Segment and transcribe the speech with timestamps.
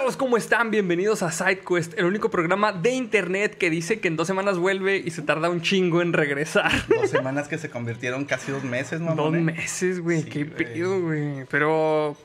[0.00, 0.70] chavos, ¿cómo están?
[0.70, 4.96] Bienvenidos a SideQuest, el único programa de internet que dice que en dos semanas vuelve
[4.96, 6.72] y se tarda un chingo en regresar.
[6.88, 9.14] Dos semanas que se convirtieron casi dos meses, mamá.
[9.16, 10.56] Dos meses, güey, Sí, qué güey.
[10.56, 11.44] pedo, güey.
[11.50, 12.16] Pero,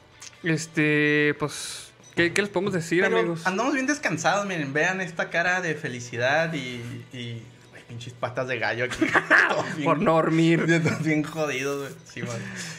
[0.44, 3.46] este, pues, ¿qué, qué les podemos decir, Pero amigos?
[3.46, 7.42] andamos bien descansados, miren, vean esta cara de felicidad y,
[7.88, 8.98] pinches patas de gallo aquí.
[9.78, 10.66] Bien- Por no dormir.
[11.04, 11.94] Bien, jodidos, güey.
[12.06, 12.22] Sí.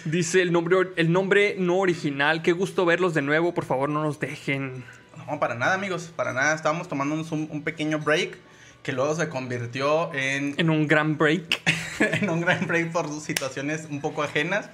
[0.04, 2.42] Dice el nombre, el nombre no original.
[2.42, 3.54] Qué gusto verlos de nuevo.
[3.54, 4.84] Por favor, no nos dejen.
[5.26, 6.54] No, para nada, amigos, para nada.
[6.54, 8.36] Estábamos tomándonos un, un pequeño break
[8.82, 11.60] que luego se convirtió en, En un gran break.
[12.00, 14.70] en un gran break por situaciones un poco ajenas.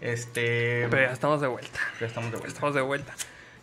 [0.00, 0.86] Este.
[0.90, 1.78] Pero ya estamos de vuelta.
[2.00, 2.54] ya estamos de vuelta.
[2.54, 3.14] Estamos de vuelta.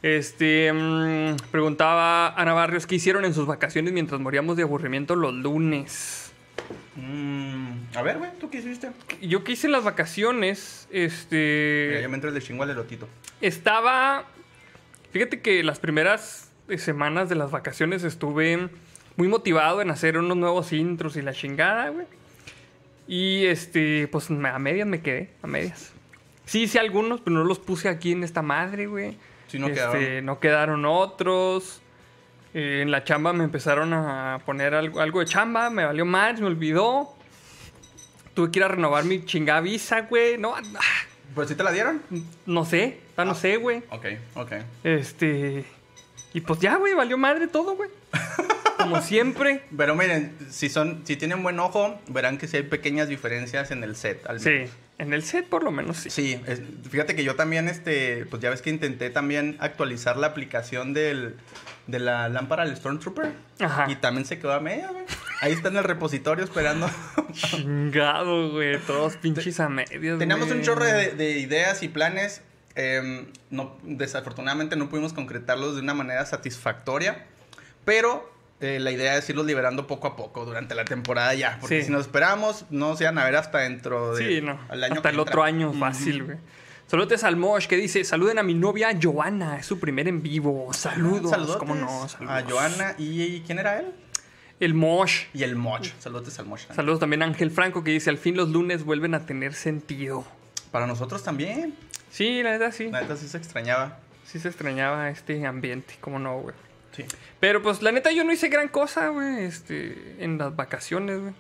[0.02, 5.34] Este, mm, preguntaba Ana Barrios qué hicieron en sus vacaciones mientras moríamos de aburrimiento los
[5.36, 6.21] lunes.
[6.96, 8.92] Mm, a ver, güey, ¿tú qué hiciste?
[9.22, 12.70] Yo que hice en las vacaciones, Mira, este, yo me entro el de chingo al
[12.72, 13.08] elotito.
[13.42, 14.26] estaba,
[15.12, 18.70] fíjate que las primeras eh, semanas de las vacaciones estuve
[19.18, 22.06] muy motivado en hacer unos nuevos intros y la chingada, güey.
[23.08, 25.92] Y este, pues me- a medias me quedé, a medias.
[26.46, 29.18] Sí hice algunos, pero no los puse aquí en esta madre, güey.
[29.48, 30.26] Sí, no Este, quedaron.
[30.26, 31.81] no quedaron otros.
[32.54, 36.40] Eh, en la chamba me empezaron a poner algo, algo de chamba, me valió mal,
[36.40, 37.16] me olvidó.
[38.34, 40.38] Tuve que ir a renovar mi chingada visa, güey.
[40.38, 40.62] No, ah,
[41.34, 42.02] ¿Pues sí te la dieron?
[42.46, 43.84] no sé, ah, no sé, güey.
[43.90, 44.52] Ok, ok.
[44.84, 45.66] Este.
[46.34, 47.90] Y pues ya, güey, valió madre todo, güey.
[48.92, 49.64] Como siempre.
[49.76, 53.84] Pero miren, si son, si tienen buen ojo, verán que sí hay pequeñas diferencias en
[53.84, 54.26] el set.
[54.28, 54.66] al Sí,
[54.98, 56.10] en el set por lo menos sí.
[56.10, 60.28] Sí, es- fíjate que yo también, este, pues ya ves que intenté también actualizar la
[60.28, 61.36] aplicación del,
[61.88, 63.32] de la lámpara del Stormtrooper.
[63.60, 63.88] Ajá.
[63.90, 65.04] Y también se quedó a media, güey.
[65.42, 66.88] Ahí está en el repositorio esperando.
[67.34, 68.78] Chingado, güey.
[68.80, 70.20] Todos pinches a medias.
[70.20, 72.42] Teníamos un chorro de, de ideas y planes.
[72.76, 77.26] em, no, desafortunadamente no pudimos concretarlos de una manera satisfactoria.
[77.86, 78.31] Pero
[78.62, 81.58] eh, la idea es irlos liberando poco a poco durante la temporada ya.
[81.60, 81.88] Porque Sí.
[81.88, 84.28] si nos esperamos, no se van a ver hasta dentro de.
[84.28, 84.60] Sí, no.
[84.70, 85.32] al año Hasta que el entra.
[85.32, 86.38] otro año, fácil, güey.
[86.88, 90.74] Saludos al Mosh que dice: Saluden a mi novia Joana, es su primer en vivo.
[90.74, 91.32] Saludos.
[91.32, 92.08] Saludotes ¿Cómo no?
[92.08, 92.36] Saludos.
[92.36, 93.88] A Joana y ¿quién era él?
[94.60, 95.24] El Mosh.
[95.34, 95.88] Y el Moch.
[96.00, 96.60] Saludos al Moch.
[96.76, 100.26] Saludos también a Ángel Franco que dice: Al fin los lunes vuelven a tener sentido.
[100.72, 101.74] Para nosotros también.
[102.12, 102.90] Sí, la verdad sí.
[102.92, 103.98] La neta sí se extrañaba.
[104.26, 106.56] Sí se extrañaba este ambiente, cómo no, güey.
[106.92, 107.06] Sí.
[107.40, 111.34] Pero pues la neta yo no hice gran cosa, güey, este, en las vacaciones, güey.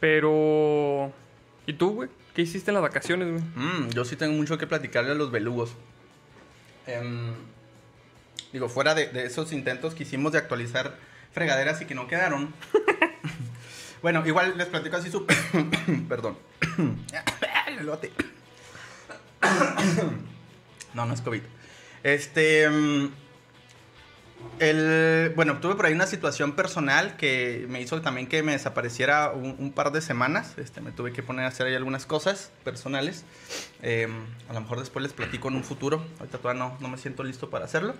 [0.00, 1.12] Pero...
[1.66, 2.08] ¿Y tú, güey?
[2.34, 3.42] ¿Qué hiciste en las vacaciones, güey?
[3.54, 5.72] Mm, yo sí tengo mucho que platicarle a los belugos.
[6.86, 7.32] Em,
[8.52, 10.96] digo, fuera de, de esos intentos que hicimos de actualizar
[11.32, 12.52] fregaderas y que no quedaron.
[14.02, 15.36] bueno, igual les platico así súper.
[16.08, 16.38] Perdón.
[17.66, 17.86] El
[20.94, 21.42] no, no es COVID.
[22.02, 22.64] Este.
[22.64, 23.10] em,
[24.58, 29.30] el, bueno, tuve por ahí una situación personal que me hizo también que me desapareciera
[29.30, 30.54] un, un par de semanas.
[30.58, 33.24] Este, me tuve que poner a hacer ahí algunas cosas personales.
[33.82, 34.08] Eh,
[34.48, 36.04] a lo mejor después les platico en un futuro.
[36.18, 37.94] Ahorita todavía no, no me siento listo para hacerlo.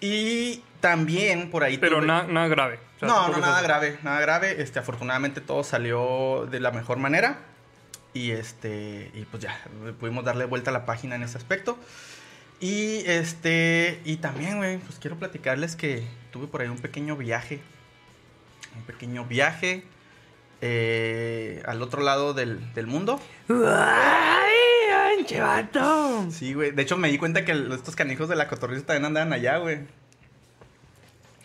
[0.00, 1.76] Y también por ahí...
[1.76, 2.78] Pero tuve- na- nada grave.
[2.96, 4.62] O sea, no, no, nada grave, nada grave.
[4.62, 7.38] Este, afortunadamente todo salió de la mejor manera.
[8.14, 9.60] Y este, y pues ya,
[10.00, 11.78] pudimos darle vuelta a la página en ese aspecto.
[12.60, 17.60] Y este, y también, güey, pues quiero platicarles que tuve por ahí un pequeño viaje.
[18.76, 19.82] Un pequeño viaje
[20.60, 23.18] eh, al otro lado del, del mundo.
[23.48, 26.30] ¡Ay, anche vato!
[26.30, 26.70] Sí, güey.
[26.72, 29.80] De hecho, me di cuenta que estos canijos de la cotorriza también andaban allá, güey.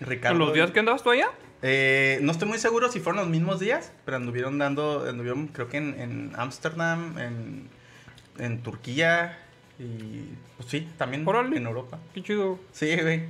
[0.01, 0.35] Ricardo.
[0.35, 1.29] ¿En los días que andabas tú allá?
[1.61, 5.69] Eh, no estoy muy seguro si fueron los mismos días, pero anduvieron dando, anduvieron creo
[5.69, 7.69] que en en Ámsterdam, en,
[8.37, 9.39] en Turquía
[9.79, 11.57] y pues sí, también Órale.
[11.57, 11.99] en Europa.
[12.13, 12.59] Qué chido.
[12.71, 13.23] Sí, güey.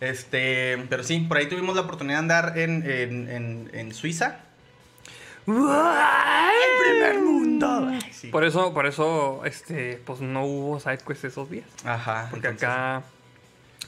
[0.00, 4.40] Este, pero sí, por ahí tuvimos la oportunidad de andar en, en, en, en Suiza.
[5.46, 5.54] ¡El
[6.84, 7.88] primer mundo!
[7.90, 8.28] Ay, sí.
[8.28, 11.66] Por eso, por eso, este, pues no hubo sidequest esos días.
[11.84, 12.28] Ajá.
[12.30, 13.02] Porque entonces- acá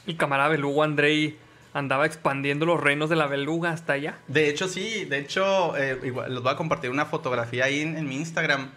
[0.05, 1.37] el camarada belugo Andrei
[1.73, 4.17] andaba expandiendo los reinos de la beluga hasta allá.
[4.27, 7.97] De hecho, sí, de hecho, eh, igual, les voy a compartir una fotografía ahí en,
[7.97, 8.69] en mi Instagram.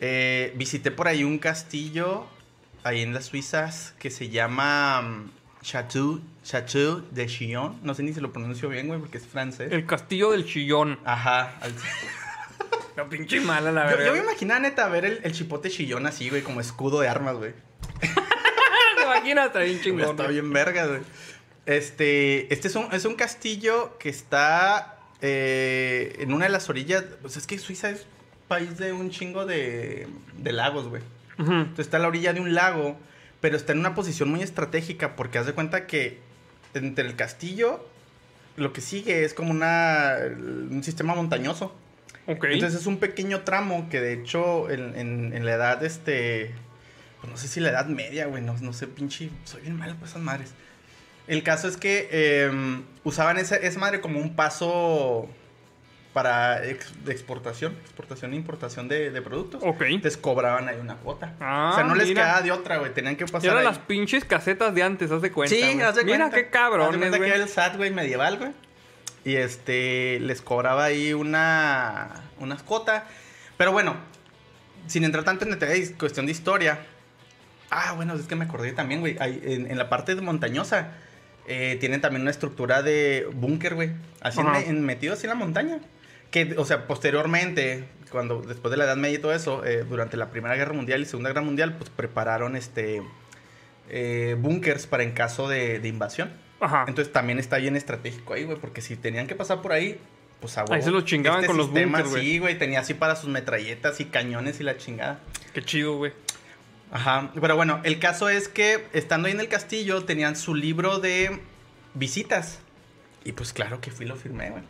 [0.00, 2.26] Eh, visité por ahí un castillo,
[2.84, 5.30] ahí en las Suizas, que se llama mm,
[5.62, 7.80] Chateau, Chateau de Chillon.
[7.82, 9.72] No sé ni si lo pronuncio bien, güey, porque es francés.
[9.72, 10.98] El castillo del chillón.
[11.04, 11.56] Ajá.
[11.60, 11.74] al-
[12.96, 14.06] La pinche mala, la verdad.
[14.06, 17.34] yo me imaginaba, neta, ver el, el chipote Chillón así, güey, como escudo de armas,
[17.36, 17.52] güey.
[18.00, 19.46] ¿Te imaginas?
[19.48, 20.10] Está bien chingón.
[20.10, 21.00] Está bien verga, güey.
[21.66, 27.02] Este, este es un, es un castillo que está eh, en una de las orillas.
[27.20, 28.06] Pues es que Suiza es
[28.46, 31.02] país de un chingo de, de lagos, güey.
[31.38, 32.96] Entonces está a la orilla de un lago,
[33.40, 36.18] pero está en una posición muy estratégica porque haz de cuenta que
[36.74, 37.86] entre el castillo
[38.56, 41.74] lo que sigue es como una, un sistema montañoso.
[42.54, 46.52] Entonces es un pequeño tramo que de hecho en, en- en la edad, este,
[47.20, 49.94] pues no sé si la edad media, güey, no, no sé, pinche, soy bien malo
[49.96, 50.52] con esas madres.
[51.26, 52.50] El caso es que eh,
[53.02, 55.28] usaban esa, esa madre como un paso
[56.14, 59.60] para ex- de exportación, exportación e importación de, de productos.
[59.62, 59.82] Ok.
[59.82, 61.34] Entonces cobraban ahí una cuota.
[61.40, 62.22] Ah, o sea, no les mira.
[62.22, 65.20] quedaba de otra, güey, tenían que Y pasar eran las pinches casetas de antes, haz
[65.20, 65.54] de cuenta.
[65.54, 66.36] Sí, haz de Mira cuenta.
[66.36, 66.50] qué
[67.06, 68.52] Haz de que era el SAT, güey, medieval, güey.
[69.24, 73.02] Y este, les cobraba ahí una, unas cuotas.
[73.56, 73.96] Pero bueno,
[74.86, 76.78] sin entrar tanto en detalle, es cuestión de historia.
[77.70, 79.16] Ah, bueno, es que me acordé también, güey.
[79.20, 80.92] En, en la parte de montañosa,
[81.48, 83.90] eh, tienen también una estructura de búnker, güey.
[84.20, 84.38] Así
[84.68, 85.78] en- metido así en la montaña.
[86.34, 90.16] Que, o sea, posteriormente, cuando después de la Edad Media y todo eso, eh, durante
[90.16, 93.02] la Primera Guerra Mundial y Segunda Guerra Mundial, pues prepararon este
[93.88, 96.32] eh, búnkers para en caso de, de invasión.
[96.58, 96.86] Ajá.
[96.88, 100.00] Entonces también está bien estratégico ahí, güey, porque si tenían que pasar por ahí,
[100.40, 102.22] pues a Ahí se los chingaban con los búnkers, güey.
[102.24, 105.20] Sí, güey, tenía así para sus metralletas y cañones y la chingada.
[105.52, 106.12] Qué chido, güey.
[106.90, 110.98] Ajá, pero bueno, el caso es que estando ahí en el castillo tenían su libro
[110.98, 111.38] de
[111.94, 112.58] visitas.
[113.24, 114.64] Y pues claro que fui y lo firmé, güey.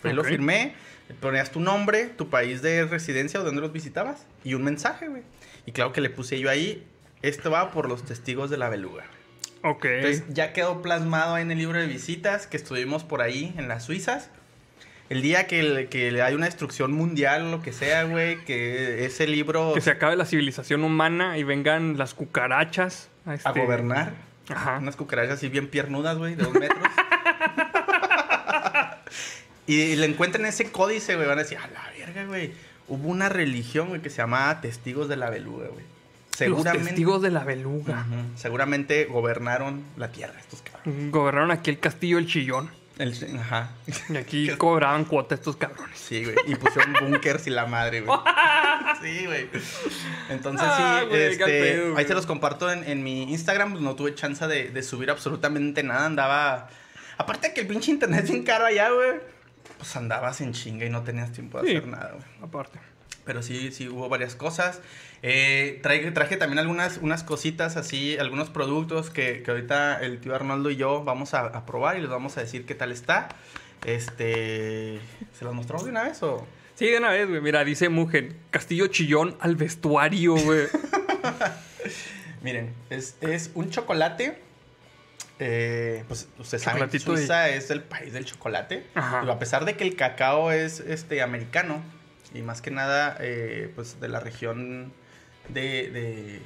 [0.00, 0.74] Fui y lo firmé,
[1.14, 5.22] ponías tu nombre, tu país de residencia o donde los visitabas y un mensaje, güey.
[5.66, 6.86] Y claro que le puse yo ahí,
[7.22, 9.04] esto va por los testigos de la beluga.
[9.62, 9.84] Ok.
[9.84, 13.68] Entonces ya quedó plasmado ahí en el libro de visitas que estuvimos por ahí en
[13.68, 14.30] las Suizas.
[15.10, 19.26] El día que, le- que hay una destrucción mundial lo que sea, güey, que ese
[19.26, 24.12] libro que se acabe la civilización humana y vengan las cucarachas a, a este- gobernar.
[24.48, 24.78] Ajá.
[24.78, 26.80] Unas cucarachas así bien piernudas, güey, de dos metros.
[29.74, 32.52] y le encuentran ese códice, güey, van a decir, a la verga, güey.
[32.88, 35.84] Hubo una religión, güey, que se llamaba Testigos de la Beluga, güey.
[35.84, 36.86] Los Seguramente.
[36.88, 38.06] testigos de la beluga.
[38.34, 41.10] Seguramente gobernaron la tierra estos cabrones.
[41.10, 42.70] Gobernaron aquí el castillo del chillón.
[42.96, 43.72] El- ajá.
[44.08, 45.98] Y aquí cobraban cuota estos cabrones.
[45.98, 46.36] Sí, güey.
[46.46, 48.18] Y pusieron bunkers y la madre, güey.
[49.02, 49.48] Sí, güey.
[50.30, 52.06] Entonces, Ah, sí, güey, este, pedo, ahí güey.
[52.06, 53.82] se los comparto en, en mi Instagram.
[53.82, 56.06] No tuve chance de, de subir absolutamente nada.
[56.06, 56.68] Andaba.
[57.18, 59.20] Aparte que el pinche internet es bien caro allá, güey.
[59.80, 61.76] Pues andabas en chinga y no tenías tiempo de Sí.
[61.76, 62.24] hacer nada, güey.
[62.42, 62.78] Aparte.
[63.24, 64.80] Pero sí, sí hubo varias cosas.
[65.22, 70.34] Eh, traje, traje también algunas unas cositas así, algunos productos que, que ahorita el tío
[70.34, 73.28] Arnoldo y yo vamos a, a probar y les vamos a decir qué tal está.
[73.86, 75.00] Este.
[75.38, 76.46] ¿Se los mostramos de una vez o.?
[76.74, 77.40] Sí, de una vez, güey.
[77.40, 80.66] Mira, dice Mugen, Castillo Chillón al vestuario, güey.
[82.42, 84.38] Miren, es, es un chocolate.
[85.40, 88.86] Eh, pues ustedes saben, de- Suiza es el país del chocolate.
[88.94, 89.20] Ajá.
[89.22, 91.82] Digo, a pesar de que el cacao es este americano
[92.34, 94.92] y más que nada, eh, pues de la región
[95.48, 96.40] de, de-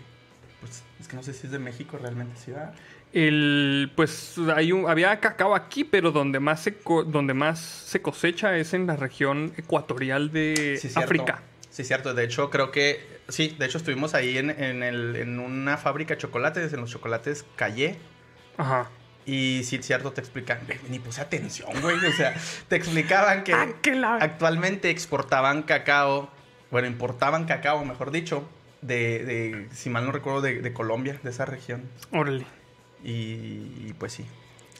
[0.61, 2.53] Pues es que no sé si es de México realmente, ¿sí?
[2.53, 2.73] va?
[3.13, 8.01] El, pues hay un, había cacao aquí, pero donde más se co- donde más se
[8.03, 10.89] cosecha es en la región ecuatorial de Sí.
[10.97, 11.43] África.
[11.71, 12.15] Sí, cierto.
[12.15, 13.15] De hecho, creo que.
[13.29, 16.91] Sí, de hecho, estuvimos ahí en, en, el- en una fábrica de chocolates, en los
[16.91, 17.97] chocolates Calle.
[18.57, 18.89] Ajá.
[19.27, 20.59] Y sí, cierto, te explican.
[20.91, 21.97] Ni puse atención, güey.
[21.97, 22.35] O sea,
[22.69, 26.31] te explicaban que Ah, la- actualmente exportaban cacao.
[26.71, 28.49] Bueno, importaban cacao, mejor dicho.
[28.83, 31.89] De, de si mal no recuerdo, de, de Colombia, de esa región.
[32.13, 32.45] Órale.
[33.03, 33.09] Y,
[33.89, 34.27] y pues sí.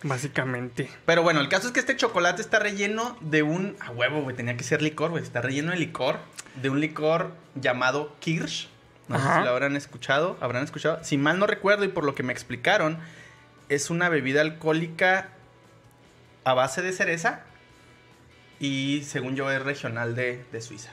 [0.03, 0.91] Básicamente.
[1.07, 3.77] Pero bueno, el caso es que este chocolate está relleno de un.
[3.81, 4.37] A huevo, güey.
[4.37, 5.23] Tenía que ser licor, güey.
[5.23, 6.19] Está relleno de licor.
[6.61, 8.69] De un licor llamado Kirsch.
[9.09, 10.37] No sé si lo habrán escuchado.
[10.41, 11.03] Habrán escuchado.
[11.03, 12.99] Si mal no recuerdo y por lo que me explicaron,
[13.69, 15.29] es una bebida alcohólica
[16.45, 17.45] a base de cereza.
[18.61, 20.91] Y según yo, es regional de, de Suiza.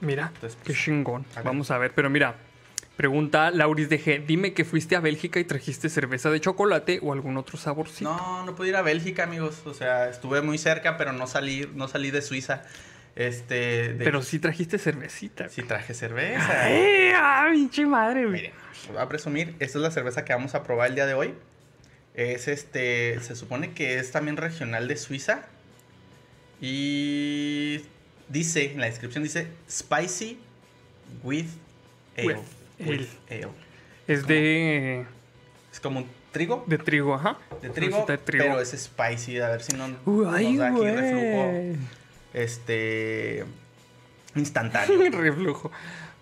[0.00, 1.24] Mira, Entonces, qué pues, chingón.
[1.36, 1.42] a.
[1.42, 2.36] Vamos a ver, pero mira.
[2.96, 4.24] Pregunta Lauris de G.
[4.24, 8.08] Dime que fuiste a Bélgica y trajiste cerveza de chocolate o algún otro saborcito.
[8.08, 9.62] No, no pude ir a Bélgica, amigos.
[9.66, 12.62] O sea, estuve muy cerca, pero no salí, no salí de Suiza.
[13.16, 13.94] Este.
[13.94, 15.48] de- Pero sí trajiste cervecita.
[15.48, 16.66] sí traje cerveza.
[16.66, 18.32] ¡Ay, ah, pinche madre, güey!
[18.42, 18.52] Miren,
[18.92, 21.34] voy a presumir, esta es la cerveza que vamos a probar el día de hoy.
[22.14, 25.46] Es este, se supone que es también regional de Suiza.
[26.60, 27.80] Y
[28.28, 30.38] dice, en la descripción dice, spicy
[31.22, 31.46] with
[32.16, 32.26] ale.
[32.26, 32.38] With
[32.86, 33.48] With ale.
[34.06, 35.06] Es de,
[35.72, 37.38] Es como un trigo, de trigo, ajá.
[37.62, 38.44] de trigo, de trigo.
[38.44, 39.38] pero es spicy.
[39.40, 41.78] A ver si no Uy, nos da aquí reflujo,
[42.32, 43.44] este,
[44.34, 45.10] instantáneo.
[45.10, 45.72] Reflujo.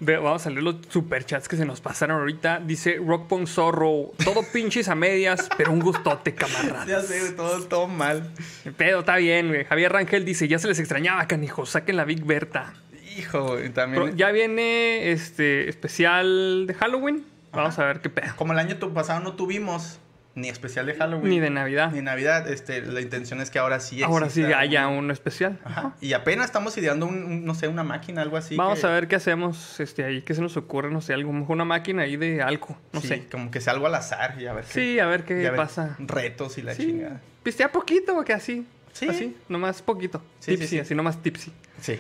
[0.05, 2.59] Ve, vamos a leer los superchats que se nos pasaron ahorita.
[2.59, 6.85] Dice Rockpong Zorro, todo pinches a medias, pero un gustote, camarada.
[6.89, 8.33] ya sé, todo, todo mal.
[8.65, 9.65] El pedo está bien, güey.
[9.65, 12.75] Javier Rangel dice, ya se les extrañaba, canijos, saquen la Big Berta.
[13.17, 14.03] Hijo, güey, también.
[14.03, 17.25] Pero ya viene este especial de Halloween.
[17.53, 18.35] Vamos a ver qué pedo.
[18.35, 20.01] Como el año pasado no tuvimos
[20.35, 21.29] ni especial de Halloween.
[21.31, 21.91] Ni de Navidad.
[21.91, 25.13] Ni de Navidad, este, la intención es que ahora sí Ahora sí haya un- uno
[25.13, 25.59] especial.
[25.65, 25.95] Ajá.
[26.01, 28.57] Y apenas estamos ideando un, un, no sé, una máquina, algo así.
[28.57, 31.33] Vamos que- a ver qué hacemos este, ahí, qué se nos ocurre, no sé, algo,
[31.33, 33.27] mejor una máquina ahí de algo, no sí, sé.
[33.31, 35.97] Como que sea algo al azar y a ver qué- Sí, a ver qué pasa.
[35.99, 37.21] Retos y la Sí, chingada.
[37.43, 38.67] pistea poquito, porque así.
[38.93, 39.09] Sí.
[39.09, 40.23] Así, nomás poquito.
[40.39, 40.79] Sí, sí, tipsy, sí.
[40.81, 41.53] así nomás tipsy.
[41.81, 41.99] Sí.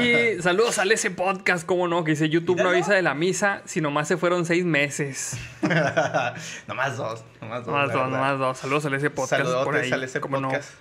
[0.00, 3.62] Y saludos al ese podcast, como no, que dice YouTube no avisa de la misa,
[3.66, 5.36] si nomás se fueron seis meses.
[6.66, 7.74] nomás dos, nomás dos.
[7.74, 8.58] Nomás dos, nomás dos.
[8.58, 9.92] Saludos al ese podcast por Saludotes ahí.
[9.92, 10.48] al ese cómo no.
[10.48, 10.72] podcast.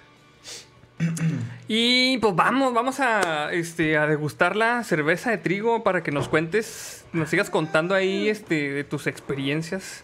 [1.68, 6.28] Y pues vamos, vamos a, este, a degustar la cerveza de trigo para que nos
[6.28, 10.04] cuentes, nos sigas contando ahí este, de tus experiencias.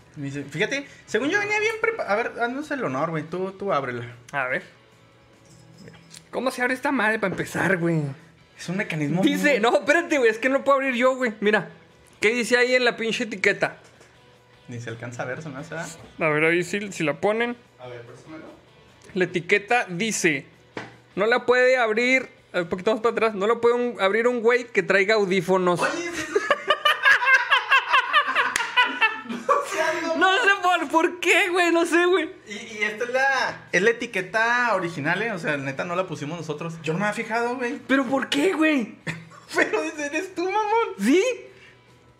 [0.49, 2.13] Fíjate, según yo venía bien preparado.
[2.13, 3.23] A ver, haznos el honor, güey.
[3.23, 4.15] Tú, tú ábrela.
[4.31, 4.76] A ver.
[6.31, 8.01] ¿Cómo se abre esta madre para empezar, güey?
[8.57, 9.21] Es un mecanismo.
[9.21, 11.33] Dice, muy- no, espérate, güey, es que no puedo abrir yo, güey.
[11.39, 11.69] Mira,
[12.19, 13.77] ¿qué dice ahí en la pinche etiqueta?
[14.67, 15.75] Ni se alcanza a ver, ¿se me hace?
[15.75, 17.55] A ver, ahí si, si la ponen.
[17.79, 18.43] A ver, préstamelo.
[19.13, 20.45] La etiqueta dice,
[21.15, 24.41] no la puede abrir, un poquito más para atrás, no la puede un- abrir un
[24.41, 25.79] güey que traiga audífonos.
[25.81, 26.33] Oye, sí, sí.
[30.17, 30.49] No sé
[30.97, 32.29] por, qué, güey, no sé, güey.
[32.47, 35.31] Y, y esta es la, es la etiqueta original, ¿eh?
[35.31, 36.75] O sea, neta, no la pusimos nosotros.
[36.81, 37.79] Yo no me había fijado, güey.
[37.87, 38.95] ¿Pero por qué, güey?
[39.55, 40.95] Pero eres tú, mamón.
[40.99, 41.23] ¿Sí?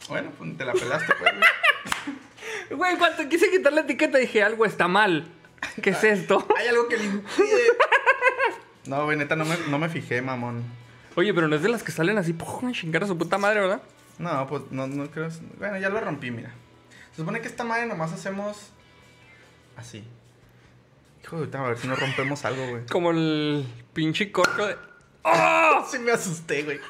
[0.08, 1.44] Bueno, pues te la pelaste, pues, güey.
[2.70, 5.28] Güey, cuando quise quitar la etiqueta dije, algo está mal.
[5.82, 6.46] ¿Qué es esto?
[6.58, 7.64] Hay algo que le impide.
[8.86, 10.64] No, güey, neta, no me, no me fijé, mamón.
[11.16, 12.68] Oye, pero no es de las que salen así, ¡pum!
[12.68, 13.82] a chingar a su puta madre, ¿verdad?
[14.20, 15.30] No, pues no, no creo.
[15.58, 16.54] Bueno, ya lo rompí, mira.
[17.18, 18.70] Se supone que esta madre nomás hacemos
[19.76, 20.04] así.
[21.24, 22.86] Hijo de puta, a ver si no rompemos algo, güey.
[22.92, 24.76] Como el pinche corco de...
[25.24, 25.84] ¡Oh!
[25.90, 26.80] Sí me asusté, güey.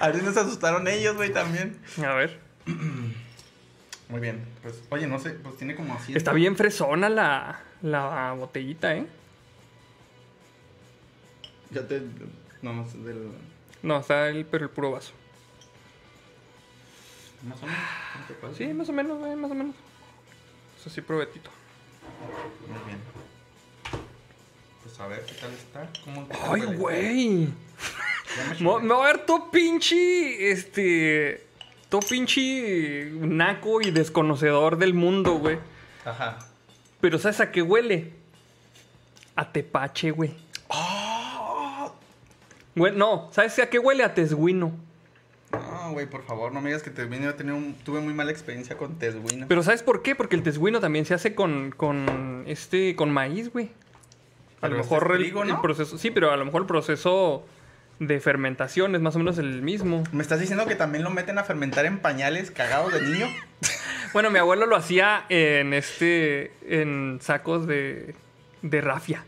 [0.00, 1.78] A ver si nos asustaron ellos, güey, también.
[2.04, 2.40] A ver.
[4.08, 4.44] Muy bien.
[4.60, 6.16] Pues, oye, no sé, pues tiene como así.
[6.16, 9.06] Está bien fresona la, la botellita, ¿eh?
[11.70, 12.02] Ya te.
[12.60, 13.30] No, del.
[13.84, 15.12] No, está el, pero el puro vaso.
[17.44, 17.80] Más o menos.
[18.12, 18.66] ¿cómo te parece?
[18.66, 19.74] Sí, más o menos, güey, más o menos.
[20.80, 21.50] Eso sí, probetito.
[22.68, 22.98] Muy bien.
[24.82, 25.88] Pues a ver qué tal está.
[26.04, 26.76] ¿Cómo qué tal ¡Ay, huele?
[26.76, 27.48] güey!
[28.60, 31.46] Me me va a ver todo pinche, este...
[31.88, 35.58] Todo pinche naco y desconocedor del mundo, güey.
[36.06, 36.38] Ajá.
[37.02, 38.14] Pero ¿sabes a qué huele?
[39.36, 40.34] A tepache, güey.
[40.68, 41.92] ¡Oh!
[42.74, 44.04] Güey, no, ¿sabes a qué huele?
[44.04, 44.72] A tesguino.
[45.82, 47.74] No, güey, por favor, no me digas que te vine a tener un...
[47.74, 49.46] Tuve muy mala experiencia con Teswino.
[49.48, 50.14] Pero ¿sabes por qué?
[50.14, 53.66] Porque el tesguino también se hace con, con, este, con maíz, güey.
[54.58, 55.62] A Pero lo este mejor es el, trigo, el ¿no?
[55.62, 55.98] proceso...
[55.98, 57.44] Sí, pero a lo mejor el proceso
[57.98, 60.04] de fermentación es más o menos el mismo.
[60.12, 63.26] ¿Me estás diciendo que también lo meten a fermentar en pañales cagados de niño?
[64.12, 66.52] Bueno, mi abuelo lo hacía en este...
[66.68, 68.14] En sacos de...
[68.60, 69.24] De rafia.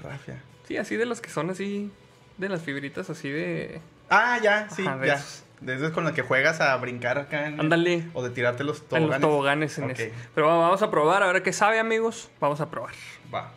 [0.00, 0.40] Rafia.
[0.68, 1.90] Sí, así de los que son así...
[2.36, 3.80] De las fibritas así de...
[4.08, 5.14] Ah, ya, sí, Ajá, ya.
[5.14, 5.42] esos.
[5.60, 7.48] De esos con los que juegas a brincar acá.
[7.48, 8.08] En Ándale.
[8.14, 9.10] O de tirarte los En toboganes.
[9.10, 10.12] los toboganes en ese.
[10.34, 12.30] Pero vamos a probar, a ver qué sabe, amigos.
[12.40, 12.92] Vamos a probar.
[13.34, 13.52] Va.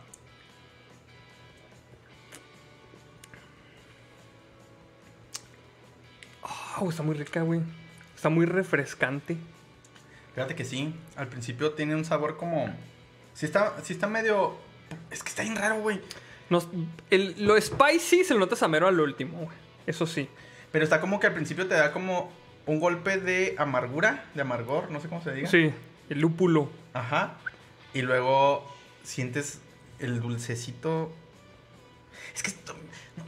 [6.80, 7.60] Oh, está muy rica, güey.
[8.14, 9.36] Está muy refrescante.
[10.34, 10.94] Fíjate que sí.
[11.16, 12.74] Al principio tiene un sabor como...
[13.34, 14.56] Sí está, sí está medio...
[15.10, 16.00] Es que está bien raro, güey.
[16.50, 16.68] Nos-
[17.10, 19.56] el- lo spicy se lo notas a mero al último, güey.
[19.86, 20.28] Eso sí.
[20.72, 22.32] Pero está como que al principio te da como
[22.66, 25.48] un golpe de amargura, de amargor, no sé cómo se diga.
[25.48, 25.72] Sí,
[26.08, 26.70] el lúpulo.
[26.94, 27.34] Ajá.
[27.94, 28.66] Y luego
[29.02, 29.60] sientes
[29.98, 31.12] el dulcecito.
[32.34, 32.74] Es que esto-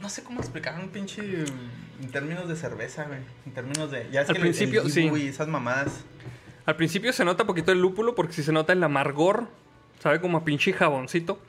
[0.01, 3.19] no, sé cómo explicar un pinche en términos de cerveza, güey.
[3.45, 4.09] En términos de.
[4.11, 5.09] Ya es Al que principio, el, sí.
[5.15, 6.03] Y esas mamadas.
[6.65, 9.47] Al principio se nota poquito el lúpulo porque sí se nota el amargor.
[9.99, 11.39] Sabe como a pinche jaboncito.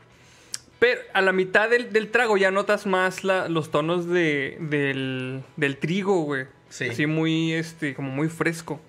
[0.78, 5.42] Pero a la mitad del, del trago ya notas más la- los tonos de, del,
[5.56, 6.46] del trigo, güey.
[6.68, 6.88] Sí.
[6.88, 8.80] Así muy, este, como muy fresco.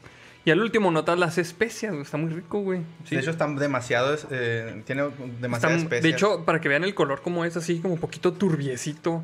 [0.44, 2.03] Y al último notas las especias, güey.
[2.03, 2.82] Está muy rico, güey.
[3.06, 3.15] Sí.
[3.15, 4.17] De hecho, está demasiado.
[4.32, 5.03] eh, tiene
[5.39, 6.10] demasiada Está- especie.
[6.10, 9.24] de hecho, para que vean el color como es, así como un poquito turbiecito.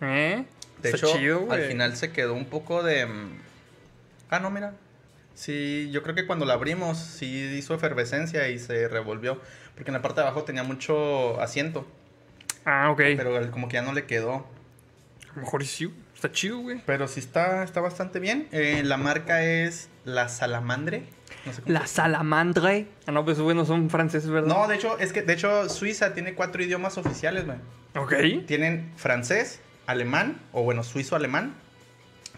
[0.00, 0.44] ¿Eh?
[0.82, 1.60] de Está hecho chido, güey.
[1.62, 3.06] al final se quedó un poco de.
[3.06, 3.30] mm,
[4.30, 4.74] Ah, no, mira.
[5.34, 9.40] Sí, yo creo que cuando la abrimos, sí hizo efervescencia y se revolvió.
[9.74, 11.86] Porque en la parte de abajo tenía mucho asiento.
[12.64, 12.98] Ah, ok.
[13.16, 14.46] Pero como que ya no le quedó.
[15.30, 15.92] A lo mejor sí.
[16.14, 16.82] Está chido, güey.
[16.84, 18.46] Pero sí está, está bastante bien.
[18.52, 21.04] Eh, la marca es La Salamandre.
[21.46, 22.88] No sé cómo La salamandre.
[23.06, 24.54] Ah, no, pues bueno, son franceses, ¿verdad?
[24.54, 27.58] No, de hecho, es que de hecho Suiza tiene cuatro idiomas oficiales, güey.
[27.94, 28.46] Ok.
[28.46, 31.54] Tienen francés, alemán, o bueno, suizo-alemán,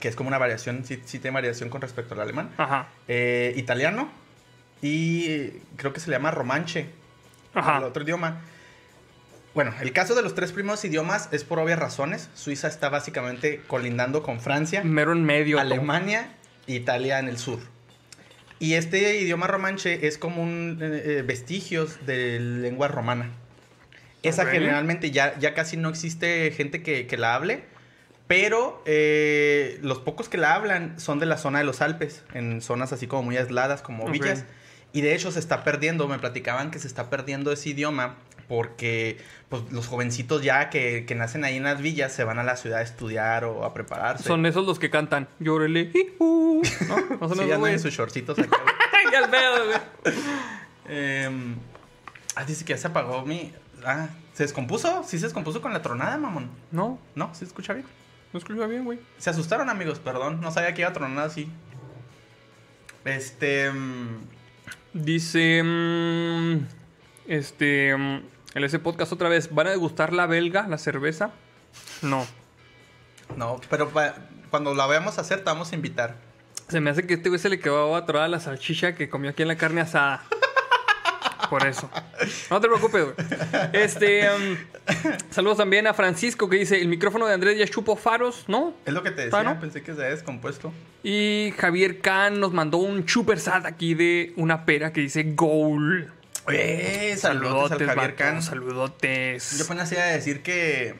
[0.02, 2.50] que es como una variación, sí, sí tiene variación con respecto al alemán.
[2.56, 2.88] Ajá.
[3.06, 4.10] Eh, italiano
[4.82, 6.86] y creo que se le llama romanche,
[7.54, 7.78] Ajá.
[7.78, 8.40] el otro idioma.
[9.54, 12.30] Bueno, el caso de los tres primeros idiomas es por obvias razones.
[12.34, 15.60] Suiza está básicamente colindando con Francia, Mero en medio.
[15.60, 16.34] Alemania
[16.66, 17.60] e Italia en el sur.
[18.58, 23.30] Y este idioma romanche es como un eh, eh, vestigios de lengua romana.
[24.24, 27.64] Esa generalmente ya, ya casi no existe gente que, que la hable,
[28.26, 32.60] pero eh, los pocos que la hablan son de la zona de los Alpes, en
[32.62, 34.44] zonas así como muy aisladas, como villas.
[34.92, 38.16] Y de hecho se está perdiendo, me platicaban que se está perdiendo ese idioma
[38.48, 42.42] porque pues, los jovencitos ya que, que nacen ahí en las villas se van a
[42.42, 44.24] la ciudad a estudiar o a prepararse.
[44.24, 45.28] Son esos los que cantan.
[45.38, 45.90] Llórele.
[46.20, 46.60] ¿No?
[47.20, 47.72] No son Sí, esos, güey.
[47.72, 48.58] en sus shortcitos acá.
[49.10, 50.14] Qué pedo, güey.
[50.88, 51.56] Em,
[52.36, 53.52] ah, dice que ya se apagó mi...
[53.84, 55.02] Ah, ¿se descompuso?
[55.04, 56.50] Sí se descompuso con la tronada, mamón.
[56.70, 57.30] No, ¿No?
[57.32, 57.86] ¿Sí se escucha bien?
[58.32, 58.98] No escucha bien, güey.
[59.18, 60.40] Se asustaron, amigos, perdón.
[60.40, 61.48] No sabía que iba a tronar así.
[63.04, 63.70] Este...
[63.70, 64.20] mm,
[64.94, 65.62] Dice.
[65.64, 66.58] mm,
[67.26, 67.96] este.
[67.96, 68.20] mm,
[68.54, 69.52] el ese podcast otra vez.
[69.54, 71.30] ¿Van a degustar la belga, la cerveza?
[72.02, 72.26] No.
[73.36, 73.90] No, pero
[74.50, 76.16] cuando la veamos hacer te vamos a invitar.
[76.68, 79.42] Se me hace que este güey se le quedó atorada la salchicha que comió aquí
[79.42, 80.22] en la carne asada.
[81.52, 81.90] Por eso.
[82.48, 83.14] No te preocupes, güey.
[83.74, 84.26] Este.
[84.30, 84.56] um,
[85.28, 88.72] saludos también a Francisco que dice: el micrófono de Andrés ya chupo faros, ¿no?
[88.86, 89.60] Es lo que te decía, ¿no?
[89.60, 90.72] pensé que se había descompuesto.
[91.02, 96.10] Y Javier Kahn nos mandó un super sat aquí de una pera que dice Goal.
[96.48, 97.14] ¡Eh!
[97.18, 98.42] Saludos al Javier Can.
[98.42, 99.58] Saludotes.
[99.58, 100.94] Yo apenas iba a decir que,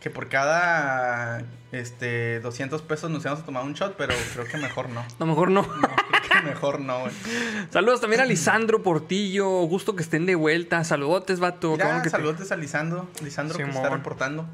[0.00, 1.42] que por cada
[1.78, 5.00] este, 200 pesos nos íbamos a tomar un shot, pero creo que mejor no.
[5.00, 5.62] A lo mejor no.
[5.62, 7.12] No, creo que mejor no, güey.
[7.70, 9.48] Saludos también a Lisandro Portillo.
[9.62, 10.82] Gusto que estén de vuelta.
[10.84, 11.72] Saludotes, vato.
[11.72, 13.98] Mira, que te- saludos a Lisandro, Lisandro que se está Simón.
[13.98, 14.46] reportando.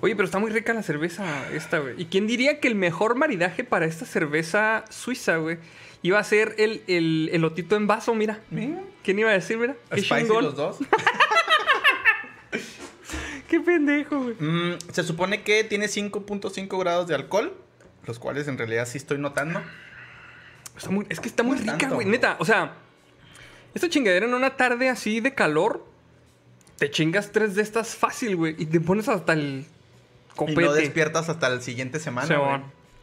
[0.00, 1.94] Oye, pero está muy rica la cerveza esta, güey.
[2.00, 5.58] ¿Y quién diría que el mejor maridaje para esta cerveza suiza, güey,
[6.02, 8.40] iba a ser el, el elotito en vaso, mira?
[8.50, 9.76] Mira, ¿Quién iba a decir, mira?
[9.94, 10.78] Qué los dos.
[13.52, 14.34] Qué pendejo, güey.
[14.38, 17.52] Mm, se supone que tiene 5.5 grados de alcohol,
[18.06, 19.60] los cuales en realidad sí estoy notando.
[20.74, 21.96] Está muy- es que está muy No rica, tanto.
[21.96, 22.06] güey.
[22.06, 22.72] Neta, o sea,
[23.74, 25.84] esta chingadera en una tarde así de calor,
[26.78, 28.54] te chingas tres de estas fácil, güey.
[28.58, 29.66] Y te pones hasta el
[30.32, 30.62] Y copete.
[30.62, 32.60] no despiertas hasta la siguiente semana, güey.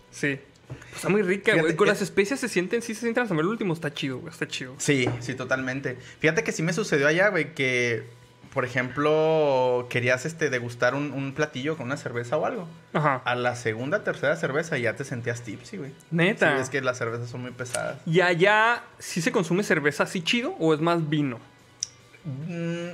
[0.09, 0.39] Sí.
[0.67, 1.75] Pues está muy rica, Fíjate, güey.
[1.75, 3.73] Con las especias se sienten, sí se sienten hasta el último.
[3.75, 4.33] Está chido, güey.
[4.33, 4.73] Está chido.
[4.79, 5.95] Sí, sí, totalmente.
[6.19, 8.03] Fíjate que sí me sucedió allá, güey, que,
[8.53, 12.67] por ejemplo, querías este, degustar un, un platillo con una cerveza o algo.
[12.93, 13.21] Ajá.
[13.25, 15.91] A la segunda, tercera cerveza ya te sentías tipsy, güey.
[16.12, 16.55] Neta.
[16.55, 17.97] Sí, es que las cervezas son muy pesadas.
[18.05, 21.39] ¿Y allá sí se consume cerveza así chido o es más vino?
[22.25, 22.89] Mm,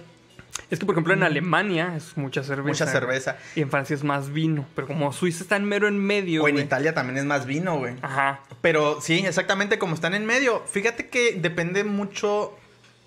[0.69, 2.67] Es que, por ejemplo, en Alemania es mucha cerveza.
[2.85, 3.37] mucha cerveza.
[3.55, 4.65] Y en Francia es más vino.
[4.75, 6.43] Pero como Suiza está en mero en medio.
[6.43, 6.57] O en.
[6.57, 7.95] Italia también es más vino, güey.
[8.01, 8.41] Ajá.
[8.61, 10.63] Pero sí, exactamente como están en medio.
[10.67, 12.57] Fíjate que depende mucho.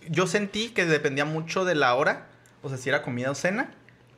[0.08, 2.26] Yo sentí que dependía mucho de la hora.
[2.62, 3.70] O sea, si era comida o cena.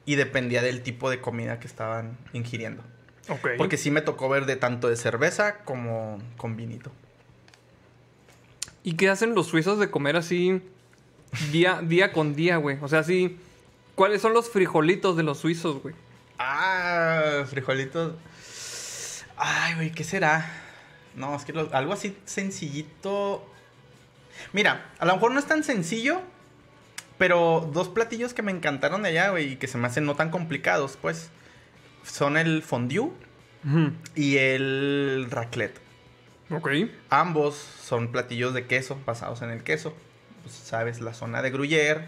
[0.06, 2.82] Y dependía del tipo de comida que estaban ingiriendo.
[3.28, 3.50] Ok.
[3.58, 6.90] Porque sí me tocó ver de tanto de cerveza como con vinito.
[8.82, 10.62] ¿Y qué hacen los suizos de comer así
[11.52, 12.78] día, día con día, güey?
[12.80, 13.38] O sea, así.
[13.94, 15.94] ¿Cuáles son los frijolitos de los suizos, güey?
[16.38, 18.14] Ah, frijolitos.
[19.36, 20.50] Ay, güey, ¿qué será?
[21.14, 23.46] No, es que lo- algo así sencillito.
[24.54, 26.22] Mira, a lo mejor no es tan sencillo,
[27.20, 30.16] pero dos platillos que me encantaron de allá, güey, y que se me hacen no
[30.16, 31.28] tan complicados, pues,
[32.02, 33.10] son el fondue
[34.14, 35.78] y el raclette.
[36.50, 36.68] Ok.
[37.10, 39.94] Ambos son platillos de queso, basados en el queso.
[40.42, 42.06] Pues, Sabes, la zona de Gruyère.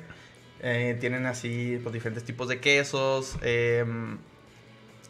[0.64, 3.36] eh, tienen así pues, diferentes tipos de quesos.
[3.42, 3.84] eh,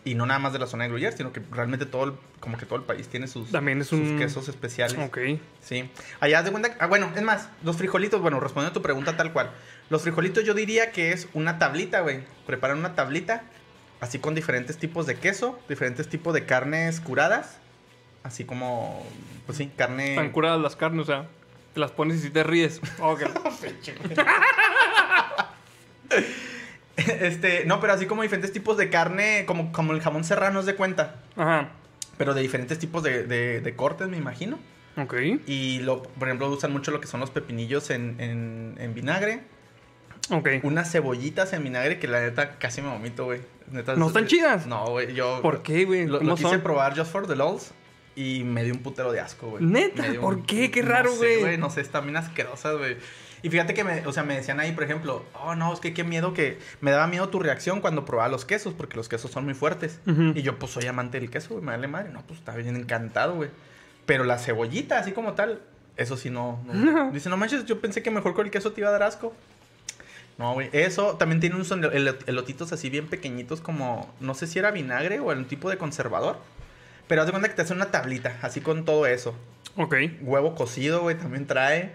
[0.04, 2.58] y no nada más de la zona de Gruyère, sino que realmente todo el, como
[2.58, 4.98] que todo el país tiene sus, También es sus un- quesos especiales.
[4.98, 5.16] Ok.
[5.60, 5.88] Sí.
[6.18, 6.74] Allá de cuenta.
[6.80, 9.52] Ah, bueno, es más, los frijolitos, bueno, respondiendo a tu pregunta tal cual.
[9.92, 12.20] Los frijolitos yo diría que es una tablita, güey.
[12.46, 13.42] Preparan una tablita,
[14.00, 17.58] así con diferentes tipos de queso, diferentes tipos de carnes curadas.
[18.22, 19.04] Así como,
[19.44, 20.12] pues sí, carne.
[20.12, 21.26] Están curadas las carnes, o sea,
[21.74, 22.80] te las pones y si te ríes.
[23.00, 23.20] Ok.
[26.96, 30.66] Este, no, pero así como diferentes tipos de carne, como, como el jamón serrano, es
[30.66, 31.16] de cuenta.
[31.36, 31.70] Ajá.
[32.18, 34.58] Pero de diferentes tipos de, de- de cortes, me imagino.
[34.96, 35.14] Ok.
[35.46, 39.40] Y, lo, por ejemplo, usan mucho lo que son los pepinillos en, en, en vinagre.
[40.30, 40.48] Ok.
[40.62, 43.40] Unas cebollitas en vinagre que la neta casi me vomito, güey.
[43.70, 44.66] Neta, ¿No es- están chidas?
[44.66, 45.14] No, güey.
[45.14, 45.40] Yo.
[45.42, 46.06] ¿Por qué, güey?
[46.06, 46.60] Lo, ¿Cómo lo quise son?
[46.60, 47.72] probar just for the lols
[48.14, 49.64] y me dio un putero de asco, güey.
[49.64, 50.04] ¿Neta?
[50.20, 50.70] ¿Por un- qué?
[50.70, 51.58] Qué no raro, sé, güey.
[51.58, 52.96] No sé, están bien asquerosas, güey.
[53.44, 55.92] Y fíjate que me, o sea, me decían ahí, por ejemplo, oh no, es que
[55.92, 56.58] qué miedo que.
[56.80, 59.98] Me daba miedo tu reacción cuando probaba los quesos, porque los quesos son muy fuertes.
[60.06, 62.10] Y yo, pues soy amante del queso, güey, me vale madre.
[62.10, 63.50] No, pues está bien encantado, güey.
[64.06, 65.60] Pero la cebollita, así como tal,
[65.96, 66.60] eso sí no.
[66.66, 67.10] no.
[67.12, 69.34] Dice, no manches, yo pensé que mejor con el queso te iba a dar asco.
[70.38, 70.70] No, güey.
[70.72, 74.12] Eso también tiene un son el- elotitos así bien pequeñitos, como.
[74.20, 76.38] No sé si era vinagre o un tipo de conservador.
[77.08, 79.34] Pero haz de cuenta que te hace una tablita, así con todo eso.
[79.76, 79.94] Ok.
[80.22, 81.92] Huevo cocido, güey, también trae.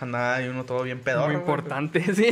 [0.00, 1.26] Anda ahí uno todo bien pedorro.
[1.28, 2.26] Muy importante, sí.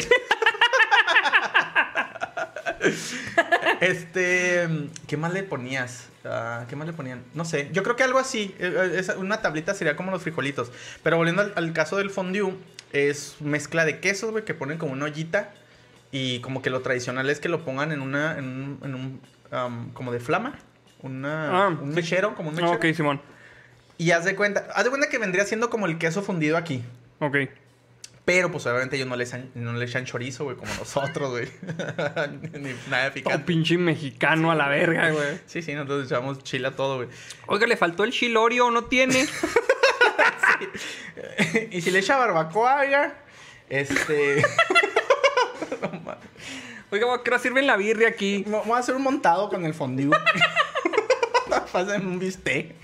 [3.80, 4.68] Este,
[5.06, 6.08] ¿qué más le ponías?
[6.24, 7.22] Ah, ¿Qué más le ponían?
[7.34, 8.54] No sé, yo creo que algo así.
[8.58, 10.70] eh, eh, una tablita sería como los frijolitos.
[11.02, 12.52] Pero volviendo al, al caso del fondue,
[12.92, 15.52] es mezcla de quesos, güey, que ponen como una ollita.
[16.12, 19.20] Y como que lo tradicional es que lo pongan en una, en un, en un,
[19.52, 20.58] am, como de flama.
[21.02, 22.76] Una, Ah, un mechero, como un Ah, mechero.
[22.78, 23.20] ok, Simón.
[23.96, 26.82] Y haz de cuenta, haz de cuenta que vendría siendo como el queso fundido aquí.
[27.20, 27.36] Ok.
[28.24, 31.48] Pero pues obviamente ellos no le echan, no le echan chorizo, güey, como nosotros, güey.
[32.60, 33.44] Ni nada Todo picante.
[33.44, 35.38] pinche mexicano a la verga, güey.
[35.46, 37.08] Sí, sí, nosotros echamos chile a todo, güey.
[37.46, 39.26] Oiga, le faltó el chilorio, ¿no tiene?
[41.70, 43.14] y si le echa barbacoa, oiga,
[43.68, 44.42] este...
[45.80, 46.16] no.
[46.92, 48.44] Oiga, ¿qué sirven la birria aquí?
[48.46, 50.10] Voy a hacer un montado con el fondue.
[51.72, 52.74] Pasen un bistec.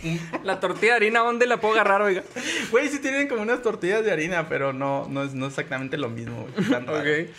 [0.44, 2.22] La tortilla de harina, ¿dónde la puedo agarrar, oiga?
[2.70, 6.08] Güey, sí tienen como unas tortillas de harina, pero no, no es no exactamente lo
[6.08, 7.26] mismo, güey.
[7.26, 7.30] Ok.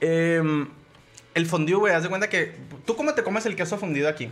[0.00, 0.68] Em,
[1.34, 2.54] el fondue, güey, haz de cuenta que...
[2.86, 4.30] ¿Tú cómo te comes el queso fundido aquí?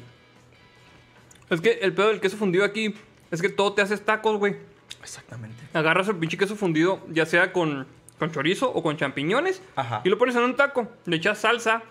[1.50, 2.94] Es que el pedo del queso fundido aquí
[3.30, 4.56] es que todo te haces tacos, güey.
[5.02, 5.62] Exactamente.
[5.72, 7.86] Agarras el pinche queso fundido, ya sea con,
[8.18, 10.00] con chorizo o con champiñones, Ajá.
[10.04, 10.90] y lo pones en un taco.
[11.04, 11.82] Le echas salsa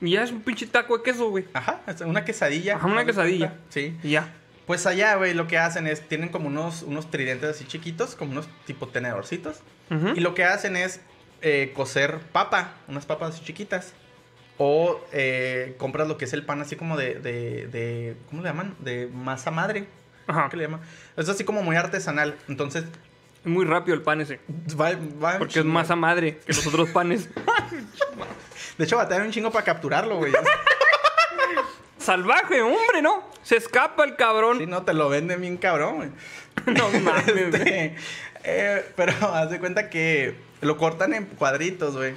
[0.00, 1.44] y ya es un pinche taco de queso, güey.
[1.52, 2.76] Ajá, una quesadilla.
[2.76, 3.48] Ajá, una quesadilla.
[3.50, 3.64] cuenta.
[3.70, 3.96] Sí.
[4.02, 4.34] Y ya.
[4.66, 8.32] Pues allá, güey, lo que hacen es, tienen como unos, unos tridentes así chiquitos, como
[8.32, 9.60] unos tipo tenedorcitos.
[10.14, 11.00] Y lo que hacen es
[11.40, 13.94] eh, cocer papa, unas papas así chiquitas.
[14.58, 18.48] O eh, compras lo que es el pan así como de, de, de- ¿cómo le
[18.48, 18.74] llaman?
[18.80, 19.86] De masa madre.
[20.28, 20.48] Ajá.
[20.50, 20.80] ¿Qué le llaman?
[21.16, 22.36] Es así como muy artesanal.
[22.48, 22.84] Entonces,
[23.44, 24.40] Es muy rápido el pan ese.
[24.80, 24.90] va,
[25.22, 27.28] va un Porque es masa madre que los otros panes.
[28.78, 30.32] De hecho, batallan un chingo para capturarlo, güey.
[31.98, 33.24] Salvaje, hombre, ¿no?
[33.42, 34.58] Se escapa el cabrón.
[34.58, 36.10] Si no, te lo venden bien cabrón, güey.
[36.76, 37.28] No mames.
[37.28, 37.96] Este,
[38.44, 42.14] eh, pero haz de cuenta que lo cortan en cuadritos, güey.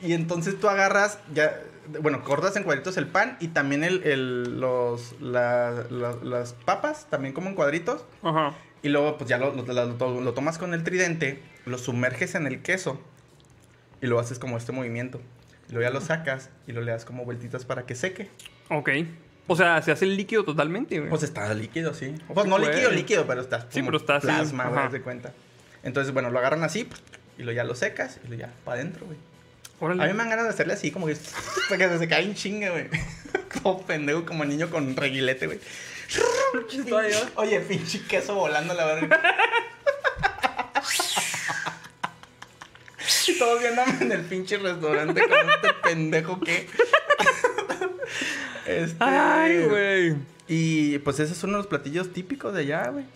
[0.00, 1.60] Y entonces tú agarras, ya,
[2.00, 7.06] bueno, cortas en cuadritos el pan y también el, el- los, la- la- las papas,
[7.10, 8.04] también como en cuadritos.
[8.22, 8.54] Ajá.
[8.82, 12.46] Y luego, pues ya lo, lo- lo- lo tomas con el tridente, lo sumerges en
[12.46, 13.00] el queso
[14.00, 15.20] y lo haces como este movimiento.
[15.68, 18.30] Y luego ya lo sacas y lo le das como vueltitas para que seque.
[18.70, 18.90] Ok.
[19.48, 21.08] O sea, se hace el líquido totalmente, güey.
[21.10, 22.14] Pues está líquido, sí.
[22.32, 25.32] Pues no líquido, líquido, pero está Sí, pero está plasma, güey, de cuenta.
[25.82, 26.88] Entonces, bueno, lo agarran así
[27.38, 29.18] y lo ya lo secas y lo ya para adentro, güey.
[29.80, 30.02] Órale.
[30.02, 31.14] A mí me dan ganas de hacerle así, como que
[31.68, 32.88] que se cae un chingue, güey.
[33.62, 35.58] Como pendejo, como niño con reguilete, güey.
[37.36, 39.20] Oye, pinche queso volando la verga.
[43.38, 46.68] Todos viéndome en el pinche restaurante con este pendejo que.
[48.66, 48.96] Este.
[49.00, 50.16] Ay, güey.
[50.46, 53.06] Y pues ese es uno de los platillos típicos de allá, güey.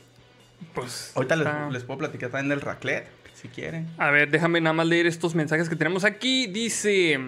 [0.75, 1.13] Pues.
[1.15, 3.07] Ahorita les, les puedo platicar también del raclette,
[3.43, 3.89] si quieren.
[3.99, 6.47] A ver, déjame nada más leer estos mensajes que tenemos aquí.
[6.47, 7.19] Dice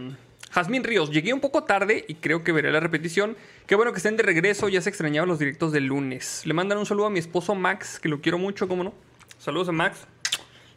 [0.55, 3.37] Jazmín Ríos, llegué un poco tarde y creo que veré la repetición.
[3.67, 6.43] Qué bueno que estén de regreso, ya se extrañaban los directos del lunes.
[6.45, 8.95] Le mandan un saludo a mi esposo Max, que lo quiero mucho, ¿cómo no?
[9.39, 10.07] Saludos a Max.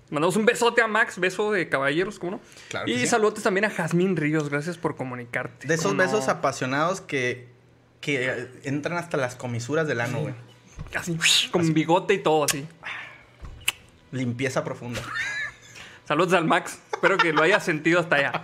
[0.10, 2.42] Mandamos un besote a Max, beso de caballeros, ¿cómo no?
[2.70, 3.08] Claro y sí.
[3.08, 5.68] saludos también a Jazmín Ríos, gracias por comunicarte.
[5.68, 7.50] De esos besos apasionados que,
[8.02, 10.34] que eh, entran hasta las comisuras del ano, güey.
[10.96, 11.18] Así,
[11.52, 12.66] con bigote y todo así.
[14.12, 15.02] Limpieza profunda.
[16.08, 18.42] Saludos al Max, espero que lo haya sentido hasta allá.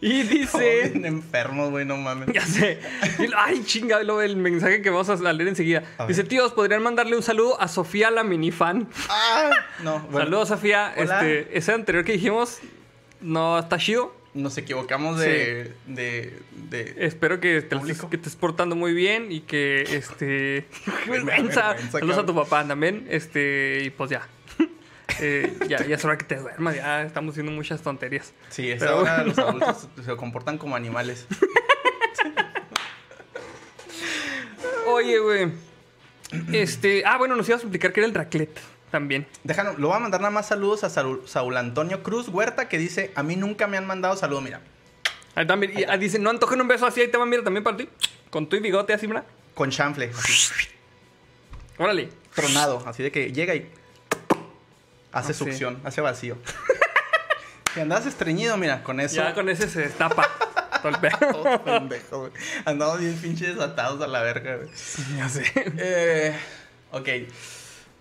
[0.00, 0.90] Y dice...
[0.92, 2.28] bien enfermos, güey, no mames.
[2.32, 2.80] Ya sé.
[3.18, 5.84] Y- Ay, chinga, el mensaje que vamos a leer enseguida.
[5.98, 6.06] A.
[6.06, 8.88] Dice, tíos, ¿podrían mandarle un saludo a Sofía, la minifan?
[9.08, 9.50] Ah,
[9.82, 10.94] no, bueno, Saludos, Sofía.
[10.96, 11.20] Hola.
[11.20, 12.58] Este, ese anterior que dijimos
[13.20, 14.16] no está chido.
[14.34, 19.32] Nos equivocamos de, de, de- Espero que te, estés, que te estés portando muy bien
[19.32, 20.66] y que, este...
[21.04, 21.76] ¡Qué vergüenza!
[21.90, 23.06] Saludos a tu papá también.
[23.10, 24.28] Este, y pues ya.
[25.20, 26.76] Eh, ya, ya es hora que te duermas.
[26.76, 28.32] Ya estamos haciendo muchas tonterías.
[28.50, 29.28] Sí, esa Pero hora bueno.
[29.30, 31.26] los adultos se comportan como animales.
[34.86, 35.52] Oye, güey.
[36.52, 37.02] Este...
[37.06, 38.58] Ah, bueno, nos ibas a explicar que era el raclette
[38.90, 39.26] también.
[39.44, 43.12] Déjanos, lo voy a mandar nada más saludos a Saúl Antonio Cruz Huerta que dice,
[43.14, 44.60] a mí nunca me han mandado saludo, mira,
[45.34, 47.62] Ahí también, y, ah, dice, no antojen un beso así, ahí te va, mira, también
[47.62, 47.88] para ti.
[48.30, 49.24] Con tu y bigote así, mira.
[49.54, 50.52] con chanfle, así,
[51.76, 52.08] Órale.
[52.34, 53.70] tronado, así de que llega y
[55.18, 55.38] hace Ah, sí.
[55.44, 56.36] succión, hace vacío.
[57.74, 59.16] Si andas estreñido, mira, con eso.
[59.16, 60.26] Ya con ese se destapa.
[60.82, 61.18] todo el pedo.
[61.32, 62.32] Todos pendejos, güey.
[62.64, 64.68] Andamos bien pinches desatados a la verga, güey.
[65.16, 65.44] ya sé.
[65.76, 66.34] Eh,
[66.92, 67.08] ok.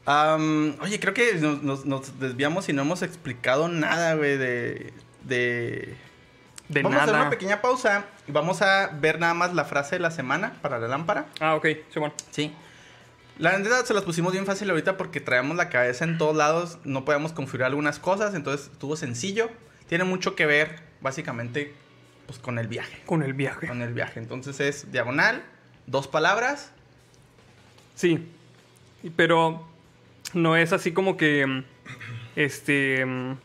[0.06, 4.94] Am, oye, creo que nos, nos- nos desviamos y no hemos explicado nada, güey, de...
[5.24, 5.96] de...
[6.70, 9.96] De vamos a hacer una pequeña pausa y vamos a ver nada más la frase
[9.96, 11.26] de la semana para la lámpara.
[11.40, 12.14] Ah, ok, Simón.
[12.32, 12.54] Sí.
[13.40, 16.80] La neta se las pusimos bien fácil ahorita porque traemos la cabeza en todos lados,
[16.84, 19.50] no podíamos configurar algunas cosas, entonces estuvo sencillo.
[19.88, 21.74] Tiene mucho que ver, básicamente,
[22.26, 23.02] pues con el viaje.
[23.06, 23.68] Con el viaje.
[23.68, 24.20] Con el viaje.
[24.20, 25.44] Entonces es diagonal,
[25.86, 26.72] dos palabras.
[27.96, 28.28] Sí.
[29.16, 29.66] Pero
[30.34, 31.46] no es así como que.
[31.46, 31.64] mm,
[32.36, 33.06] Este.
[33.06, 33.38] mm,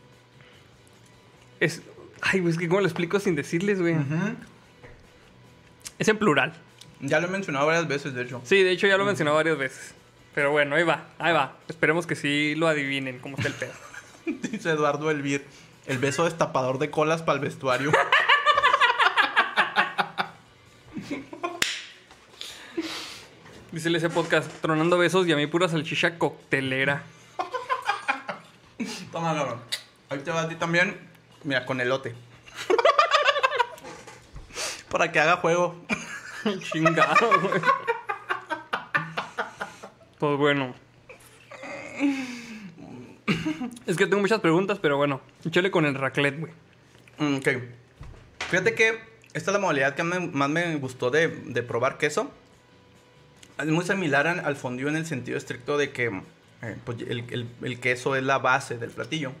[1.59, 1.81] Es.
[2.21, 3.95] Ay, güey, es que cómo lo explico sin decirles, güey.
[5.99, 6.53] Es en plural.
[7.05, 8.41] Ya lo he mencionado varias veces, de hecho.
[8.45, 9.93] Sí, de hecho ya lo he mencionado varias veces.
[10.33, 11.57] Pero bueno, ahí va, ahí va.
[11.67, 13.73] Esperemos que sí lo adivinen cómo está el pedo.
[14.25, 15.45] Dice Eduardo Elvir.
[15.85, 17.91] El beso destapador de colas para el vestuario.
[23.73, 27.03] Dice ese podcast, tronando besos y a mí pura salchicha coctelera.
[29.11, 29.59] Toma, cabrón.
[30.09, 30.97] Ahí te va a ti también.
[31.43, 32.15] Mira, con elote.
[34.89, 35.75] Para que haga juego.
[36.71, 37.61] Chingado, güey.
[40.19, 40.73] Pues bueno.
[43.85, 45.21] Es que tengo muchas preguntas, pero bueno.
[45.45, 46.53] Échale con el raclette, güey.
[47.19, 47.47] Mm, Ok.
[48.49, 48.99] Fíjate que
[49.33, 51.29] esta es la modalidad que más me gustó de,
[51.67, 52.31] probar queso.
[53.57, 56.05] Es muy similar al fondue en el sentido estricto de que
[56.61, 59.31] eh, pues, el- el queso es la base del platillo.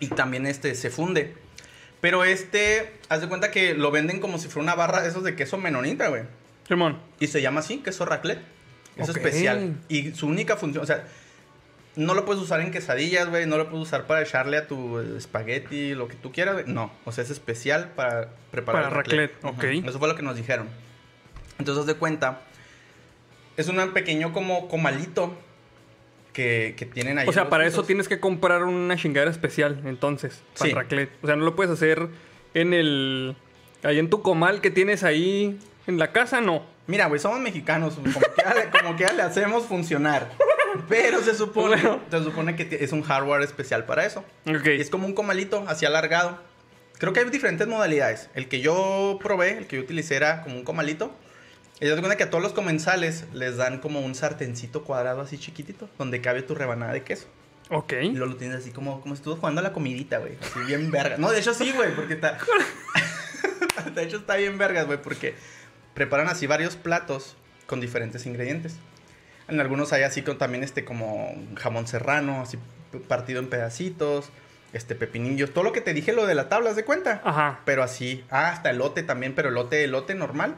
[0.00, 1.34] Y también este se funde.
[2.00, 5.24] Pero este, haz de cuenta que lo venden como si fuera una barra de esos
[5.24, 6.22] de queso menonita, güey.
[6.66, 6.98] Simón.
[7.18, 8.42] Y se llama así, queso raclette.
[8.96, 9.76] Es especial.
[9.88, 11.04] Y su única función, o sea,
[11.96, 13.46] no lo puedes usar en quesadillas, güey.
[13.46, 16.66] No lo puedes usar para echarle a tu espagueti, lo que tú quieras, güey.
[16.66, 19.64] No, o sea, es especial para preparar Para raclette, ok.
[19.64, 20.68] Eso fue lo que nos dijeron.
[21.58, 22.42] Entonces, haz de cuenta,
[23.56, 25.36] es un pequeño como comalito
[26.38, 27.26] que, que tienen ahí.
[27.28, 27.86] O sea, para eso quesos.
[27.88, 30.70] tienes que comprar una chingadera especial, entonces, para Sí.
[30.70, 31.10] el raclette.
[31.22, 32.06] O sea, no lo puedes hacer
[32.54, 33.34] en el...
[33.82, 36.64] Ahí en tu comal que tienes ahí en la casa, no.
[36.86, 37.94] Mira, güey, somos mexicanos.
[37.94, 40.30] Como quiera, le- como quiera le hacemos funcionar.
[40.88, 42.00] Pero se supone, Bueno.
[42.10, 44.24] se supone que es un hardware especial para eso.
[44.46, 44.66] Ok.
[44.66, 46.38] Y es como un comalito así alargado.
[46.98, 48.30] Creo que hay diferentes modalidades.
[48.34, 51.12] El que yo probé, el que yo utilicé era como un comalito.
[51.80, 55.38] Y te cuenta que a todos los comensales les dan como un sartencito cuadrado así
[55.38, 57.28] chiquitito, donde cabe tu rebanada de queso.
[57.70, 57.92] Ok.
[58.02, 60.36] Y luego lo tienes así como, como si estuvieras jugando a la comidita, güey.
[60.40, 61.18] Así bien verga.
[61.18, 62.36] No, de hecho sí, güey, porque está...
[63.94, 65.34] de hecho está bien vergas, güey, porque
[65.94, 67.36] preparan así varios platos
[67.66, 68.76] con diferentes ingredientes.
[69.46, 72.58] En algunos hay así con también este como jamón serrano, así
[73.06, 74.30] partido en pedacitos,
[74.72, 77.20] este pepinillos, todo lo que te dije lo de la tabla, ¿haz de cuenta?
[77.24, 77.60] Ajá.
[77.64, 80.56] Pero así, ah, hasta elote también, pero elote, elote normal.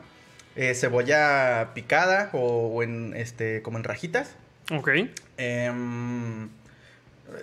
[0.63, 4.33] Eh, cebolla picada o, o en este como en rajitas.
[4.71, 4.91] Ok.
[5.39, 6.49] Em,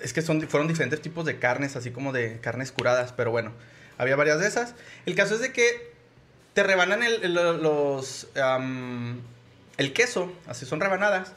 [0.03, 3.53] es que son, fueron diferentes tipos de carnes, así como de carnes curadas, pero bueno,
[3.97, 4.75] había varias de esas.
[5.07, 5.91] El caso es de que
[6.53, 8.27] te rebanan el, el- los,
[9.77, 11.33] el queso, así son rebanadas,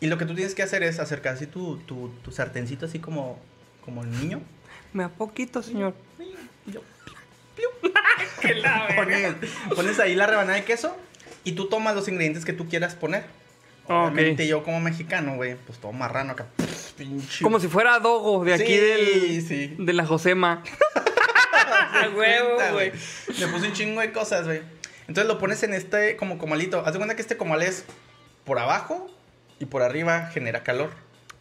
[0.00, 3.00] y lo que tú tienes que hacer es acercar así tu, tu, tu sartencito, así
[3.00, 3.38] como,
[3.84, 4.40] como el niño.
[4.94, 5.92] Me da poquito, señor.
[6.66, 6.80] Yo.
[8.96, 9.34] pones,
[9.74, 10.96] pones ahí la rebanada de queso
[11.44, 13.24] y tú tomas los ingredientes que tú quieras poner.
[13.84, 13.90] Ok.
[14.12, 16.46] Obviamente yo como mexicano, güey, pues todo marrano acá.
[16.96, 17.42] pinche.
[17.44, 19.76] Como si fuera Dogo de aquí Sí, del, sí.
[19.78, 20.62] de la Josema.
[21.92, 22.92] A huevo, güey.
[23.38, 24.60] Le puse un chingo de cosas, güey.
[25.08, 26.80] Entonces lo pones en este como comalito.
[26.84, 27.84] Haz de cuenta que este comal es
[28.44, 29.08] por abajo
[29.60, 30.90] y por arriba genera calor.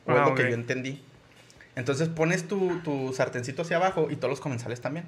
[0.05, 0.37] O es Ah, lo ok.
[0.37, 1.01] que yo entendí.
[1.75, 5.05] Entonces pones tu, tu sartencito hacia abajo y todos los comensales también.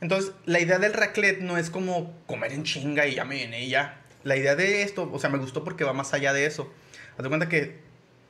[0.00, 3.64] Entonces, la idea del raclette no es como comer en chinga y ya me viene
[3.64, 4.00] y ya.
[4.22, 6.72] La idea de esto, o sea, me gustó porque va más allá de eso.
[7.16, 7.78] Haz de cuenta que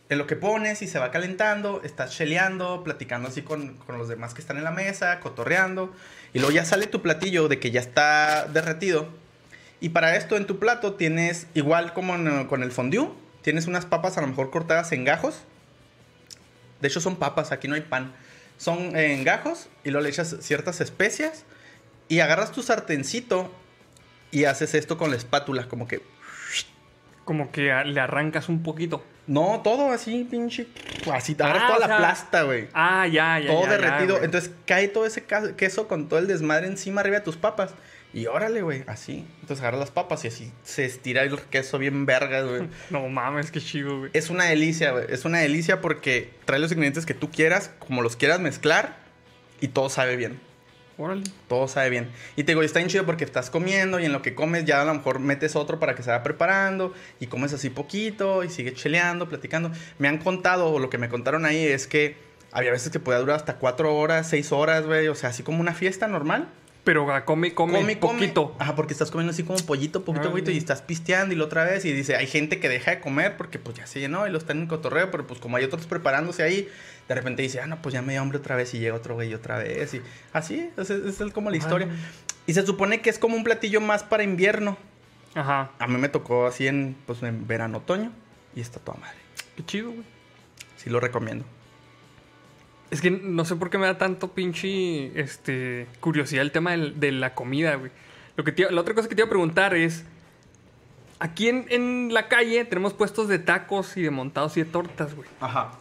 [0.09, 4.09] en lo que pones y se va calentando, estás cheleando, platicando así con, con los
[4.09, 5.93] demás que están en la mesa, cotorreando.
[6.33, 9.09] Y luego ya sale tu platillo de que ya está derretido.
[9.81, 13.11] Y para esto en tu plato tienes, igual como en, con el fondue,
[13.43, 15.43] tienes unas papas a lo mejor cortadas en gajos.
[16.81, 18.15] De hecho son papas, aquí no hay pan.
[18.57, 21.45] Son en gajos y luego le echas ciertas especias
[22.09, 23.53] y agarras tu sartencito
[24.31, 26.03] y haces esto con la espátula, como que...
[27.25, 29.05] Como que le arrancas un poquito.
[29.27, 30.67] No, todo así, pinche...
[31.13, 32.69] Así, agarras Ah, toda o la plasta, güey.
[32.73, 33.49] Ah, ya, ya.
[33.49, 34.23] todo ya, derretido.
[34.23, 35.25] Entonces cae todo ese
[35.57, 37.75] queso con todo el desmadre encima arriba de tus papas.
[38.15, 39.27] Y órale, güey, así.
[39.43, 42.69] Entonces agarras las papas y así se estira el queso bien vergas, güey.
[42.91, 44.11] No mames, qué chido, güey.
[44.15, 45.05] Es una delicia, güey.
[45.11, 48.97] Es una delicia porque trae los ingredientes que tú quieras, como los quieras mezclar.
[49.61, 50.41] Y todo sabe bien.
[50.99, 51.23] Órale.
[51.49, 52.11] Todo sabe bien.
[52.35, 54.83] Y te digo, está bien chido porque estás comiendo y en lo que comes ya
[54.83, 58.51] a lo mejor metes otro para que se vaya preparando y comes así poquito y
[58.51, 59.71] sigues cheleando, platicando.
[59.99, 62.17] Me han contado, o lo que me contaron ahí es que
[62.51, 65.07] había veces que podía durar hasta cuatro horas, seis horas, güey.
[65.07, 66.49] O sea, así como una fiesta normal.
[66.85, 68.15] Pero ah, come, come, Come, come.
[68.15, 68.57] poquito.
[68.59, 71.65] Ajá, porque estás comiendo así como pollito, poquito, poquito, y estás pisteando y la otra
[71.65, 71.85] vez.
[71.85, 74.39] Y dice, hay gente que deja de comer porque pues ya se llenó y lo
[74.39, 76.67] está en cotorreo, pero pues como hay otros preparándose ahí,
[77.09, 79.15] de repente dice, ah, no, pues ya me dio hambre otra vez y llega otro
[79.15, 79.95] güey otra vez.
[79.95, 81.89] Y así, esa es como la historia.
[82.47, 84.77] Y se supone que es como un platillo más para invierno.
[85.35, 85.71] Ajá.
[85.79, 88.13] A mí me tocó así en, pues, en verano, otoño,
[88.55, 89.17] y está toda madre.
[89.57, 90.05] Qué chido, güey.
[90.77, 91.45] Sí lo recomiendo.
[92.91, 96.99] Es que no sé por qué me da tanto pinche este, curiosidad el tema del-
[96.99, 97.91] de la comida, güey.
[98.37, 100.05] Lo que te la otra cosa que te iba a preguntar es:
[101.19, 105.15] aquí en, en la calle tenemos puestos de tacos y de montados y de tortas,
[105.15, 105.29] güey.
[105.41, 105.73] Ajá.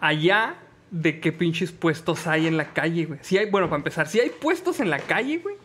[0.00, 0.56] Allá,
[0.90, 3.20] ¿de qué pinches puestos hay en la calle, güey?
[3.22, 5.56] Si hay, bueno, para empezar, ¿si hay puestos en la calle, güey?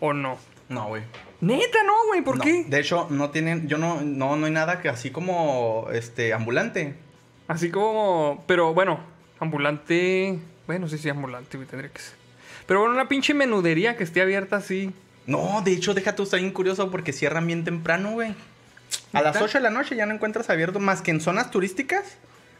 [0.00, 0.38] ¿O no?
[0.68, 1.02] No, güey.
[1.40, 2.64] Neta, no, güey, ¿por No, qué?
[2.64, 6.94] De hecho, no tienen, yo no, no, no hay nada que así como, este, ambulante.
[7.46, 9.00] Así como, pero bueno,
[9.40, 10.38] ambulante.
[10.66, 12.14] Bueno, sí, sí, ambulante, güey, tendría que ser.
[12.66, 14.92] Pero bueno, una pinche menudería que esté abierta así.
[15.26, 18.34] No, de hecho, déjate, está bien curioso porque cierran bien temprano, güey.
[19.12, 19.44] A las ¿Neta?
[19.44, 22.16] 8 de la noche ya no encuentras abierto, más que en zonas turísticas.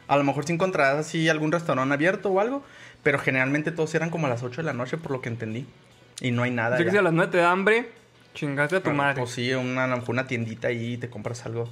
[0.09, 2.65] A lo mejor sí encontrarás así algún restaurante abierto o algo,
[3.03, 5.67] pero generalmente todos cierran como a las 8 de la noche, por lo que entendí.
[6.21, 6.75] Y no hay nada.
[6.77, 7.91] Así que si a las 9 te da hambre,
[8.35, 9.21] chingaste a tu Ah, madre.
[9.21, 11.69] Pues sí, una, a lo mejor una tiendita ahí y te compras algo.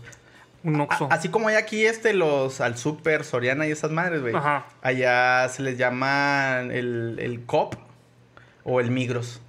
[0.62, 1.08] Un A- oxo.
[1.10, 4.34] así como hay aquí este, los al super, Soriana y esas madres, güey.
[4.34, 4.66] Ajá.
[4.82, 7.74] Allá se les llama el, el COP
[8.64, 9.40] o el Migros.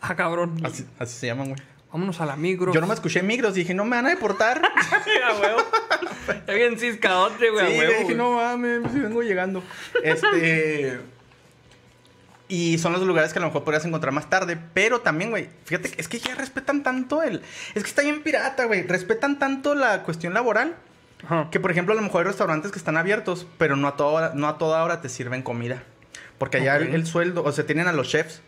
[0.00, 0.60] Ah, cabrón.
[0.64, 1.60] Así, así se llaman, güey.
[1.92, 2.72] Vámonos a la migro.
[2.74, 4.60] Yo no me escuché Migros y dije, no me van a deportar.
[5.96, 6.32] a.
[6.32, 8.00] Está bien ciscadote, güey, a sí, huevo.
[8.00, 9.62] dije, no mames, si vengo llegando.
[10.02, 10.98] Este.
[12.48, 14.56] Y son los lugares que a lo mejor podrías encontrar más tarde.
[14.72, 17.42] Pero también, güey, fíjate, que es que ya respetan tanto el.
[17.74, 18.82] Es que está bien pirata, güey.
[18.86, 20.76] Respetan tanto la cuestión laboral.
[21.24, 21.48] Ajá.
[21.50, 24.10] Que por ejemplo, a lo mejor hay restaurantes que están abiertos, pero no a toda
[24.10, 25.82] hora, no a toda hora te sirven comida.
[26.38, 28.42] Porque allá el, el sueldo, o sea, tienen a los chefs.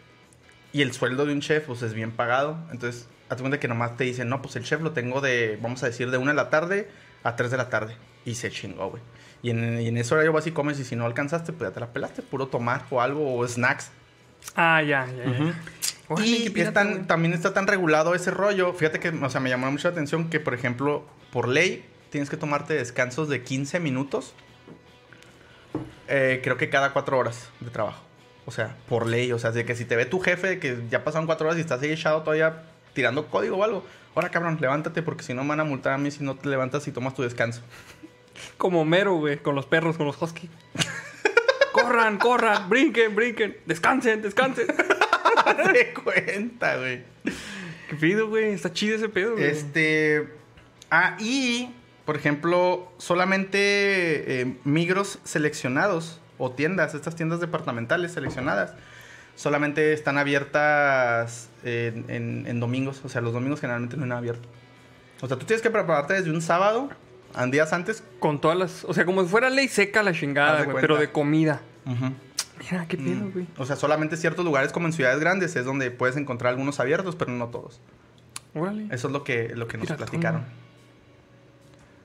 [0.71, 2.59] Y el sueldo de un chef, pues es bien pagado.
[2.71, 5.83] Entonces, hazte cuenta que nomás te dicen, no, pues el chef lo tengo de, vamos
[5.83, 6.89] a decir, de una de la tarde
[7.23, 7.97] a 3 de la tarde.
[8.25, 9.03] Y se chingó, güey.
[9.43, 11.75] Y en, y en ese horario vas y comes y si no alcanzaste, pues ya
[11.75, 12.23] te la pelaste.
[12.23, 13.91] Puro tomar o algo, o snacks.
[14.57, 15.55] Ah, ya, ya,
[16.25, 17.07] y qué pirata, es tan- güey.
[17.07, 18.73] también está tan regulado ese rollo.
[18.73, 22.31] Fíjate que, o sea, me llamó mucho la atención que, por ejemplo, por ley, tienes
[22.31, 24.35] que tomarte descansos de 15 minutos.
[26.09, 28.03] eh, creo que cada 4 horas de trabajo.
[28.47, 29.33] O sea, por ley.
[29.33, 31.61] O sea, de que si te ve tu jefe, que ya pasaron 4 horas y
[31.61, 32.63] estás ahí echado todavía
[32.95, 33.85] tirando código o algo.
[34.15, 36.49] Ahora, cabrón, levántate porque si no me van a multar a mí si no te
[36.49, 37.63] levantas y tomas tu descanso.
[38.57, 40.49] Como mero, güey, con los perros, con los husky.
[41.73, 43.57] corran, corran, brinquen, brinquen.
[43.67, 44.67] Descansen, descansen.
[45.73, 47.03] de cuenta, güey.
[47.89, 48.53] ¿Qué pido, güey?
[48.53, 49.45] Está chido ese pedo, güey.
[49.45, 50.29] Este.
[50.91, 53.59] Ah, y, por ejemplo, solamente
[54.41, 58.75] eh, migros seleccionados o tiendas, estas tiendas departamentales seleccionadas,
[59.35, 63.01] solamente están abiertas en, en- en domingos.
[63.05, 64.49] O sea, los domingos generalmente no hay nada abierto.
[65.21, 66.91] O sea, tú tienes que prepararte desde un sábado,
[67.35, 68.03] a días antes.
[68.21, 68.85] Con todas las.
[68.85, 70.77] O sea, como si fuera ley seca la chingada, güey.
[70.81, 71.61] Pero de comida.
[71.85, 73.33] Mira, qué pedo, Mm.
[73.33, 73.47] güey.
[73.57, 77.15] O sea, solamente ciertos lugares como en ciudades grandes es donde puedes encontrar algunos abiertos,
[77.17, 77.81] pero no todos.
[78.55, 78.87] Órale.
[78.91, 80.07] Eso es lo que, lo que nos Piratón.
[80.09, 80.45] platicaron.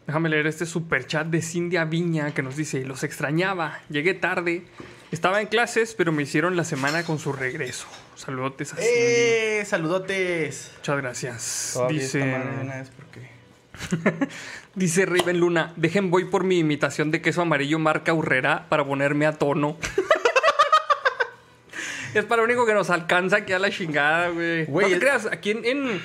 [0.05, 4.65] Déjame leer este super chat de Cindia Viña que nos dice: Los extrañaba, llegué tarde.
[5.13, 7.87] Estaba en clases, pero me hicieron la semana con su regreso.
[8.15, 8.89] Saludotes a Cindy.
[8.91, 9.63] ¡Eh!
[9.65, 10.71] ¡Saludotes!
[10.77, 11.69] Muchas gracias.
[11.73, 13.33] Todavía Dice, una vez porque...
[14.75, 19.25] dice Raven Luna: Dejen voy por mi imitación de queso amarillo marca Urrera para ponerme
[19.25, 19.77] a tono.
[22.13, 24.65] es para lo único que nos alcanza aquí a la chingada, güey.
[24.65, 26.01] Güey, no te es- creas, aquí en, en-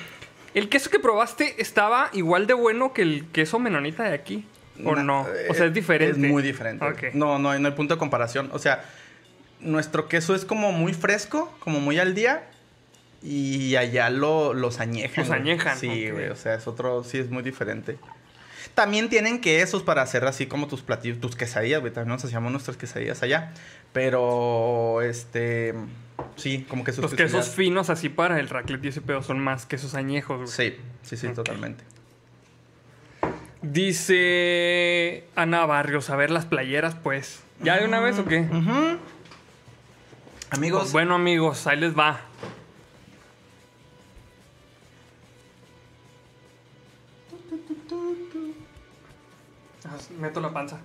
[0.53, 4.45] El queso que probaste estaba igual de bueno que el queso menonita de aquí.
[4.85, 5.27] ¿O Na- no?
[5.49, 6.11] O sea, es diferente.
[6.21, 7.11] Es muy diferente.
[7.13, 8.49] No, no, hay- no hay punto de comparación.
[8.53, 8.83] O sea,
[9.59, 12.43] nuestro queso es como muy fresco, como muy al día.
[13.21, 15.25] Y allá lo, los añejan.
[15.25, 16.29] Los añejan, Sí, güey.
[16.29, 17.97] O sea, es otro, sí, es muy diferente.
[18.75, 21.91] También tienen quesos para hacer así como tus platillos, tus quesadillas, güey.
[21.91, 23.51] También nos hacíamos nuestras quesadillas allá.
[23.91, 25.73] Pero, este.
[26.37, 29.39] Sí, como que sus Los quesos finos así para el raclette y ese pedo son
[29.39, 30.71] más quesos añejos, güey.
[30.71, 31.33] Sí, sí, sí, Ok.
[31.35, 31.83] totalmente.
[33.61, 37.41] Dice Ana Barrios, a ver las playeras, pues.
[37.61, 38.45] ¿Ya de una vez o qué?
[40.51, 42.21] Amigos, Bueno, amigos, ahí les va.
[49.85, 50.79] Ah, Meto la panza.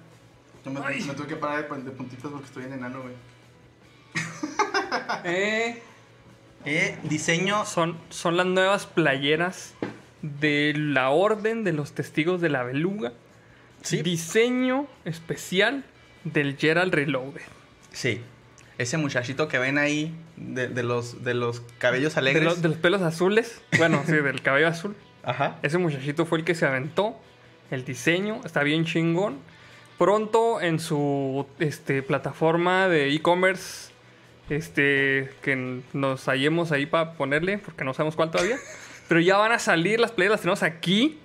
[0.65, 3.15] Yo me, me tuve que parar de, de puntitas porque estoy en enano, güey.
[5.25, 5.83] Eh,
[6.65, 7.65] Eh, diseño.
[7.67, 9.75] son, son las nuevas playeras
[10.41, 13.13] de la Orden de los Testigos de la Beluga.
[13.83, 14.03] Sí.
[14.03, 15.85] Diseño especial
[16.25, 17.43] del Gerald Reloaded.
[17.93, 18.21] Sí.
[18.79, 22.45] Ese muchachito que ven ahí de, de los, de los cabellos De, alegres.
[22.45, 23.61] los- de los pelos azules.
[23.77, 24.97] Bueno, sí, del cabello azul.
[25.23, 25.59] Ajá.
[25.63, 27.17] Ese muchachito fue el que se aventó
[27.71, 29.39] el diseño, está bien chingón.
[29.99, 33.91] Pronto en su este, plataforma de e-commerce,
[34.51, 38.57] este, que nos hallemos ahí para ponerle, porque no sabemos cuál todavía.
[39.15, 41.21] Pero ya van a salir las playeras, las tenemos aquí.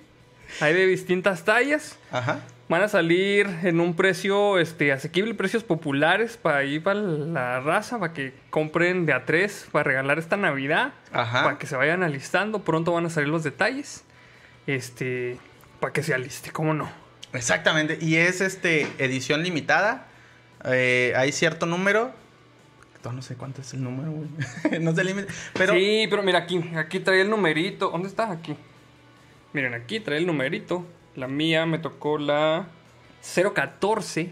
[0.62, 1.98] Hay de distintas tallas.
[2.12, 2.42] Ajá.
[2.68, 7.98] Van a salir en un precio este, asequible, precios populares para ir para la raza,
[7.98, 11.46] para que compren de a tres, para regalar esta Navidad Ajá.
[11.46, 12.60] para que se vayan alistando.
[12.60, 14.04] Pronto van a salir los detalles.
[14.68, 15.40] Este,
[15.80, 16.92] para que se aliste, ¿cómo no?
[17.34, 17.98] Exactamente.
[18.00, 20.06] Y es este edición limitada.
[20.64, 22.14] Eh, hay cierto número.
[23.04, 24.80] No, no sé cuánto es el número, güey.
[24.82, 25.28] no sé el límite.
[25.54, 25.74] Pero.
[25.74, 27.90] Sí, pero mira aquí, aquí trae el numerito.
[27.90, 28.32] ¿Dónde está?
[28.32, 28.56] Aquí.
[29.54, 30.86] Miren, aquí trae el numerito.
[31.16, 32.68] La mía me tocó la
[33.54, 34.32] 014.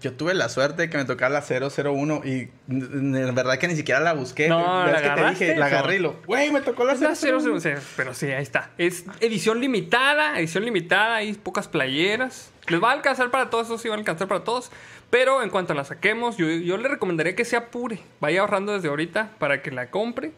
[0.00, 3.76] Yo tuve la suerte de que me tocara la 001 y en verdad que ni
[3.76, 4.48] siquiera la busqué.
[4.48, 5.44] No, ¿Ves ¿la que te agarraste?
[5.44, 6.20] dije, la agarré y lo.
[6.26, 7.60] Güey, me tocó la Es la 001.
[7.60, 8.70] 001, pero sí, ahí está.
[8.78, 12.50] Es edición limitada, edición limitada, hay pocas playeras.
[12.66, 14.72] Les va a alcanzar para todos, eso sí va a alcanzar para todos.
[15.12, 17.98] Pero en cuanto la saquemos, yo, yo le recomendaría que se apure.
[18.18, 20.32] Vaya ahorrando desde ahorita para que la compre.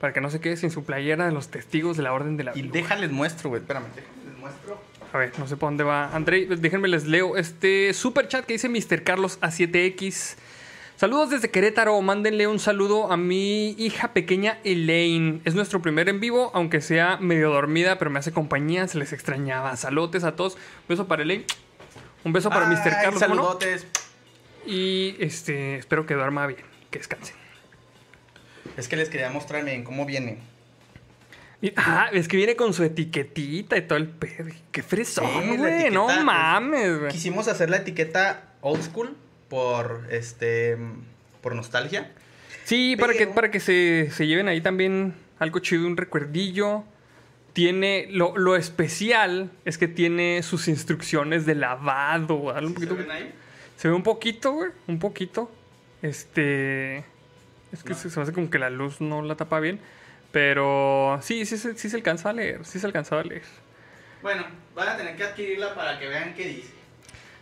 [0.00, 2.42] Para que no se quede sin su playera de los testigos de la Orden de
[2.42, 3.62] la Y déjales muestro, güey.
[3.62, 4.80] Espérame, déjales muestro.
[5.12, 6.12] A ver, no sé por dónde va.
[6.12, 9.04] André, déjenme les leo este super chat que dice Mr.
[9.04, 10.34] Carlos A7X.
[10.96, 12.02] Saludos desde Querétaro.
[12.02, 15.40] Mándenle un saludo a mi hija pequeña Elaine.
[15.44, 18.88] Es nuestro primer en vivo, aunque sea medio dormida, pero me hace compañía.
[18.88, 19.76] Se les extrañaba.
[19.76, 20.54] Saludos a todos.
[20.54, 21.44] Un beso para Elaine.
[22.24, 22.92] Un beso para Mr.
[22.92, 23.22] Ay, Carlos.
[23.22, 23.58] ¿cómo no?
[24.66, 26.60] Y este, espero que duerma bien.
[26.90, 27.36] Que descansen.
[28.76, 30.38] Es que les quería mostrar, miren, cómo viene.
[31.62, 34.50] Y- ah, es que viene con su etiquetita y todo el pedo.
[34.72, 35.90] Qué fresón, güey.
[35.90, 37.12] No etiqueta, mames, güey.
[37.12, 39.16] Quisimos hacer la etiqueta old school
[39.48, 40.76] por este
[41.40, 42.10] por nostalgia.
[42.64, 46.82] Sí, para que, para que se, se lleven ahí también algo chido, un recuerdillo.
[47.52, 48.08] Tiene.
[48.10, 52.52] Lo, lo especial es que tiene sus instrucciones de lavado.
[52.54, 53.32] ¿Se poquito- ven ahí?
[53.76, 54.70] Se ve un poquito, güey.
[54.88, 55.50] Un poquito.
[56.02, 56.98] Este.
[57.72, 57.94] Es que No.
[57.96, 59.80] se, se me hace como que la luz no la tapa bien.
[60.32, 62.64] Pero sí, sí, se- sí se alcanza a leer.
[62.64, 63.42] Sí se alcanzaba a leer.
[64.22, 66.70] Bueno, van a tener que adquirirla para que vean qué dice.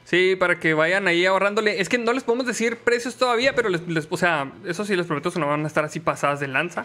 [0.05, 1.81] Sí, para que vayan ahí ahorrándole.
[1.81, 4.95] Es que no les podemos decir precios todavía, pero les, les- o sea, eso sí
[4.97, 6.85] les prometo que no van a estar así pasadas de lanza.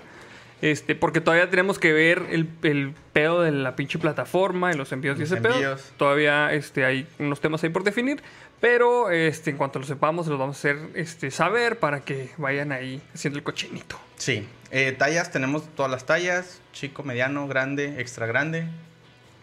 [0.62, 4.92] Este, porque todavía tenemos que ver el, el pedo de la pinche plataforma y los
[4.92, 5.78] envíos y Los ese pedo.
[5.98, 8.22] Todavía este, hay unos temas ahí por definir.
[8.60, 12.32] Pero este, en cuanto lo sepamos, se los vamos a hacer este, saber para que
[12.38, 13.98] vayan ahí haciendo el cochinito.
[14.18, 18.68] Sí, eh, tallas tenemos todas las tallas, chico, mediano, grande, extra grande,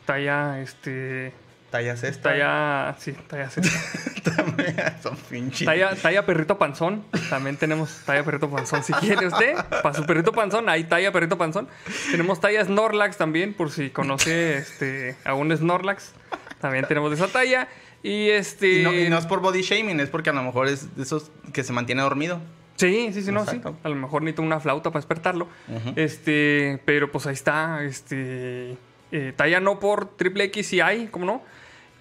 [0.07, 1.33] Talla, este.
[1.77, 2.31] Tallas esta.
[2.31, 2.97] Talla.
[2.99, 4.31] Sí, talla sexta.
[4.37, 5.67] También son pinches.
[5.67, 7.05] Talla, talla perrito panzón.
[7.29, 8.83] También tenemos talla perrito panzón.
[8.83, 11.69] Si quiere usted, para su perrito panzón, hay talla perrito panzón.
[12.11, 16.13] Tenemos talla Snorlax también, por si conoce este, a un Snorlax.
[16.61, 17.69] También tenemos esa talla.
[18.03, 18.81] Y este.
[18.81, 21.03] Y no, y no es por body shaming, es porque a lo mejor es de
[21.03, 22.41] esos que se mantiene dormido.
[22.77, 23.61] Sí, sí, sí, no, sí.
[23.83, 25.49] A lo mejor necesito una flauta para despertarlo.
[25.97, 27.83] Este, pero pues ahí está.
[27.85, 28.77] Este.
[29.13, 31.43] eh, talla no por triple X si hay, ¿cómo no?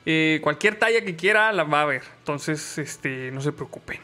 [0.05, 2.03] Eh, cualquier talla que quiera la va a ver.
[2.19, 3.99] Entonces, este, no se preocupen.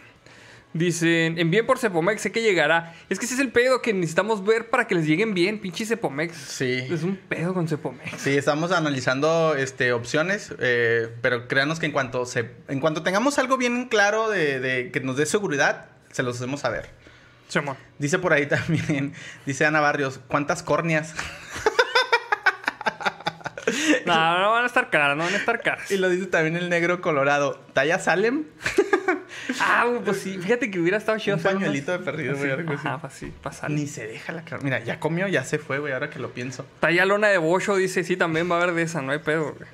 [0.74, 2.96] Dicen, envíen por Cepomex, sé que llegará.
[3.10, 5.86] Es que ese es el pedo que necesitamos ver para que les lleguen bien, pinche
[5.86, 6.34] Cepomex.
[6.34, 6.88] Sí.
[6.90, 8.22] Es un pedo con Cepomex.
[8.22, 13.38] Sí, estamos analizando este, opciones, eh, pero créanos que en cuanto se, en cuanto tengamos
[13.38, 16.90] algo bien claro de, de que nos dé seguridad, se los hacemos saber.
[17.50, 17.76] Simón.
[18.00, 19.14] Dice por ahí también,
[19.46, 21.14] dice Ana Barrios, ¿cuántas córneas?
[24.06, 25.90] No, no van a estar caras, no van a estar caras.
[25.92, 28.46] Y lo dice también el negro colorado, ¿talla Salem?
[29.62, 31.38] Ah, güey, pues sí, fíjate que hubiera estado chido.
[31.38, 32.88] Un unos- pañuelito de perdido, güey, algo así.
[32.88, 33.72] Ajá, pues sí, pasar.
[33.72, 34.62] Ni se deja la cara.
[34.62, 36.66] Mira, ya comió, ya se fue, güey, ahora que lo pienso.
[36.80, 39.54] Talla lona de bocho, dice, sí, también va a haber de esa, no hay pedo,
[39.54, 39.70] güey.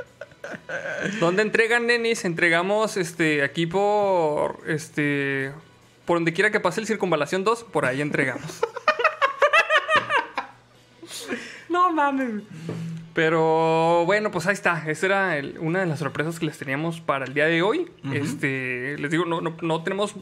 [1.20, 2.24] ¿Dónde entregan, nenis?
[2.24, 5.52] Entregamos este aquí por este
[6.06, 8.62] por donde quiera que pase el circunvalación 2, por ahí entregamos.
[11.70, 12.44] no mames.
[13.18, 14.84] Pero bueno, pues ahí está.
[14.88, 17.90] Esa era el- una de las sorpresas que les teníamos para el día de hoy.
[18.14, 20.14] Este, les digo, no, no, no tenemos.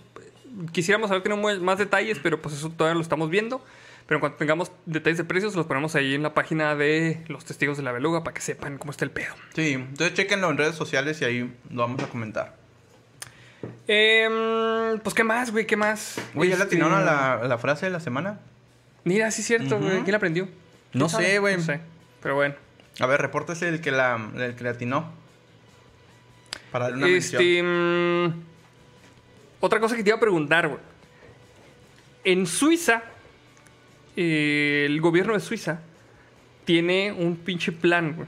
[0.72, 3.62] Quisiéramos haber tenido más detalles, pero pues eso todavía lo estamos viendo.
[4.08, 7.44] Pero en cuanto tengamos detalles de precios, los ponemos ahí en la página de los
[7.44, 9.34] testigos de la beluga para que sepan cómo está el pedo.
[9.54, 12.56] Sí, entonces chequenlo en redes sociales y ahí lo vamos a comentar.
[13.90, 15.68] Em, pues, ¿qué más, güey?
[15.68, 16.16] ¿Qué más?
[16.34, 18.40] Güey, ¿ya Este, atinaron a la, a la frase de la semana?
[19.04, 19.98] Mira, sí es cierto, güey.
[19.98, 20.48] ¿Quién la aprendió?
[20.94, 21.58] No sé, güey.
[21.58, 21.82] No sé.
[22.22, 22.56] Pero bueno.
[23.00, 25.12] A ver, repórtese el que la, el que atinó.
[26.72, 27.18] Para darle una.
[27.18, 27.62] Este.
[27.62, 28.34] mm,
[29.60, 30.80] otra cosa que te iba a preguntar, güey.
[32.24, 33.04] En Suiza,
[34.16, 35.82] eh, el gobierno de Suiza
[36.64, 38.28] tiene un pinche plan, güey.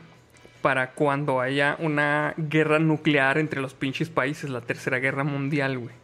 [0.61, 5.95] Para cuando haya una guerra nuclear entre los pinches países, la tercera guerra mundial, güey.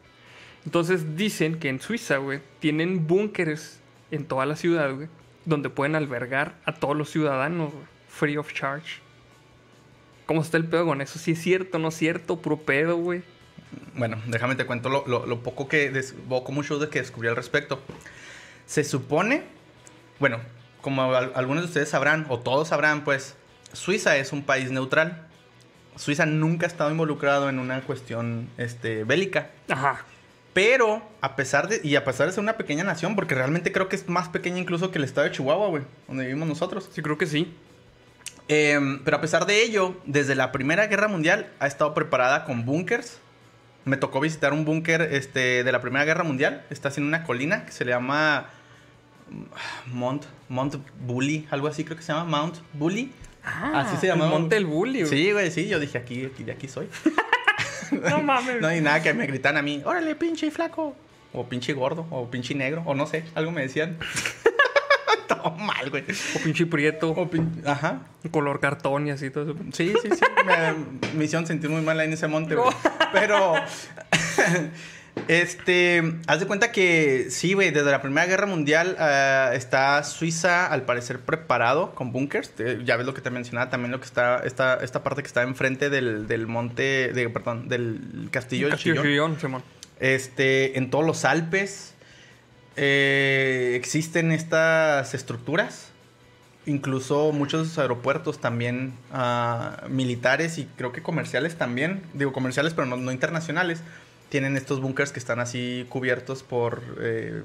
[0.65, 5.09] Entonces dicen que en Suiza, güey, tienen búnkeres en toda la ciudad, güey,
[5.45, 9.01] donde pueden albergar a todos los ciudadanos, güey, free of charge.
[10.25, 11.19] ¿Cómo está el pedo con eso?
[11.19, 13.23] Si es cierto, no es cierto, puro pedo, güey.
[13.95, 15.91] Bueno, déjame te cuento lo, lo- lo poco que...
[16.29, 17.79] Poco mucho de que descubrí al respecto.
[18.65, 19.43] Se supone...
[20.19, 20.39] Bueno,
[20.81, 23.35] como al- algunos de ustedes sabrán, o todos sabrán, pues...
[23.73, 25.27] Suiza es un país neutral.
[25.95, 29.49] Suiza nunca ha estado involucrado en una cuestión este, bélica.
[29.67, 30.05] Ajá.
[30.53, 31.81] Pero, a pesar de...
[31.83, 34.59] Y a pesar de ser una pequeña nación, porque realmente creo que es más pequeña
[34.59, 35.83] incluso que el estado de Chihuahua, güey.
[36.07, 36.89] Donde vivimos nosotros.
[36.93, 37.53] Sí, creo que sí.
[38.47, 42.65] Eh, pero a pesar de ello, desde la Primera Guerra Mundial ha estado preparada con
[42.65, 43.19] búnkers.
[43.85, 46.65] Me tocó visitar un búnker este, de la Primera Guerra Mundial.
[46.69, 48.45] Está en una colina que se le llama
[49.29, 50.75] mm, Mount, Mount
[51.05, 53.11] Bully, algo así creo que se llama Mount Bully.
[53.43, 54.31] así se el llamaba.
[54.31, 55.05] Monte el Bully.
[55.05, 55.67] Sí, güey, sí.
[55.67, 56.87] Yo dije, aquí, aquí, de aquí soy.
[58.09, 58.59] No mames.
[58.59, 60.95] no hay nada que me gritan a mí, órale, pinche flaco.
[61.31, 63.99] O pinche gordo, o pinche negro, o no sé, algo me decían.
[65.41, 66.03] Todo mal, güey.
[66.35, 68.01] O pinche prieto, O pin- Ajá.
[68.31, 69.55] color cartón y así todo eso.
[69.71, 70.21] Sí, sí, sí.
[70.45, 72.69] Me, me hicieron sentir muy mal ahí en ese monte, güey.
[73.11, 73.53] Pero.
[75.27, 76.01] Este.
[76.25, 77.69] Haz de cuenta que sí, güey.
[77.71, 82.51] Desde la Primera Guerra Mundial ah, está Suiza, al parecer, preparado con búnkers.
[82.57, 84.41] Eh, Ya ves lo que te mencionaba, también lo que está.
[84.43, 87.11] Esta, esta parte que está enfrente del, del monte.
[87.13, 89.05] De, perdón, del castillo, Castillo Chillón.
[89.05, 89.63] Chillón, Simón.
[89.99, 91.92] Este, en todos los Alpes
[92.75, 95.89] eh, existen estas estructuras.
[96.65, 102.01] Incluso muchos aeropuertos también ah, militares y creo que comerciales también.
[102.13, 103.81] Digo comerciales, pero no, no internacionales.
[104.29, 107.43] Tienen estos búnkers que están así cubiertos por eh,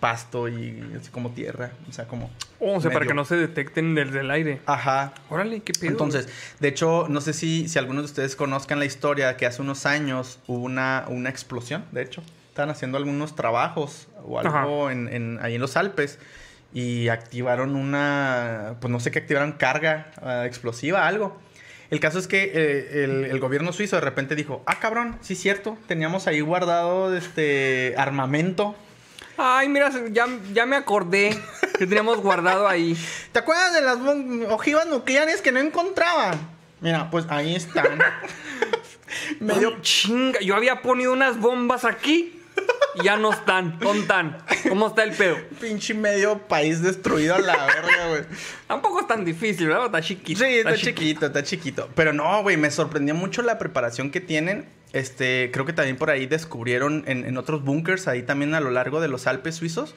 [0.00, 1.70] pasto y así como tierra.
[1.88, 2.30] O sea, como...
[2.58, 4.60] Oh, o sea, para que no se detecten desde el aire.
[4.66, 5.14] Ajá.
[5.28, 5.92] Órale, qué pedo.
[5.92, 9.62] Entonces, de hecho, no sé si, si algunos de ustedes conozcan la historia que hace
[9.62, 12.22] unos años hubo una, una explosión, de hecho.
[12.60, 16.18] Estaban haciendo algunos trabajos o algo en, en- ahí en los Alpes
[16.74, 21.40] y activaron una, pues no sé qué activaron, carga ah, explosiva, algo.
[21.88, 25.32] El caso es que eh, el, el gobierno suizo de repente dijo, ah, cabrón, sí
[25.32, 28.74] es cierto, teníamos ahí guardado este armamento.
[29.38, 31.30] Ay, mira, ya, ya me acordé
[31.78, 32.94] que teníamos guardado ahí.
[33.32, 33.96] ¿Te acuerdas de las
[34.50, 36.38] ojivas nucleares que no encontraban?
[36.82, 37.98] Mira, pues ahí están.
[39.40, 40.40] Medio chinga.
[40.40, 42.36] Yo había ponido unas bombas aquí
[42.96, 43.78] y ya no están.
[43.78, 44.38] ¿Dónde están?
[44.68, 45.36] ¿Cómo está el pedo?
[45.60, 48.22] pinche medio país destruido a la verga, güey.
[48.66, 49.86] Tampoco es tan difícil, ¿verdad?
[49.86, 50.40] Está chiquito.
[50.44, 51.88] Sí, está chiquito, está chiquito.
[51.94, 54.68] Pero no, güey, me sorprendió mucho la preparación que tienen.
[54.92, 58.70] Este, creo que también por ahí descubrieron en, en otros bunkers, ahí también a lo
[58.72, 59.94] largo de los Alpes suizos,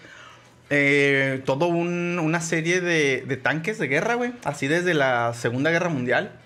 [0.70, 4.34] eh, todo un- una serie de, de tanques de guerra, güey.
[4.44, 6.40] Así desde la Segunda Guerra Mundial.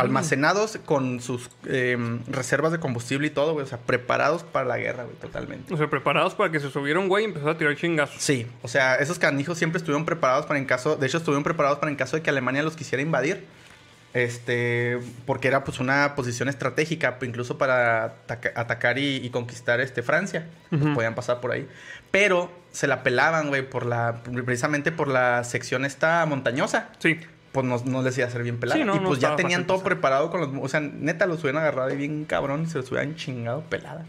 [0.00, 1.96] Almacenados con sus eh,
[2.28, 3.64] reservas de combustible y todo, güey.
[3.64, 5.72] O sea, preparados para la guerra, güey, totalmente.
[5.72, 8.20] O sea, preparados para que se subiera un güey y empezó a tirar chingazos.
[8.22, 11.78] Sí, o sea, esos canijos siempre estuvieron preparados para en caso, de hecho estuvieron preparados
[11.78, 13.44] para en caso de que Alemania los quisiera invadir.
[14.14, 19.78] Este, porque era pues una posición estratégica, pues, incluso para ataca- atacar y, y conquistar
[19.80, 20.46] este Francia.
[20.70, 20.94] Pues, Ujú.
[20.94, 21.68] podían pasar por ahí.
[22.10, 26.88] Pero se la pelaban, güey, por la, precisamente por la sección esta montañosa.
[26.98, 27.20] Sí.
[27.56, 28.78] Pues no, no les iba a ser bien pelada.
[28.78, 29.92] Sí, no, y no pues ya tenían todo pasar.
[29.94, 30.50] preparado con los...
[30.62, 34.04] O sea, neta los hubieran agarrado ahí bien cabrón y se los hubieran chingado pelada.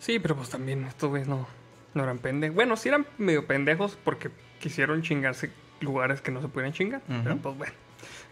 [0.00, 1.46] Sí, pero pues también estos güeyes no,
[1.94, 2.54] no eran pendejos.
[2.56, 7.02] Bueno, sí eran medio pendejos porque quisieron chingarse lugares que no se pudieran chingar.
[7.22, 7.72] Pero pues bueno,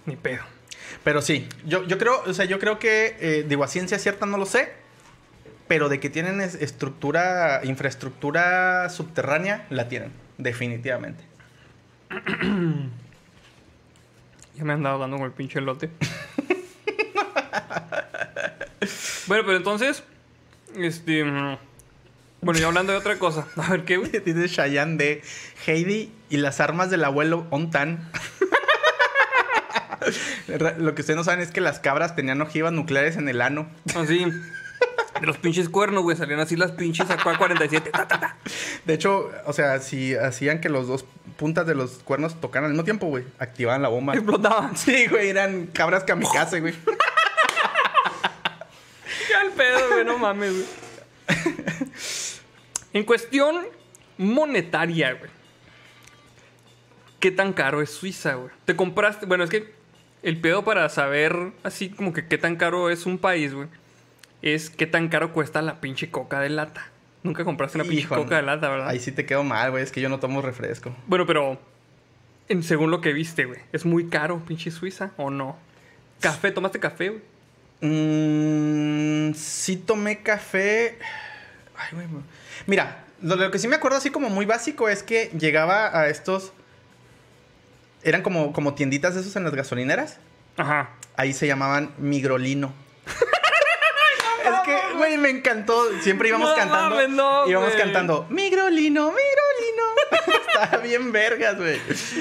[0.06, 0.42] ni pedo.
[1.04, 4.26] Pero sí, yo, yo creo, o sea, yo creo que, eh, digo, a ciencia cierta
[4.26, 4.72] no lo sé,
[5.68, 11.22] pero de que tienen es- estructura, infraestructura subterránea, la tienen, definitivamente.
[14.54, 15.90] Ya me han dado dando con el pinche lote.
[19.26, 20.02] bueno, pero entonces,
[20.76, 21.24] este...
[21.24, 21.56] mm,
[22.42, 23.46] Bueno, y hablando de otra cosa.
[23.56, 24.10] A ver, ¿qué, güey?
[24.24, 25.22] Dice Cheyenne de
[25.66, 28.10] Heidi y las armas del abuelo Ontan.
[30.78, 33.68] Lo que ustedes no saben es que las cabras tenían ojivas nucleares en el ano.
[33.94, 34.26] Así.
[35.20, 36.16] De los pinches cuernos, güey.
[36.16, 37.90] Salían así las pinches AK-47.
[37.92, 38.36] Ta, ta, ta.
[38.84, 41.04] De hecho, o sea, si hacían que los dos
[41.36, 44.14] puntas de los cuernos tocaran al mismo tiempo, güey, activaban la bomba.
[44.14, 44.76] Explotaban.
[44.76, 46.74] Sí, güey, eran cabras kamikaze, güey.
[49.30, 50.66] Ya el pedo, güey, no mames, güey.
[52.92, 53.66] En cuestión
[54.18, 55.30] monetaria, güey.
[57.20, 58.50] ¿Qué tan caro es Suiza, güey?
[58.64, 59.26] Te compraste.
[59.26, 59.72] Bueno, es que
[60.22, 63.68] el pedo para saber así como que qué tan caro es un país, güey.
[64.42, 66.88] Es qué tan caro cuesta la pinche coca de lata.
[67.22, 68.88] Nunca compraste una pinche coca de lata, ¿verdad?
[68.88, 69.84] Ahí sí te quedo mal, güey.
[69.84, 70.94] Es que yo no tomo refresco.
[71.06, 71.58] Bueno, pero
[72.48, 75.56] en, según lo que viste, güey, ¿es muy caro pinche Suiza o no?
[76.20, 77.22] Café, ¿tomaste café, güey?
[77.80, 79.34] Mmm.
[79.34, 80.98] Sí tomé café.
[81.76, 82.06] Ay, güey.
[82.08, 82.22] güey.
[82.66, 86.08] Mira, lo, lo que sí me acuerdo así como muy básico es que llegaba a
[86.08, 86.52] estos.
[88.02, 90.18] Eran como, como tienditas de esos en las gasolineras.
[90.56, 90.90] Ajá.
[91.16, 92.72] Ahí se llamaban Migrolino.
[94.48, 95.88] Es que, güey, me encantó.
[96.00, 96.90] Siempre íbamos No cantando.
[96.96, 97.80] mames, no, íbamos güey.
[97.82, 99.91] cantando Migrolino, Migrolino.
[100.54, 101.78] Estaba bien vergas, güey.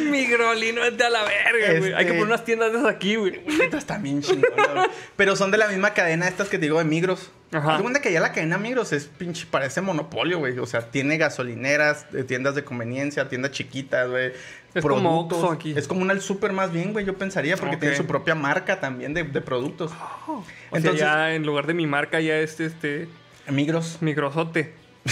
[0.09, 1.93] Migrolino, vete a la verga, güey.
[1.93, 3.41] Hay que Este- poner unas tiendas de esas aquí, güey.
[3.57, 4.87] Neta, está bien chingona, güey.
[5.15, 7.31] Pero son de la misma cadena estas que te digo de Migros.
[7.51, 7.75] Ajá.
[7.75, 10.57] De cuenta que ya la cadena Migros es pinche, parece monopolio, güey.
[10.59, 14.31] O sea, tiene gasolineras, eh, tiendas de conveniencia, tiendas chiquitas, güey.
[14.73, 15.73] Es como Oxxo aquí.
[15.75, 19.13] Es como un super más bien, güey, yo pensaría, porque tiene su propia marca también
[19.13, 19.91] de, de productos.
[20.27, 23.09] O Entonces- sea, ya en lugar de mi marca ya es este
[23.49, 23.97] Migros.
[24.01, 24.73] migrosote.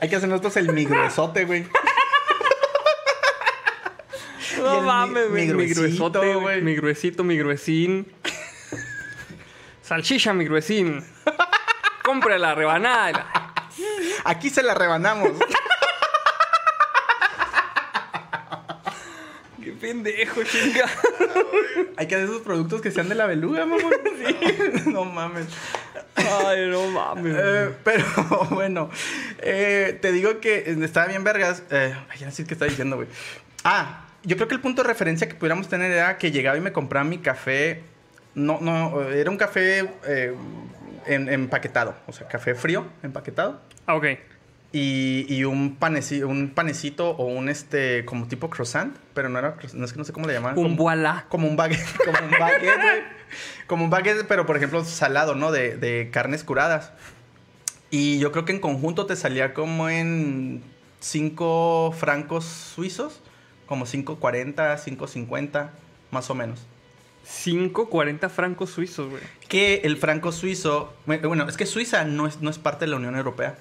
[0.00, 1.66] Hay que hacer nosotros el migrosote, güey.
[4.58, 5.46] No mames, mi- güey.
[5.48, 6.34] Mi mi gruesote, güey.
[6.40, 6.62] güey.
[6.62, 8.10] Mi gruesito, mi gruesín.
[9.82, 11.04] Salchicha, mi gruesín.
[12.02, 13.26] Compre la rebanada.
[14.24, 15.30] Aquí se la rebanamos.
[19.62, 20.86] Qué pendejo, chinga.
[21.96, 23.92] Hay que hacer esos productos que sean de la beluga, mamón.
[24.86, 25.46] no mames.
[26.16, 27.34] Ay, no mames.
[27.38, 28.04] Eh, pero
[28.50, 28.90] bueno,
[29.42, 31.62] eh, te digo que estaba bien vergas.
[31.70, 33.08] Eh, ay, sé qué estaba diciendo, güey.
[33.64, 36.60] Ah, yo creo que el punto de referencia que pudiéramos tener era que llegaba y
[36.60, 37.82] me compraba mi café.
[38.34, 40.34] No, no, era un café eh,
[41.06, 41.94] en- empaquetado.
[42.06, 43.60] O sea, café frío, empaquetado.
[43.86, 44.06] Ah, ok.
[44.70, 48.94] Y, y un, panecito, un panecito o un este, como tipo croissant.
[49.14, 50.58] Pero no era, croissant, no es que no sé cómo le llamaban.
[50.58, 51.24] Un voilà.
[51.30, 53.04] como un baguette, como un baguette.
[53.66, 55.50] Como un baguette, pero por ejemplo salado, ¿no?
[55.52, 56.92] De, de carnes curadas.
[57.90, 60.62] Y yo creo que en conjunto te salía como en
[61.00, 63.20] 5 francos suizos,
[63.66, 65.70] como 5.40, 5.50,
[66.10, 66.60] más o menos.
[67.26, 69.22] 5.40 francos suizos, güey.
[69.48, 72.96] Que el franco suizo, bueno, es que Suiza no es, no es parte de la
[72.96, 73.58] Unión Europea.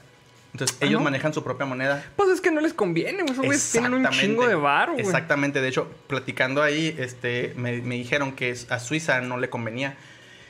[0.54, 1.06] Entonces ¿Ah, ellos no?
[1.06, 2.04] manejan su propia moneda.
[2.16, 3.50] Pues es que no les conviene, güey.
[3.50, 5.06] Esos tienen un chingo de varo, güey.
[5.06, 5.62] Exactamente.
[5.62, 9.98] De hecho, platicando ahí, este, me, me dijeron que a Suiza no le convenía.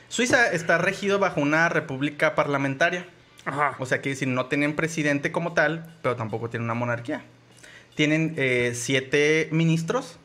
[0.08, 3.06] Suiza está regido bajo una república parlamentaria.
[3.48, 3.74] Ajá.
[3.78, 7.22] O sea, que decir, no tienen presidente como tal, pero tampoco tienen una monarquía.
[7.94, 10.18] Tienen eh, siete ministros.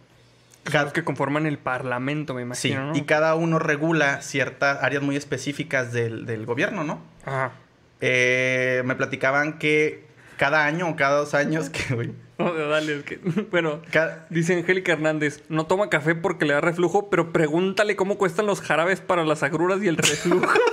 [0.63, 2.95] Cada- los que conforman el parlamento, me sí, imagino, ¿no?
[2.97, 7.01] y cada uno regula ciertas áreas muy específicas del, del gobierno, ¿no?
[7.25, 7.51] Ajá.
[7.99, 10.05] Eh, me platicaban que
[10.37, 13.17] cada año o cada dos años, que, güey, No, dale, es que...
[13.51, 13.81] Bueno,
[14.29, 18.61] dice Angélica Hernández, no toma café porque le da reflujo, pero pregúntale cómo cuestan los
[18.61, 20.47] jarabes para las agruras y el reflujo.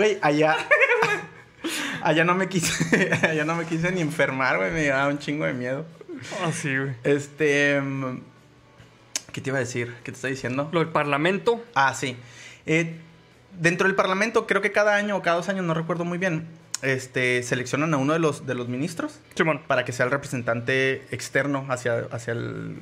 [0.00, 0.56] Güey, allá.
[2.02, 3.12] allá no me quise.
[3.22, 4.70] allá no me quise ni enfermar, güey.
[4.72, 5.84] Me daba un chingo de miedo.
[6.42, 6.92] Ah, sí, güey.
[7.04, 7.80] Este.
[7.80, 8.20] mm,
[9.32, 9.94] ¿Qué te iba a decir?
[10.02, 10.68] ¿Qué te estoy diciendo?
[10.72, 11.64] Lo del parlamento.
[11.74, 12.16] Ah, sí.
[12.66, 12.96] Eh,
[13.58, 16.46] dentro del Parlamento, creo que cada año o cada dos años, no recuerdo muy bien.
[16.82, 19.60] Este, seleccionan a uno de los, de los ministros Simón.
[19.66, 22.78] para que sea el representante externo hacia, hacia el,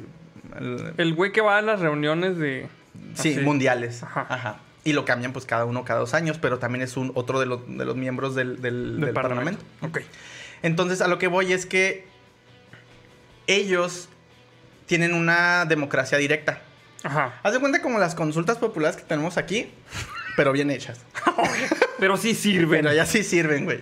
[0.56, 2.68] el- El güey que va a las reuniones de...
[3.14, 3.40] Sí, así.
[3.40, 4.02] mundiales.
[4.04, 4.26] Ajá.
[4.28, 4.60] Ajá.
[4.88, 7.46] Y lo cambian pues cada uno cada dos años, pero también es un otro de
[7.46, 9.60] los, de los miembros del, del- Del del parlamento.
[9.80, 9.98] parlamento.
[10.00, 10.06] Ok.
[10.62, 12.06] Entonces, a lo que voy es que
[13.46, 14.08] ellos
[14.86, 16.62] tienen una democracia directa.
[17.02, 17.38] Ajá.
[17.42, 19.70] Haz de cuenta como las consultas populares que tenemos aquí,
[20.36, 21.00] pero bien hechas.
[21.98, 22.82] Pero sí sirven.
[22.82, 23.80] Pero ya sí sirven, güey.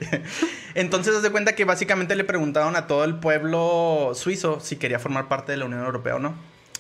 [0.75, 4.99] Entonces, haz de cuenta que básicamente le preguntaron a todo el pueblo suizo si quería
[4.99, 6.35] formar parte de la Unión Europea o no.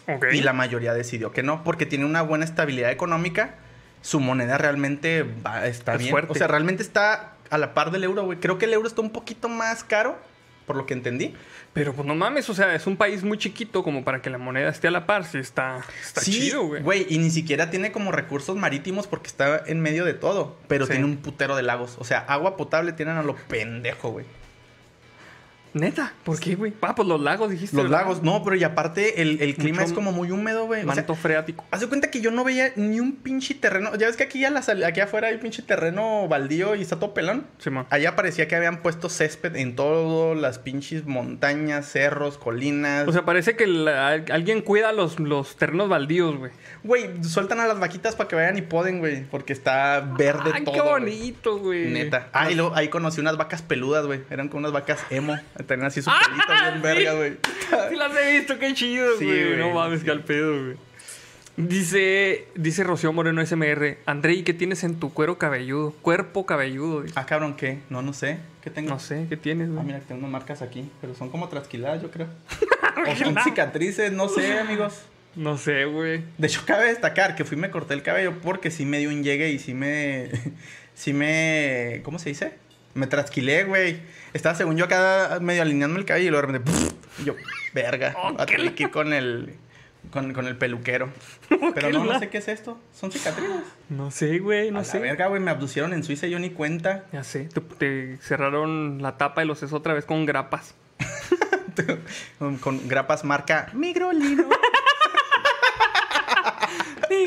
[0.08, 0.28] Ok.
[0.32, 3.56] Y la mayoría decidió que no, porque tiene una buena estabilidad económica.
[4.06, 6.10] Su moneda realmente va- está Es bien.
[6.12, 6.32] fuerte.
[6.32, 8.38] O sea, realmente está a la par del euro, güey.
[8.38, 10.16] Creo que el euro está un poquito más caro,
[10.64, 11.34] por lo que entendí.
[11.72, 14.38] Pero pues no mames, o sea, es un país muy chiquito como para que la
[14.38, 15.24] moneda esté a la par.
[15.24, 16.82] Sí, está, está sí, chido, güey.
[16.82, 20.56] Güey, y ni siquiera tiene como recursos marítimos porque está en medio de todo.
[20.68, 20.92] Pero Sí.
[20.92, 21.96] tiene un putero de lagos.
[21.98, 24.24] O sea, agua potable tienen a lo pendejo, güey.
[25.76, 26.72] Neta, ¿por qué, güey?
[26.80, 27.76] Ah, pues los lagos dijiste.
[27.76, 28.00] Los ¿verdad?
[28.00, 30.80] lagos, no, pero y aparte el, el clima Mucho es como muy húmedo, güey.
[30.80, 31.64] O sea, Manto freático.
[31.70, 33.94] Haz de cuenta que yo no veía ni un pinche terreno.
[33.96, 36.98] Ya ves que aquí, a la aquí afuera hay un pinche terreno baldío y está
[36.98, 37.46] todo pelón.
[37.58, 37.86] Simón.
[37.90, 43.06] Allá parecía que habían puesto césped en todas las pinches montañas, cerros, colinas.
[43.06, 46.52] O sea, parece que la- alguien cuida los, los terrenos baldíos, güey.
[46.84, 49.24] güey, sueltan a las vaquitas para que vayan y poden, güey.
[49.24, 50.74] Porque está verde Ay, todo.
[50.74, 51.86] qué bonito, güey.
[51.90, 52.28] Neta.
[52.32, 54.20] Ah, y luego ahí conocí unas vacas peludas, güey.
[54.30, 55.38] Eran como unas vacas emo.
[55.66, 56.80] Tenían así su Ah, pelito bien sí.
[56.82, 57.32] verga, güey.
[57.90, 59.56] Sí las he visto, qué chido, güey.
[59.58, 60.76] No mames, qué al pedo, güey.
[61.56, 65.92] Dice, dice Rocío Moreno SMR, Andrei, ¿qué tienes en tu cuero cabelludo?
[66.02, 67.00] Cuerpo cabelludo.
[67.02, 67.14] dice.
[67.16, 67.78] Ah, cabrón, ¿qué?
[67.88, 68.38] No, no sé.
[68.62, 68.90] ¿Qué tengo?
[68.90, 69.86] No sé, ¿qué tienes, Ah, güey?
[69.86, 70.90] mira, tengo unas marcas aquí.
[71.00, 72.26] Pero son como trasquiladas, yo creo.
[73.10, 75.00] o son cicatrices, no sé, amigos.
[75.34, 76.22] No sé, güey.
[76.36, 79.08] De hecho, cabe destacar que fui y me corté el cabello porque sí me dio
[79.08, 80.30] un llegue y sí me.
[80.94, 82.00] Sí me.
[82.04, 82.54] ¿Cómo se dice?
[82.96, 84.00] Me trasquilé, güey.
[84.32, 86.80] Estaba según yo acá medio alineando el cabello y luego de repente.
[87.20, 87.34] y yo,
[87.74, 88.14] verga.
[88.16, 89.54] Oh, voy a qué tener que ir con el.
[90.10, 91.08] Con, con el peluquero.
[91.48, 92.78] Pero qué no, no la- sé qué es esto.
[92.94, 93.56] Son cicatrices.
[93.88, 94.98] No sé, güey, no a sé.
[94.98, 95.40] la verga, güey.
[95.42, 97.04] Me abducieron en Suiza y yo ni cuenta.
[97.12, 100.74] Ya sé, te, te cerraron la tapa de los sesos otra vez con grapas.
[102.38, 104.48] con, con grapas marca Migrolino.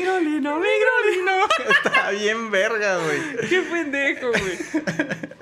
[0.00, 1.32] Migrolino, migrolino.
[1.84, 3.48] Está bien verga, güey.
[3.48, 4.58] Qué pendejo, güey.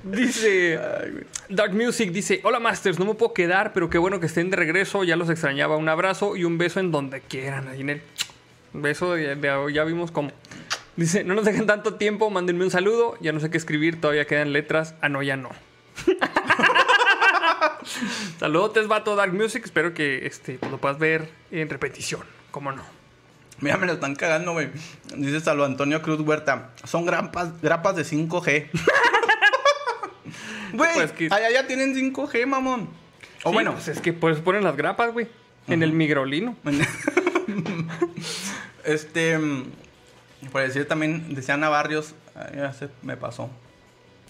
[0.03, 1.21] Dice Ay.
[1.49, 4.57] Dark Music, dice, hola Masters, no me puedo quedar, pero qué bueno que estén de
[4.57, 5.77] regreso, ya los extrañaba.
[5.77, 7.69] Un abrazo y un beso en donde quieran.
[7.69, 8.03] Ahí en el
[8.73, 10.31] beso, de- de- ya vimos cómo.
[10.97, 14.27] Dice, no nos dejen tanto tiempo, mándenme un saludo, ya no sé qué escribir, todavía
[14.27, 14.95] quedan letras.
[15.01, 15.51] Ah, no, ya no.
[18.39, 22.98] Saludos, vato Dark Music, espero que este, pues, lo puedas ver en repetición, cómo no.
[23.61, 24.69] Mira, me lo están cagando, güey.
[25.17, 26.71] Dice Salvo Antonio Cruz Huerta.
[26.85, 28.69] Son grapas, grapas de 5G.
[30.73, 32.91] Güey, Pues que- allá ya tienen 5G, mamón.
[33.43, 35.27] O Sí, bueno, pues es que pues ponen las grapas, güey,
[35.67, 36.57] en el migrolino.
[38.85, 39.39] este.
[40.53, 42.15] Por decir también, decía Ana Barrios.
[42.55, 43.51] ya se me pasó.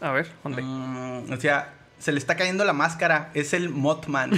[0.01, 0.63] A ver, ¿dónde?
[0.63, 3.31] Mm, decía, se le está cayendo la máscara.
[3.35, 4.31] Es el Mothman.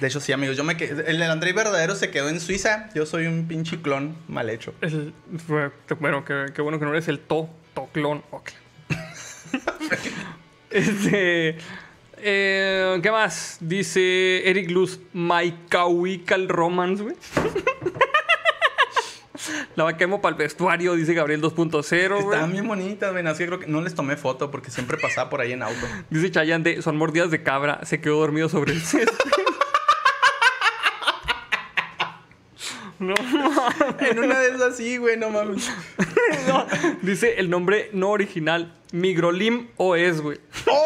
[0.00, 0.56] De hecho, sí, amigos.
[0.56, 2.88] Yo me quedé- El André verdadero se quedó en Suiza.
[2.94, 4.72] Yo soy un pinche clon mal hecho.
[4.80, 5.12] El-
[5.98, 8.22] bueno, qué, qué bueno que no eres el to, toclón.
[8.30, 8.50] Ok.
[10.70, 11.56] este.
[12.18, 13.58] eh, ¿Qué más?
[13.60, 17.16] Dice Eric Luz, My Chemical Romance, güey.
[19.76, 22.20] La vaquemo para el vestuario, dice Gabriel 2.0, güey.
[22.24, 23.28] Estaban bien bonitas, ven.
[23.28, 25.86] Así que creo que no les tomé foto porque siempre pasaba por ahí en auto.
[26.10, 29.16] Dice Chayanne, de, son mordidas de cabra, se quedó dormido sobre el césped.
[33.00, 33.14] no,
[34.00, 35.70] En una de esas sí, güey, no mames.
[36.48, 36.66] no.
[37.02, 40.38] Dice el nombre no original, Migrolim OS, güey.
[40.66, 40.84] ¡Oh!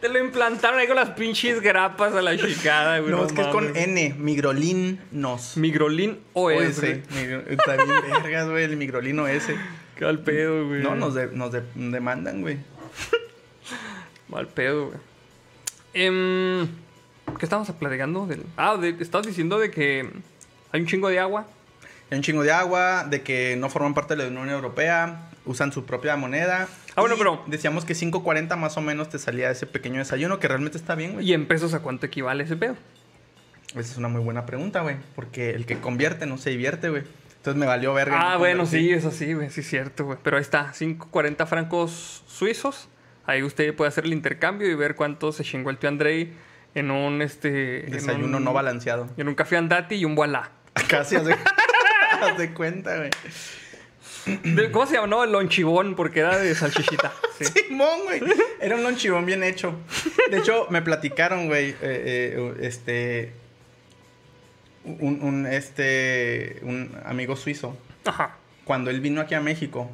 [0.00, 3.10] Te lo implantaron ahí con las pinches grapas a la chicada, güey.
[3.10, 3.76] No, es que es con.
[3.76, 5.56] N, Migrolin Nos.
[5.56, 6.80] Migrolin OS, OS.
[6.80, 7.02] güey.
[7.16, 7.88] Migro- Está bien
[8.22, 9.42] vergas, güey, el Migrolin OS.
[9.96, 10.82] Qué al pedo, güey.
[10.82, 12.58] No, nos, de- nos de- demandan, güey.
[14.28, 14.98] Mal pedo, güey.
[15.94, 16.68] Em,
[17.38, 18.26] ¿Qué estamos platicando?
[18.26, 18.44] Del...
[18.56, 20.10] Ah, de- estabas diciendo de que
[20.72, 21.46] hay un chingo de agua.
[22.10, 25.72] Hay un chingo de agua, de que no forman parte de la Unión Europea, usan
[25.72, 26.68] su propia moneda.
[26.96, 30.48] Ah, bueno, pero- Decíamos que 5.40 más o menos te salía ese pequeño desayuno, que
[30.48, 31.28] realmente está bien, güey.
[31.28, 32.76] ¿Y en pesos a cuánto equivale ese pedo?
[33.70, 34.96] Esa es una muy buena pregunta, güey.
[35.14, 37.02] Porque el que convierte no se divierte, güey.
[37.36, 38.18] Entonces me valió verga.
[38.18, 40.18] Ah, no bueno, sí, eso sí, güey, sí es cierto, güey.
[40.22, 42.88] Pero ahí está, 5.40 francos suizos.
[43.26, 46.32] Ahí usted puede hacer el intercambio y ver cuánto se chingó el tío Andrei
[46.78, 47.82] en un, este...
[47.82, 49.08] Desayuno un- no balanceado.
[49.16, 50.50] En un café andati y un voilà.
[50.88, 51.36] Casi haz de,
[52.22, 53.10] haz de cuenta, güey.
[54.72, 55.06] ¿Cómo se llama?
[55.06, 57.12] No, el lonchibón, porque era de salchichita.
[57.38, 57.44] Sí.
[57.68, 58.20] Simón, güey.
[58.60, 59.74] Era un lonchibón bien hecho.
[60.30, 63.32] De hecho, me platicaron, güey, eh, eh, este...
[64.84, 67.76] Un, un, este, un amigo suizo.
[68.06, 68.36] Ajá.
[68.64, 69.90] Cuando él vino aquí a México,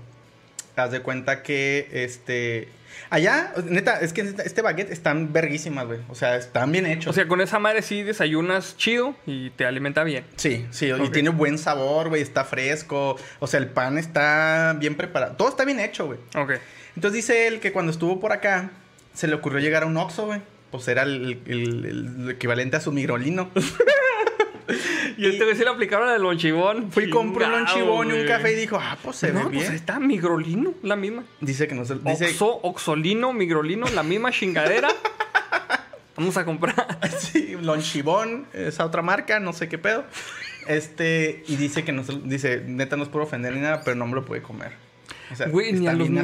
[0.77, 2.69] haz de cuenta que, este...
[3.11, 6.01] Allá, neta, es que neta, este baguette están verguísimas, güey.
[6.09, 7.09] O sea, están bien hechos.
[7.11, 10.25] O sea, con esa madre sí desayunas chido y te alimenta bien.
[10.37, 13.17] Sí, sí, y tiene buen sabor, güey, está fresco.
[13.39, 15.37] O sea, el pan está bien preparado.
[15.37, 16.19] Todo está bien hecho, güey.
[16.37, 16.53] Ok.
[16.97, 18.71] Entonces dice él que cuando estuvo por acá,
[19.13, 20.41] se le ocurrió llegar a un Oxxo, güey.
[20.71, 23.51] Pues era el, el- el equivalente a su migrolino.
[25.17, 26.91] Y este güey se le aplicaron al lonchibón.
[26.91, 29.45] Fui y compré un lonchibón y un café y dijo, ah, pues se no, ve
[29.45, 29.75] pues bien.
[29.75, 31.25] está, migrolino, la misma.
[31.41, 31.97] Dice que no se...
[31.97, 34.89] Dice, Oxo, oxolino, migrolino, la misma chingadera.
[36.17, 36.99] Vamos a comprar.
[37.19, 40.05] sí, lonchibón, esa otra marca, no sé qué pedo.
[40.67, 42.19] Este, y dice que no se...
[42.25, 44.73] Dice, neta, no es por ofender ni nada, pero no me lo puede comer.
[45.33, 46.19] O sea, Güey, ni a, los ni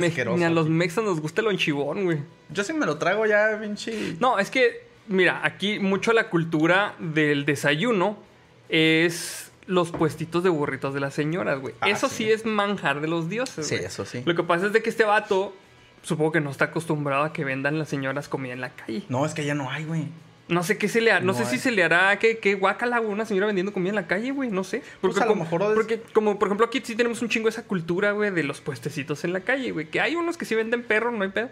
[0.45, 2.19] a los mexas nos gusta el lonchibón, güey.
[2.51, 4.17] Yo sí me lo trago ya, pinche.
[4.21, 8.30] No, es que, mira, aquí mucho la cultura del desayuno
[8.71, 11.75] es los puestitos de burritos de las señoras, güey.
[11.81, 12.25] Ah, eso sí.
[12.25, 12.31] sí.
[12.33, 13.87] es manjar de los dioses, Sí, güey.
[13.87, 14.23] eso sí.
[14.25, 15.55] Lo que pasa es de que este vato,
[16.03, 19.03] supongo que no está acostumbrado a que vendan las señoras comida en la calle.
[19.09, 20.07] No, es que ya no hay, güey.
[20.49, 22.57] No sé qué se le hará, no, No sé si se le hará que, que
[22.57, 24.83] guacala una señora vendiendo comida en la calle, güey, no sé.
[25.01, 27.49] Pues a lo como, mejor es- porque como por ejemplo aquí sí tenemos un chingo
[27.49, 30.57] esa cultura, güey, de los puestecitos en la calle, güey, que hay unos que sí
[30.57, 31.51] venden perros, no hay pedo,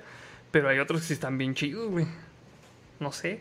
[0.51, 2.07] pero hay otros que sí están bien chidos, güey.
[2.99, 3.39] No sé.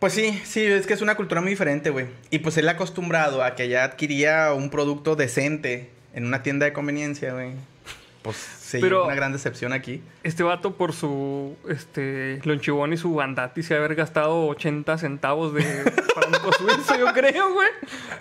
[0.00, 2.06] Pues sí, sí, es que es una cultura muy diferente, güey.
[2.30, 6.72] Y pues él acostumbrado a que ya adquiría un producto decente en una tienda de
[6.72, 7.52] conveniencia, güey.
[8.22, 10.02] Pues se Pero- una gran decepción aquí.
[10.22, 15.52] Este vato por su este lonchibón y su bandati se ha haber gastado 80 centavos
[15.54, 15.62] de
[16.14, 17.68] franco suizo, yo creo, güey.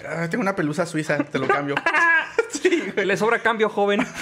[0.07, 1.75] Ah, tengo una pelusa suiza, te lo cambio.
[2.61, 3.05] sí, güey.
[3.05, 4.05] Le sobra cambio, joven.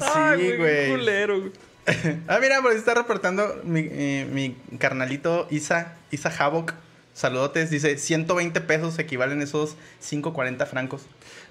[0.00, 0.90] Ay, Sí, güey.
[0.90, 1.52] culero, güey.
[2.28, 6.74] Ah, mira, por ahí está reportando mi, eh, mi carnalito Isa, Isa Havok.
[7.14, 11.06] Saludotes, dice 120 pesos equivalen esos 5.40 francos.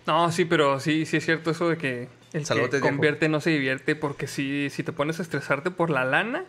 [0.05, 2.87] No, sí, pero sí, sí es cierto eso de que el Saludos, que viejo.
[2.89, 6.43] convierte no se divierte porque si, si te pones a estresarte por la lana,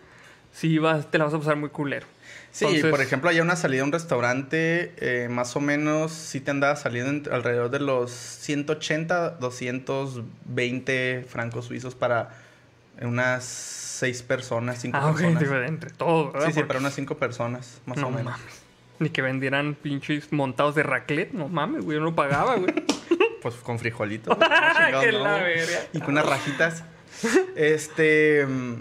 [0.52, 2.06] sí vas, te la vas a pasar muy culero.
[2.52, 6.40] Sí, Entonces- por ejemplo, hay una salida a un restaurante, eh, más o menos, sí
[6.40, 12.30] te andaba saliendo alrededor de los 180, 220 francos suizos para
[13.02, 15.40] unas 6 personas, 5 Ah, ok, personas.
[15.42, 16.46] digo, entre todo, ¿verdad?
[16.48, 18.24] Sí, sí, Porque- para unas 5 personas, más no o menos.
[18.38, 18.62] mames.
[18.98, 22.72] Ni que vendieran pinches montados de raclette, no mames, güey, yo no pagaba, güey.
[23.42, 24.36] Pues con frijolitos.
[24.36, 24.48] ¿no?
[24.48, 25.78] Verga.
[25.92, 26.82] Y con unas rajitas.
[27.54, 28.44] Este.
[28.44, 28.74] mm,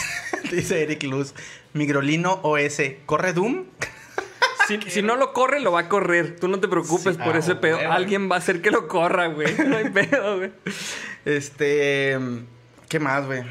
[0.50, 1.34] dice Eric Luz.
[1.72, 2.82] Migrolino OS.
[3.06, 3.64] ¿Corre Doom?
[4.66, 6.36] Si, si no lo corre, lo va a correr.
[6.38, 7.78] Tú no te preocupes Sí, por ah, ese pedo.
[7.90, 9.56] Alguien va a hacer que lo corra, güey.
[9.66, 10.52] No hay pedo, güey.
[11.24, 12.18] Este.
[12.90, 13.42] ¿Qué más, güey?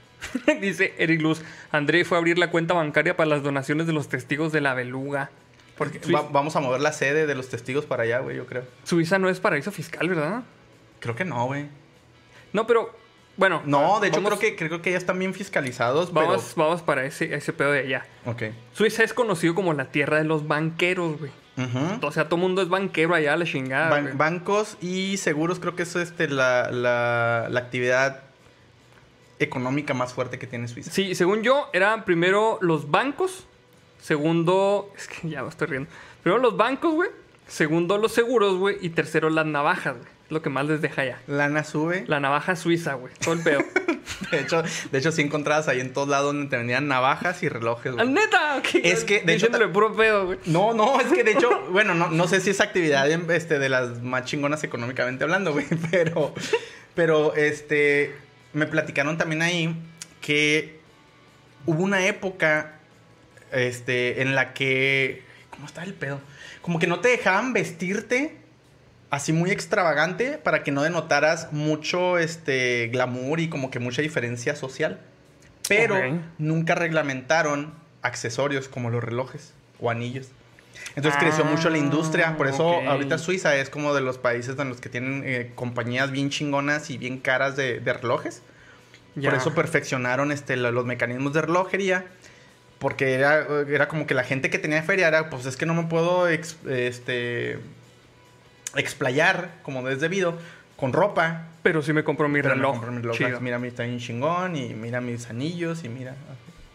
[0.60, 1.42] Dice Eric Luz.
[1.70, 4.74] André fue a abrir la cuenta bancaria para las donaciones de los testigos de la
[4.74, 5.30] beluga.
[5.78, 8.64] Porque Va- vamos a mover la sede de los testigos para allá, güey, yo creo.
[8.84, 10.42] Suiza no es paraíso fiscal, ¿verdad?
[11.00, 11.66] Creo que no, güey.
[12.54, 12.90] No, pero
[13.36, 13.62] bueno.
[13.66, 17.04] No, de hecho vamos- creo que creo que ya están bien fiscalizados, Vamos, vamos para
[17.04, 18.06] ese, ese pedo de allá.
[18.24, 18.50] pero.
[18.50, 18.54] Ok.
[18.72, 21.30] Suiza es conocido como la tierra de los banqueros, güey.
[21.58, 22.06] Ujú.
[22.06, 23.90] O sea, todo mundo es banquero allá, la chingada.
[23.90, 28.22] Ban- bancos y seguros creo que es este la, la, la actividad
[29.38, 30.90] económica más fuerte que tiene Suiza.
[30.90, 33.46] Sí, según yo, eran primero los bancos.
[34.00, 34.92] Segundo.
[34.96, 35.90] Es que ya me estoy riendo.
[36.22, 37.10] Primero los bancos, güey.
[37.48, 38.76] Segundo los seguros, güey.
[38.80, 40.08] Y tercero las navajas, güey.
[40.26, 41.20] Es lo que más les deja ya.
[41.26, 42.04] Lana sube.
[42.08, 43.12] La navaja suiza, güey.
[43.22, 43.60] Todo el pedo.
[44.30, 47.48] De hecho, de hecho sí encontrabas ahí en todos lados donde te vendían navajas y
[47.48, 47.92] relojes.
[47.92, 48.14] ¿Ah, güey.
[48.14, 48.56] ¿Neta?
[48.56, 50.38] Ok, Es que, de hecho, puro pedo, güey.
[50.46, 53.68] No, no, es que de hecho, bueno, no, no sé si es actividad este, de
[53.68, 56.32] las más chingonas económicamente hablando, güey, pero,
[56.94, 58.14] pero, este,
[58.56, 59.76] me platicaron también ahí
[60.22, 60.80] que
[61.66, 62.78] hubo una época,
[63.52, 66.20] este, en la que, ¿cómo está el pedo?
[66.62, 68.38] Como que no te dejaban vestirte
[69.10, 74.56] así muy extravagante para que no denotaras mucho, este, glamour y como que mucha diferencia
[74.56, 75.00] social.
[75.68, 75.96] Pero
[76.38, 80.30] nunca reglamentaron accesorios como los relojes o anillos.
[80.94, 82.36] Entonces Ah, creció mucho la industria.
[82.36, 86.10] Por eso ahorita Suiza es como de los países en los que tienen eh, compañías
[86.10, 88.42] bien chingonas y bien caras de, de relojes.
[89.14, 89.30] Ya.
[89.30, 92.06] Por eso perfeccionaron este, lo- los mecanismos de relojería.
[92.78, 95.72] Porque era, era como que la gente que tenía feria era, pues es que no
[95.74, 97.58] me puedo ex- este,
[98.74, 100.38] explayar como es debido
[100.76, 101.46] con ropa.
[101.62, 102.72] Pero sí me compró mi Pero me reloj.
[102.74, 103.16] compré mi reloj.
[103.16, 103.40] Chido.
[103.40, 106.14] Mira mi está bien chingón y mira mis anillos y mira.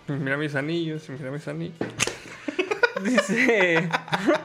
[0.07, 1.77] Mira mis anillos, mira mis anillos.
[3.03, 3.89] dice.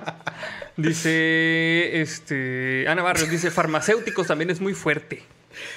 [0.77, 2.01] dice.
[2.01, 2.87] Este.
[2.89, 5.23] Ana Barrios dice: farmacéuticos también es muy fuerte.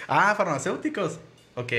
[0.08, 1.20] Ah, farmacéuticos.
[1.56, 1.74] Ok.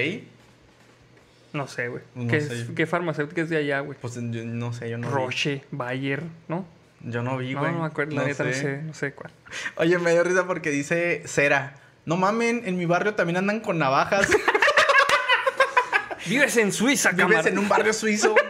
[1.53, 2.03] No sé, güey.
[2.15, 2.67] No ¿Qué, sé.
[2.75, 3.99] ¿Qué farmacéutica es de allá, güey?
[4.01, 5.15] Pues yo no sé, yo no vi.
[5.15, 6.65] Roche, Bayer, ¿no?
[7.03, 7.73] Yo no vi, No, güey.
[7.73, 9.33] no me acuerdo, la neta no sé, no sé cuál.
[9.77, 11.75] Oye, me dio risa porque dice Cera.
[12.05, 14.29] No mamen, en mi barrio también andan con navajas.
[16.27, 17.49] Vives en Suiza, Vives camarada.
[17.49, 18.35] en un barrio suizo.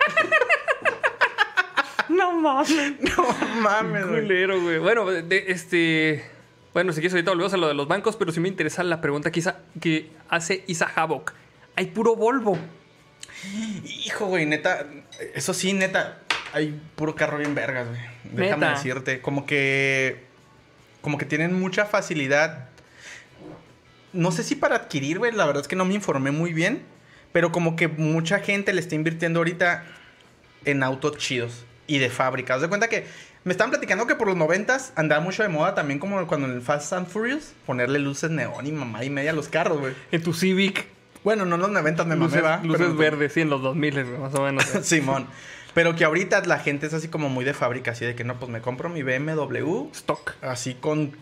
[2.41, 3.01] No mames.
[3.17, 4.23] no mames, güey.
[4.23, 4.79] Culero, güey.
[4.79, 6.25] Bueno, de, este.
[6.73, 9.01] Bueno, si quieres, ahorita volvemos a lo de los bancos, pero sí me interesa la
[9.01, 11.33] pregunta que, Isa- que hace Isa Havok.
[11.77, 12.59] Hay puro Volvo.
[14.05, 14.87] Hijo, güey, neta.
[15.35, 16.19] Eso sí, neta.
[16.53, 18.01] Hay puro carro bien vergas, güey.
[18.25, 18.77] Déjame Neta.
[18.77, 19.21] decirte.
[19.21, 20.25] Como que.
[21.01, 22.69] Como que tienen mucha facilidad.
[24.13, 25.33] No sé si para adquirir, güey.
[25.33, 26.83] La verdad es que no me informé muy bien.
[27.33, 29.85] Pero como que mucha gente le está invirtiendo ahorita
[30.65, 31.65] en autos chidos.
[31.91, 32.55] Y de fábrica.
[32.55, 33.05] Haz de cuenta que
[33.43, 36.55] Me estaban platicando que por los noventas andaba mucho de moda también como cuando en
[36.55, 39.95] el Fast and Furious ponerle luces neón y mamá y media a los carros, güey.
[40.13, 40.87] En tu Civic.
[41.25, 42.63] Bueno, no en los noventas me luces, mamé, va.
[42.65, 44.65] Luces pero- verdes, sí, en los 2000, güey, más o menos.
[44.83, 45.27] Simón.
[45.75, 48.39] Pero que ahorita la gente es así como muy de fábrica, así de que no,
[48.39, 50.35] pues me compro mi BMW Stock.
[50.43, 51.13] así con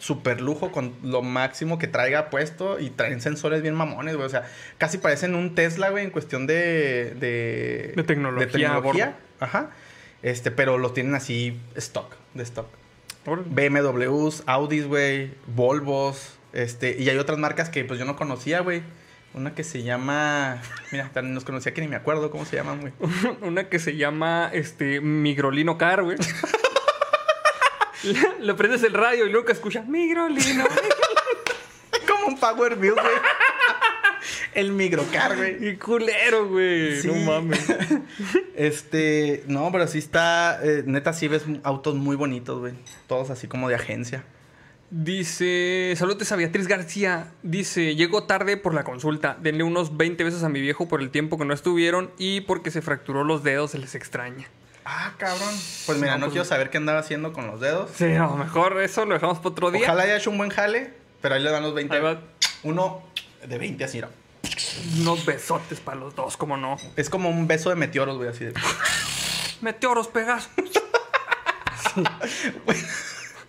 [0.00, 4.26] super lujo, con lo máximo que traiga puesto y traen sensores bien mamones, güey.
[4.26, 4.44] O sea,
[4.78, 7.14] casi parecen un Tesla, güey, en cuestión de...
[7.18, 9.16] De, De tecnología, de tecnología.
[9.40, 9.70] Ajá.
[10.22, 12.66] Este, pero los tienen así stock, de stock.
[13.24, 18.82] BMWs, Audis, güey, Volvos, este, y hay otras marcas que pues yo no conocía, güey.
[19.34, 22.80] Una que se llama, mira, tan nos conocía que ni me acuerdo cómo se llaman,
[22.80, 22.92] güey.
[23.42, 26.16] Una que se llama este Migrolino Car, güey.
[28.40, 30.64] le, prendes el radio y luego que escuchas Migrolino.
[32.08, 33.06] Como un Power Wheel, güey.
[34.54, 35.68] El microcar, güey.
[35.68, 37.00] y culero, güey.
[37.00, 37.08] Sí.
[37.08, 37.60] No mames.
[38.56, 42.74] Este, no, pero sí está, eh, neta, sí ves autos muy bonitos, güey.
[43.06, 44.24] Todos así como de agencia.
[44.90, 47.28] Dice, saludos a Beatriz García.
[47.42, 49.36] Dice, llego tarde por la consulta.
[49.40, 52.70] Denle unos 20 besos a mi viejo por el tiempo que no estuvieron y porque
[52.70, 54.48] se fracturó los dedos, se les extraña.
[54.84, 55.54] Ah, cabrón.
[55.86, 57.90] Pues mira, No, no, pues- quiero saber qué andaba haciendo con los dedos.
[57.94, 59.82] Sí, a lo mejor eso lo dejamos para otro día.
[59.82, 60.90] Ojalá haya hecho un buen jale,
[61.20, 61.94] pero ahí le dan los 20.
[61.94, 62.20] Ahí va.
[62.62, 63.02] Uno
[63.46, 64.08] de 20 así, ¿no?
[65.00, 66.76] Unos besotes para los dos, como no.
[66.96, 68.54] Es como un beso de meteoros, güey, así de...
[69.60, 70.50] Meteoros, Pegasus.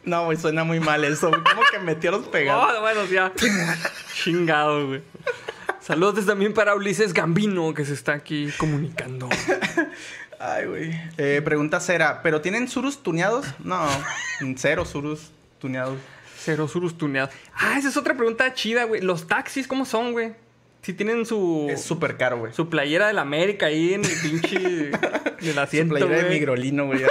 [0.04, 1.30] No, güey, suena muy mal eso.
[1.30, 1.44] güey.
[1.44, 2.74] ¿Cómo que meteoros pegados?
[2.78, 3.32] Oh, bueno, ya.
[4.24, 5.02] Chingado, güey.
[5.82, 9.28] Saludos también para Ulises Gambino, que se está aquí comunicando.
[10.40, 11.02] Ay, güey.
[11.18, 13.46] Eh, pregunta Cera, ¿pero tienen surus tuneados?
[13.60, 13.88] No,
[14.56, 15.98] cero surus tuneados.
[16.38, 17.34] Cero surus tuneados.
[17.54, 19.02] Ah, esa es otra pregunta chida, güey.
[19.02, 20.34] ¿Los taxis cómo son, güey?
[20.82, 21.68] Si tienen su...
[21.70, 22.54] Es súper caro, güey.
[22.54, 24.60] Su playera del América ahí en el pinche...
[25.42, 27.02] del Su asiento, playera de migrolino, güey.
[27.02, 27.08] No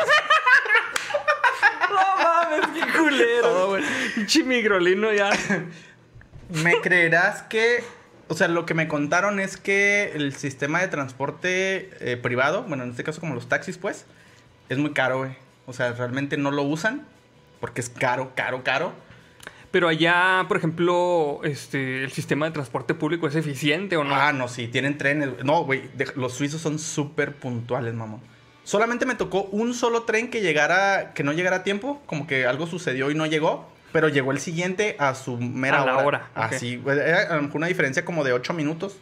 [2.22, 3.68] mames, qué culero.
[3.68, 3.84] Güey.
[4.14, 5.30] Pinche migrolino ya.
[6.48, 7.84] ¿Me creerás que...
[8.28, 12.84] O sea, lo que me contaron es que el sistema de transporte eh, privado, bueno,
[12.84, 14.04] en este caso como los taxis, pues,
[14.68, 15.36] es muy caro, güey.
[15.66, 17.06] O sea, realmente no lo usan
[17.60, 18.92] porque es caro, caro, caro.
[19.70, 24.14] Pero allá, por ejemplo, este, el sistema de transporte público es eficiente o no.
[24.14, 25.44] Ah, no, sí, tienen trenes.
[25.44, 25.82] No, güey,
[26.16, 28.20] los suizos son súper puntuales, mamón.
[28.64, 32.46] Solamente me tocó un solo tren que llegara, que no llegara a tiempo, como que
[32.46, 36.06] algo sucedió y no llegó, pero llegó el siguiente a su mera A la hora.
[36.06, 36.30] hora.
[36.34, 38.96] Así, güey, era a lo mejor una diferencia como de 8 minutos.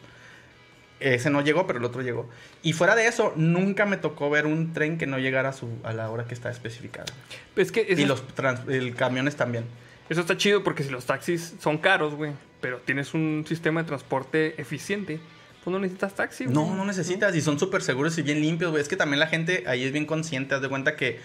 [0.99, 2.29] Ese no llegó, pero el otro llegó.
[2.63, 5.69] Y fuera de eso, nunca me tocó ver un tren que no llegara a, su,
[5.85, 7.07] a la hora que está especificada.
[7.55, 9.65] Es que Y los trans- el camiones también.
[10.09, 13.89] Eso está chido porque si los taxis son caros, güey, pero tienes un sistema de
[13.89, 15.21] transporte eficiente,
[15.65, 16.55] pues no necesitas taxi, güey.
[16.55, 17.35] No, no necesitas.
[17.35, 18.81] Y son súper seguros y bien limpios, güey.
[18.81, 20.55] Es que también la gente ahí es bien consciente.
[20.55, 21.19] Haz de cuenta que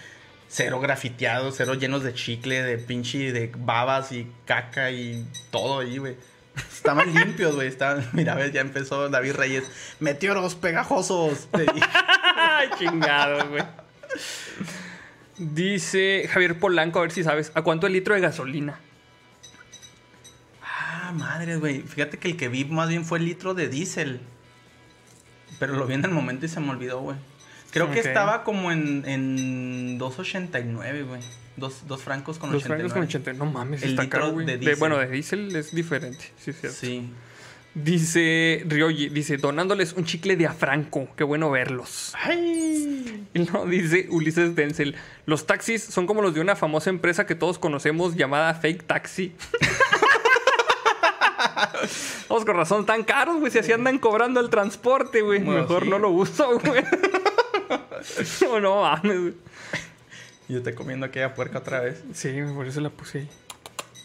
[0.47, 5.97] cero grafiteados, cero llenos de chicle, de pinche, de babas y caca y todo ahí,
[5.99, 6.15] güey.
[6.55, 7.67] Estaban limpios, güey.
[7.67, 8.07] Estaban...
[8.13, 9.63] Mira, ves, ya empezó David Reyes.
[9.99, 11.47] Meteoros pegajosos.
[12.35, 13.63] Ay, chingado, güey.
[15.43, 18.79] Dice Javier Polanco, a ver si sabes, ¿a cuánto el litro de gasolina?
[20.63, 21.81] ah, madre, güey.
[21.81, 24.19] Fíjate que el que vi más bien fue el litro de diésel.
[25.59, 27.17] Pero lo vi en el momento y se me olvidó, güey.
[27.71, 31.21] Creo que estaba como en, en 2.89, güey.
[31.57, 32.89] Dos, dos francos con Los 89.
[32.89, 33.33] francos con 80.
[33.45, 34.45] No mames, El está litro caro, güey.
[34.45, 34.79] de De- diésel.
[34.79, 36.77] bueno, de diésel es diferente, sí, es cierto.
[36.79, 37.09] Sí.
[37.73, 41.07] Dice Ryoji, dice, donándoles un chicle de afranco.
[41.15, 42.13] Qué bueno verlos.
[42.21, 42.90] ¡Ay!
[43.33, 47.35] Y no, dice Ulises Denzel, los taxis son como los de una famosa empresa que
[47.35, 49.33] todos conocemos llamada Fake Taxi.
[52.29, 53.51] Vamos con razón, tan caros, güey.
[53.51, 55.43] Si así andan cobrando el transporte, güey.
[55.43, 55.89] Bueno, Mejor sí.
[55.89, 56.83] no lo uso, güey.
[58.41, 59.33] no, no mames, güey.
[60.47, 62.03] Yo estoy comiendo aquella puerca otra vez.
[62.13, 63.29] Sí, por eso la puse ahí.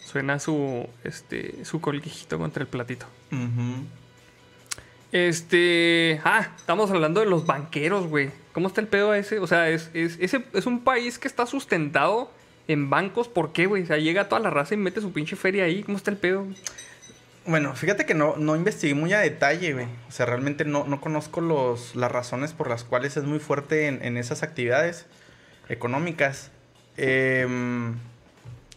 [0.05, 3.07] Suena su, este, su colguijito contra el platito.
[5.13, 6.21] Este.
[6.25, 8.31] Ah, estamos hablando de los banqueros, güey.
[8.57, 9.39] ¿Cómo está el pedo ese?
[9.39, 12.33] O sea, es, es, ese, es un país que está sustentado
[12.69, 13.29] en bancos.
[13.29, 13.83] ¿Por qué, güey?
[13.83, 15.83] O sea, llega toda la raza y mete su pinche feria ahí.
[15.83, 16.47] ¿Cómo está el pedo?
[17.45, 19.85] Bueno, fíjate que no, no investigué muy a detalle, güey.
[20.09, 23.89] O sea, realmente no, no conozco los, las razones por las cuales es muy fuerte
[23.89, 25.05] en, en esas actividades
[25.69, 26.51] económicas.
[26.97, 27.97] Em,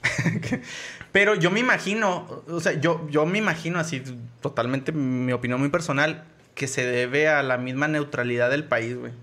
[1.13, 4.03] pero yo me imagino, o sea, yo, yo me imagino así,
[4.41, 9.13] totalmente mi opinión muy personal, que se debe a la misma neutralidad del país, güey.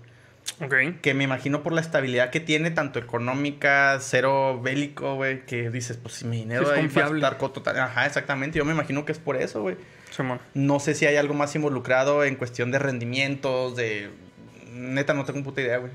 [1.01, 5.97] Que me imagino por la estabilidad que tiene, tanto económica, cero bélico, güey, que dices,
[5.97, 7.17] pues si mi dinero Es ahí confiable.
[7.23, 7.79] estar total.
[7.79, 8.57] Ajá, exactamente.
[8.57, 9.75] Yo me imagino que es por eso, güey.
[10.55, 14.09] No sé si hay algo más involucrado en cuestión de rendimientos, de...
[14.71, 15.91] Neta, no tengo puta idea, güey.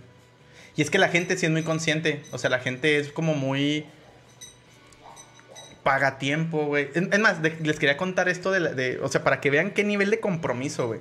[0.77, 2.23] Y es que la gente sí es muy consciente.
[2.31, 3.87] O sea, la gente es como muy.
[5.83, 6.89] Paga tiempo, güey.
[6.95, 9.73] Es más, de- les quería contar esto de, la- de- O sea, para que vean
[9.73, 11.01] qué nivel de compromiso, güey.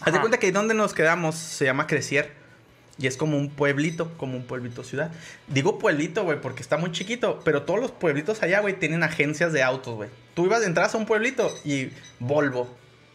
[0.00, 2.30] Haz de cuenta que donde nos quedamos se llama Crecier.
[2.98, 5.10] Y es como un pueblito, como un pueblito ciudad.
[5.48, 7.40] Digo pueblito, güey, porque está muy chiquito.
[7.44, 10.10] Pero todos los pueblitos allá, güey, tienen agencias de autos, güey.
[10.34, 11.88] Tú ibas, entras a un pueblito y
[12.20, 12.68] Volvo.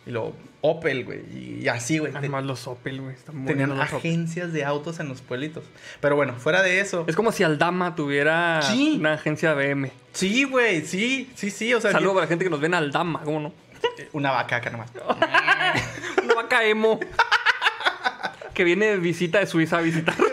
[0.06, 1.62] Y luego Opel, güey.
[1.62, 2.12] Y así, güey.
[2.14, 3.16] Además los Opel, güey.
[3.16, 3.82] Están Tenían Opel.
[3.84, 5.64] agencias de autos en los pueblitos.
[6.02, 7.06] Pero bueno, fuera de eso.
[7.08, 8.98] Es como si Aldama tuviera Sí.
[9.00, 9.92] una agencia BM.
[10.12, 11.74] Sí, güey, sí, sí, sí.
[11.74, 13.54] O sea, Saludo para la gente que nos ve en Aldama, ¿cómo no?
[14.12, 14.92] una vaca acá nomás.
[16.24, 17.00] Una vaca emo.
[18.54, 20.16] Que viene de visita de Suiza a visitar.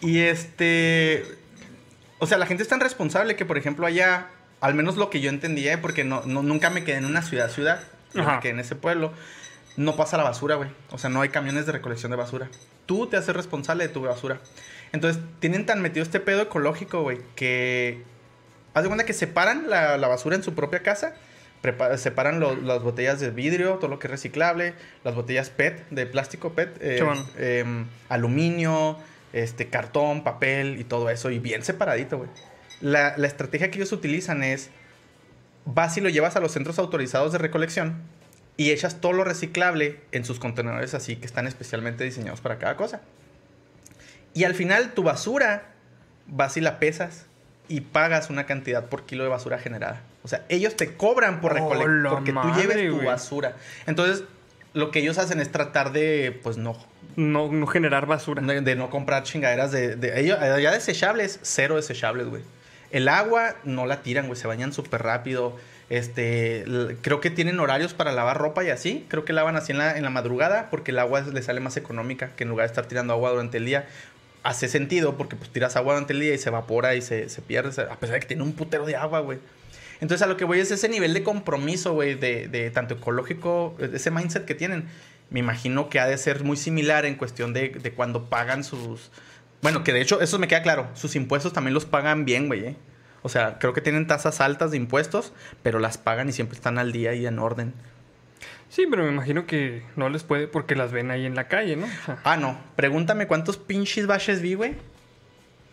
[0.00, 1.24] Y este.
[2.18, 4.26] O sea, la gente es tan responsable que, por ejemplo, allá,
[4.60, 7.50] al menos lo que yo entendía, porque no, no- nunca me quedé en una ciudad,
[7.50, 7.80] ciudad,
[8.40, 9.12] quedé en ese pueblo,
[9.76, 10.70] no pasa la basura, güey.
[10.90, 12.48] O sea, no hay camiones de recolección de basura.
[12.86, 14.40] Tú te haces responsable de tu basura.
[14.92, 18.02] Entonces, tienen tan metido este pedo ecológico, güey, que.
[18.74, 21.14] Haz de cuenta que separan la, la basura en su propia casa.
[21.64, 25.88] Prepa- separan lo- las botellas de vidrio, todo lo que es reciclable, las botellas PET,
[25.90, 26.98] de plástico PET, eh,
[27.38, 28.98] em, aluminio,
[29.32, 32.30] este, cartón, papel y todo eso, y bien separadito, güey.
[32.80, 34.70] La, la estrategia que ellos utilizan es,
[35.64, 38.02] vas y lo llevas a los centros autorizados de recolección
[38.58, 42.76] y echas todo lo reciclable en sus contenedores así que están especialmente diseñados para cada
[42.76, 43.00] cosa.
[44.34, 45.72] Y al final tu basura
[46.26, 47.26] vas y la pesas
[47.68, 50.02] y pagas una cantidad por kilo de basura generada.
[50.22, 53.56] O sea, ellos te cobran por ¡Oh, recolectar porque tú lleves tu basura.
[53.86, 54.24] Entonces,
[54.72, 56.76] lo que ellos hacen es tratar de, pues no,
[57.16, 58.42] No, no generar basura.
[58.42, 62.42] de, de no comprar chingaderas de, de ellos, ya desechables, cero desechables, güey.
[62.90, 65.56] El agua no la tiran, güey, se bañan súper rápido.
[65.90, 66.64] Este,
[67.02, 69.04] creo que tienen horarios para lavar ropa y así.
[69.08, 71.76] Creo que lavan así en la, en la madrugada porque el agua les sale más
[71.76, 73.86] económica que en lugar de estar tirando agua durante el día.
[74.44, 77.42] Hace sentido porque pues tiras agua durante el día y se evapora y se, se
[77.42, 79.40] pierde, a pesar de que tiene un putero de agua, güey.
[80.00, 83.76] Entonces a lo que voy es ese nivel de compromiso, güey, de, de tanto ecológico,
[83.80, 84.86] ese mindset que tienen.
[85.30, 89.10] Me imagino que ha de ser muy similar en cuestión de, de cuando pagan sus...
[89.62, 92.66] Bueno, que de hecho eso me queda claro, sus impuestos también los pagan bien, güey.
[92.66, 92.76] ¿eh?
[93.22, 95.32] O sea, creo que tienen tasas altas de impuestos,
[95.62, 97.72] pero las pagan y siempre están al día y en orden.
[98.74, 101.76] Sí, pero me imagino que no les puede porque las ven ahí en la calle,
[101.76, 101.86] ¿no?
[101.86, 102.58] O sea, Ah, no.
[102.74, 104.74] Pregúntame cuántos pinches baches vi, güey.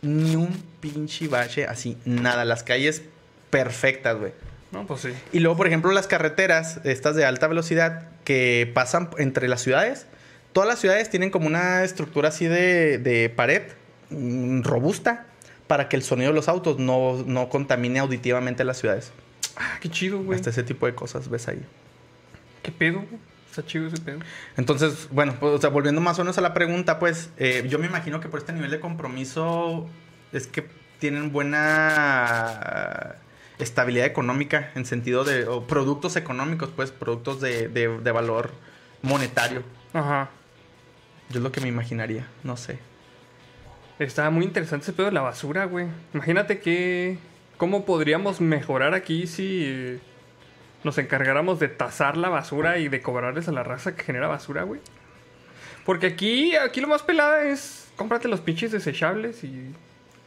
[0.03, 2.45] Ni un pinche bache así, nada.
[2.45, 3.01] Las calles
[3.49, 4.33] perfectas, güey.
[4.71, 5.09] no, pues sí.
[5.33, 10.05] Y luego, por ejemplo, las carreteras, estas de alta velocidad, que pasan entre las ciudades.
[10.53, 13.63] Todas las ciudades tienen como una estructura así de, de pared
[14.11, 15.25] mm, robusta
[15.65, 19.11] para que el sonido de los autos no, no contamine auditivamente las ciudades.
[19.55, 20.37] Ah, qué chido, güey.
[20.37, 21.61] Hasta ese tipo de cosas ves ahí.
[22.61, 23.03] ¿Qué pedo?
[23.49, 24.19] Está chido ese pedo.
[24.57, 27.79] Entonces, bueno, pues, o sea, volviendo más o menos a la pregunta, pues eh, yo
[27.79, 29.89] me imagino que por este nivel de compromiso
[30.31, 30.65] es que
[30.99, 33.15] tienen buena
[33.59, 38.51] estabilidad económica en sentido de o productos económicos, pues productos de, de- de valor
[39.01, 39.63] monetario.
[39.93, 40.29] Ajá.
[41.29, 42.79] Yo es lo que me imaginaría, no sé.
[43.99, 45.87] Está muy interesante ese pedo de la basura, güey.
[46.13, 47.17] Imagínate que...
[47.57, 49.99] ¿Cómo podríamos mejorar aquí si
[50.83, 54.63] nos encargáramos de tasar la basura y de cobrarles a la raza que genera basura,
[54.63, 54.81] güey?
[55.85, 57.89] Porque aquí, aquí lo más pelada es...
[57.95, 59.73] Cómprate los pinches desechables y...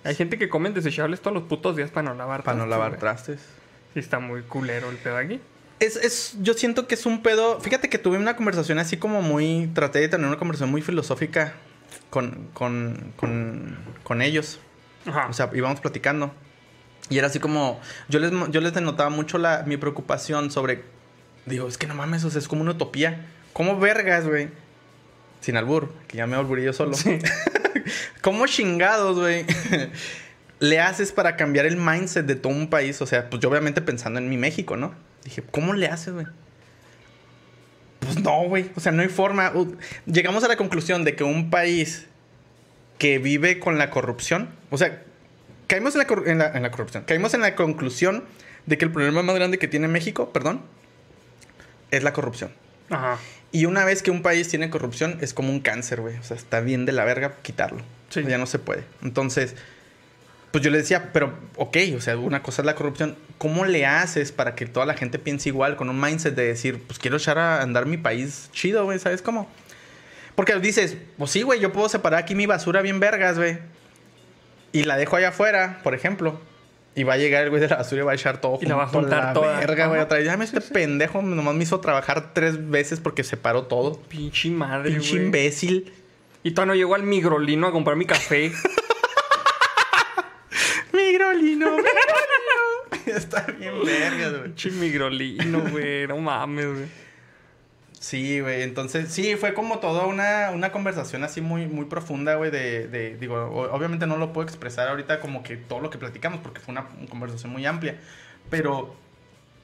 [0.04, 2.70] Hay gente que comen desechables todos los putos días para no lavar Para no trastes,
[2.70, 3.00] lavar güey.
[3.00, 3.40] trastes.
[3.94, 5.40] Sí está muy culero el pedo aquí.
[5.80, 7.60] Es, es, yo siento que es un pedo.
[7.60, 9.70] Fíjate que tuve una conversación así como muy.
[9.74, 11.54] Traté de tener una conversación muy filosófica
[12.10, 14.60] con, con, con, con ellos.
[15.06, 15.26] Ajá.
[15.28, 16.32] O sea, íbamos platicando.
[17.10, 17.80] Y era así como.
[18.08, 20.84] Yo les, yo les denotaba mucho la, mi preocupación sobre.
[21.46, 23.26] Digo, es que no mames, o sea, es como una utopía.
[23.52, 24.48] ¿Cómo vergas, güey?
[25.40, 26.94] Sin albur, que ya me alburí yo solo.
[26.94, 27.18] Sí.
[28.22, 29.44] ¿Cómo chingados, güey?
[30.60, 33.02] Le haces para cambiar el mindset de todo un país.
[33.02, 34.94] O sea, pues yo obviamente pensando en mi México, ¿no?
[35.24, 36.26] Dije, ¿cómo le haces, güey?
[38.00, 38.70] Pues no, güey.
[38.76, 39.52] O sea, no hay forma.
[40.06, 42.06] Llegamos a la conclusión de que un país
[42.98, 44.50] que vive con la corrupción.
[44.70, 45.02] O sea,
[45.74, 47.04] caímos en la, cor- en la- en la corrupción.
[47.04, 48.24] Caímos en la conclusión
[48.66, 50.62] de que el problema más grande que tiene México, perdón,
[51.90, 52.50] es la corrupción.
[52.90, 53.18] Ajá.
[53.52, 56.16] Y una vez que un país tiene corrupción, es como un cáncer, güey.
[56.16, 57.82] O sea, está bien de la verga quitarlo.
[58.10, 58.22] Sí.
[58.26, 58.84] Ya no se puede.
[59.02, 59.54] Entonces,
[60.50, 63.16] pues yo le decía, pero, ok, o sea, una cosa es la corrupción.
[63.38, 66.82] ¿Cómo le haces para que toda la gente piense igual, con un mindset de decir,
[66.86, 68.98] pues quiero echar a andar mi país chido, güey?
[68.98, 69.48] ¿Sabes cómo?
[70.34, 73.58] Porque dices, pues sí, güey, yo puedo separar aquí mi basura bien vergas, güey.
[74.74, 76.38] Y la dejo allá afuera, por ejemplo.
[76.96, 78.66] Y va a llegar el güey de la basura y va a echar todo Y
[78.66, 79.58] la va a juntar la toda.
[79.58, 80.00] verga, güey.
[80.00, 83.98] Otra vez, ya me este pendejo nomás me hizo trabajar tres veces porque separó todo.
[84.08, 85.24] Pinche madre, Pinche güey.
[85.24, 85.92] imbécil.
[86.42, 88.52] Y todavía no llego al migrolino a comprar mi café.
[90.92, 93.06] Migrolino, migrolino.
[93.16, 94.42] Está bien verga, güey.
[94.44, 96.06] Pinche migrolino, güey.
[96.06, 97.03] No mames, güey.
[98.04, 98.62] Sí, güey.
[98.62, 102.50] Entonces, sí, fue como toda una, una conversación así muy, muy profunda, güey.
[102.50, 103.34] De, de, digo,
[103.72, 106.86] obviamente no lo puedo expresar ahorita como que todo lo que platicamos, porque fue una
[107.08, 107.98] conversación muy amplia.
[108.50, 108.94] Pero,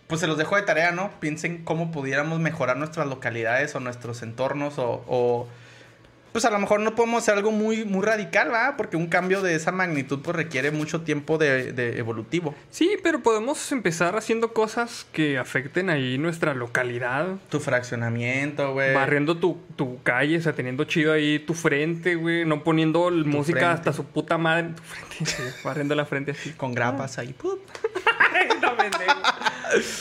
[0.06, 1.10] pues se los dejo de tarea, ¿no?
[1.20, 5.04] Piensen cómo pudiéramos mejorar nuestras localidades o nuestros entornos o...
[5.06, 5.48] o
[6.32, 8.74] pues a lo mejor no podemos hacer algo muy, muy radical, ¿verdad?
[8.76, 12.54] Porque un cambio de esa magnitud pues requiere mucho tiempo de, de evolutivo.
[12.70, 17.36] Sí, pero podemos empezar haciendo cosas que afecten ahí nuestra localidad.
[17.48, 18.94] Tu fraccionamiento, güey.
[18.94, 22.44] Barriendo tu, tu calle, o sea, teniendo chido ahí tu frente, güey.
[22.44, 23.74] No poniendo música frente.
[23.74, 24.70] hasta su puta madre.
[24.76, 25.09] Tu frente,
[25.64, 26.52] barriendo la frente así.
[26.52, 27.34] Con grapas ahí.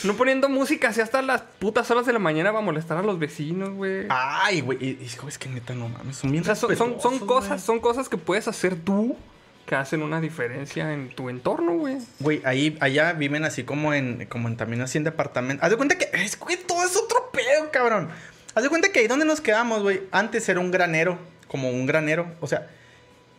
[0.03, 3.03] No, poniendo música así hasta las putas horas de la mañana va a molestar a
[3.03, 4.07] los vecinos, güey.
[4.09, 4.97] Ay, güey.
[5.01, 6.17] Es que neta, no mames.
[6.17, 9.15] Son bien O sea, son, son, son respetuosos, cosas, son cosas que puedes hacer tú
[9.69, 11.97] que hacen una diferencia en tu entorno, güey.
[12.19, 15.63] Güey, ahí, allá viven así como en, como en también así en departamentos.
[15.63, 18.09] Haz de cuenta que, es, güey, todo es otro pedo, cabrón.
[18.55, 21.85] Haz de cuenta que ahí donde nos quedamos, güey, antes era un granero, como un
[21.85, 22.67] granero, o sea,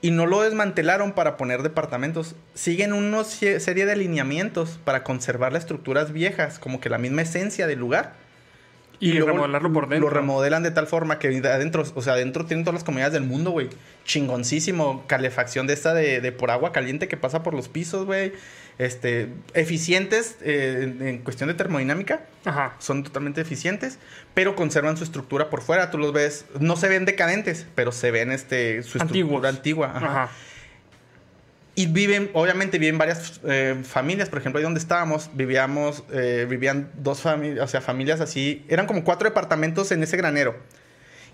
[0.02, 2.34] y no lo desmantelaron para poner departamentos.
[2.54, 7.66] Siguen una serie de alineamientos para conservar las estructuras viejas, como que la misma esencia
[7.66, 8.14] del lugar.
[8.98, 10.08] Y, luego remodelarlo por dentro.
[10.08, 13.24] Lo remodelan de tal forma que adentro, o sea, adentro tienen todas las comunidades del
[13.24, 13.70] mundo, güey.
[14.04, 15.04] Chingoncísimo.
[15.06, 18.32] Calefacción de esta de, de por agua caliente que pasa por los pisos, güey.
[18.80, 22.24] Este, eficientes eh, en, en cuestión de termodinámica.
[22.46, 22.76] Ajá.
[22.78, 23.98] Son totalmente eficientes,
[24.32, 25.90] pero conservan su estructura por fuera.
[25.90, 29.44] Tú los ves, no se ven decadentes, pero se ven este, su Antiguos.
[29.44, 29.92] estructura antigua.
[29.94, 30.06] Ajá.
[30.06, 30.30] Ajá.
[31.74, 36.90] Y viven, obviamente viven varias eh, familias, por ejemplo, ahí donde estábamos, vivíamos, eh, vivían
[36.94, 40.56] dos familias, o sea, familias así, eran como cuatro departamentos en ese granero.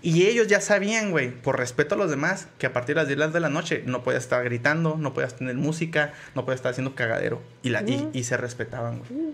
[0.01, 3.07] Y ellos ya sabían, güey, por respeto a los demás, que a partir de las
[3.07, 6.71] 10 de la noche no podías estar gritando, no podías tener música, no podías estar
[6.71, 7.41] haciendo cagadero.
[7.63, 9.33] Y, la, y, y se respetaban, güey.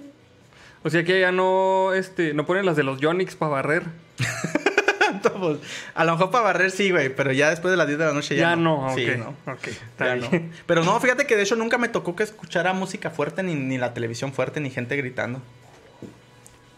[0.84, 3.84] O sea que ya no, este, no ponen las de los Yonix para barrer.
[5.22, 5.60] Todos.
[5.96, 8.14] A lo mejor para barrer sí, güey, pero ya después de las 10 de la
[8.14, 8.96] noche ya, Ya, no, ok.
[8.96, 9.36] Sí, no.
[9.52, 10.30] Ok, está Ya no.
[10.66, 13.78] Pero no, fíjate que de hecho nunca me tocó que escuchara música fuerte, ni, ni
[13.78, 15.42] la televisión fuerte, ni gente gritando.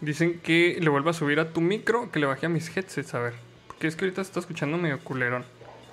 [0.00, 3.14] Dicen que le vuelva a subir a tu micro, que le baje a mis headsets,
[3.14, 3.45] a ver.
[3.76, 5.44] Porque es que ahorita se está escuchando medio culerón.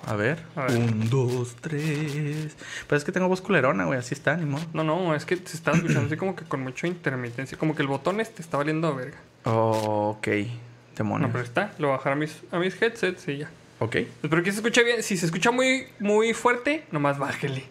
[0.06, 0.42] A ver.
[0.56, 0.78] A ver.
[0.78, 2.56] Un, dos, tres.
[2.86, 4.64] Pero es que tengo voz culerona, güey, así está, ni modo.
[4.72, 7.58] No, no, es que se está escuchando así como que con mucha intermitencia.
[7.58, 9.18] Como que el botón este está valiendo a verga.
[9.44, 10.28] Oh, ok.
[10.96, 11.28] Demonios.
[11.28, 11.74] No, pero está.
[11.78, 13.50] Lo voy a bajar a mis, a mis headsets y ya.
[13.80, 13.96] Ok.
[14.22, 15.02] Espero que se escuche bien.
[15.02, 17.64] Si se escucha muy, muy fuerte, nomás bájele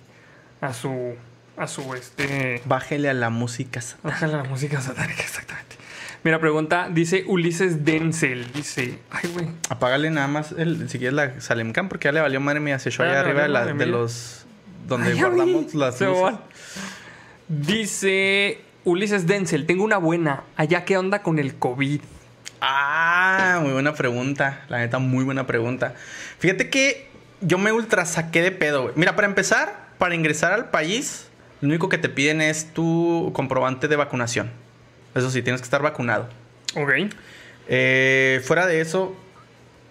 [0.61, 1.15] a su.
[1.57, 2.61] A su este.
[2.65, 3.81] Bájele a la música.
[4.03, 5.75] Bájale a la música satánica, exactamente.
[6.23, 8.51] Mira, pregunta, dice Ulises Denzel.
[8.53, 8.99] Dice.
[9.11, 9.47] Ay, güey.
[9.69, 12.79] Apágale nada más el, si quieres la Salemcam, porque ya le valió madre mía.
[12.79, 14.45] Se echó allá le arriba de, la- de los.
[14.87, 16.35] Donde Ay, guardamos las luces.
[17.47, 20.43] Dice Ulises Denzel, tengo una buena.
[20.55, 22.01] Allá, ¿qué onda con el COVID?
[22.61, 24.61] Ah, muy buena pregunta.
[24.69, 25.93] La neta, muy buena pregunta.
[26.39, 27.09] Fíjate que
[27.41, 28.93] yo me ultra saqué de pedo, güey.
[28.97, 31.27] Mira, para empezar, para ingresar al país,
[31.59, 34.49] lo único que te piden es tu comprobante de vacunación.
[35.15, 36.27] Eso sí, tienes que estar vacunado.
[36.75, 36.91] Ok.
[37.67, 39.15] Eh, fuera de eso,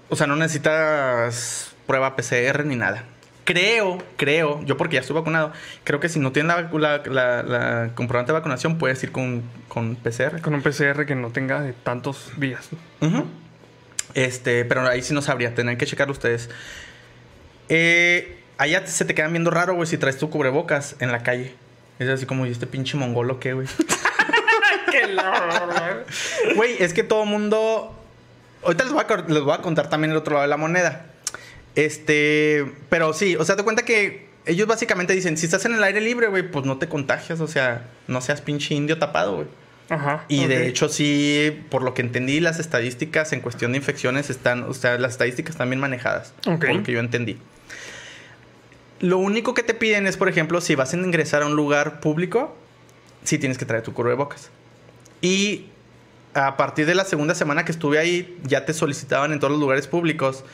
[0.08, 3.04] o sea, no necesitas prueba PCR ni nada.
[3.44, 7.42] Creo, creo, yo porque ya estoy vacunado, creo que si no tienes la, la- la-
[7.42, 10.40] la comprobante de vacunación, puedes ir con, con PCR.
[10.40, 12.68] Con un PCR que no tenga de tantos días.
[14.14, 16.50] Este, pero ahí sí no sabría, tendrán que checarlo ustedes.
[17.68, 21.54] Eh, allá se te quedan viendo raro, güey, si traes tu cubrebocas en la calle.
[21.98, 23.66] Es así como, ¿y este pinche mongolo qué, güey?
[26.56, 27.98] Güey, es que todo mundo.
[28.62, 31.06] Ahorita les voy, a, les voy a contar también el otro lado de la moneda.
[31.74, 32.64] Este.
[32.88, 36.00] Pero sí, o sea, te cuenta que ellos básicamente dicen: si estás en el aire
[36.00, 37.40] libre, güey, pues no te contagias.
[37.40, 39.48] O sea, no seas pinche indio tapado, güey.
[39.88, 40.24] Ajá.
[40.28, 44.64] Y de hecho, sí, por lo que entendí, las estadísticas en cuestión de infecciones están.
[44.64, 46.32] O sea, las estadísticas están bien manejadas.
[46.46, 46.60] Ok.
[46.60, 47.38] Por lo que yo entendí.
[49.00, 51.98] Lo único que te piden es, por ejemplo, si vas a ingresar a un lugar
[51.98, 52.56] público,
[53.24, 54.50] sí tienes que traer tu cubrebocas.
[55.22, 55.66] Y
[56.34, 59.60] a partir de la segunda semana que estuve ahí, ya te solicitaban en todos los
[59.60, 60.44] lugares públicos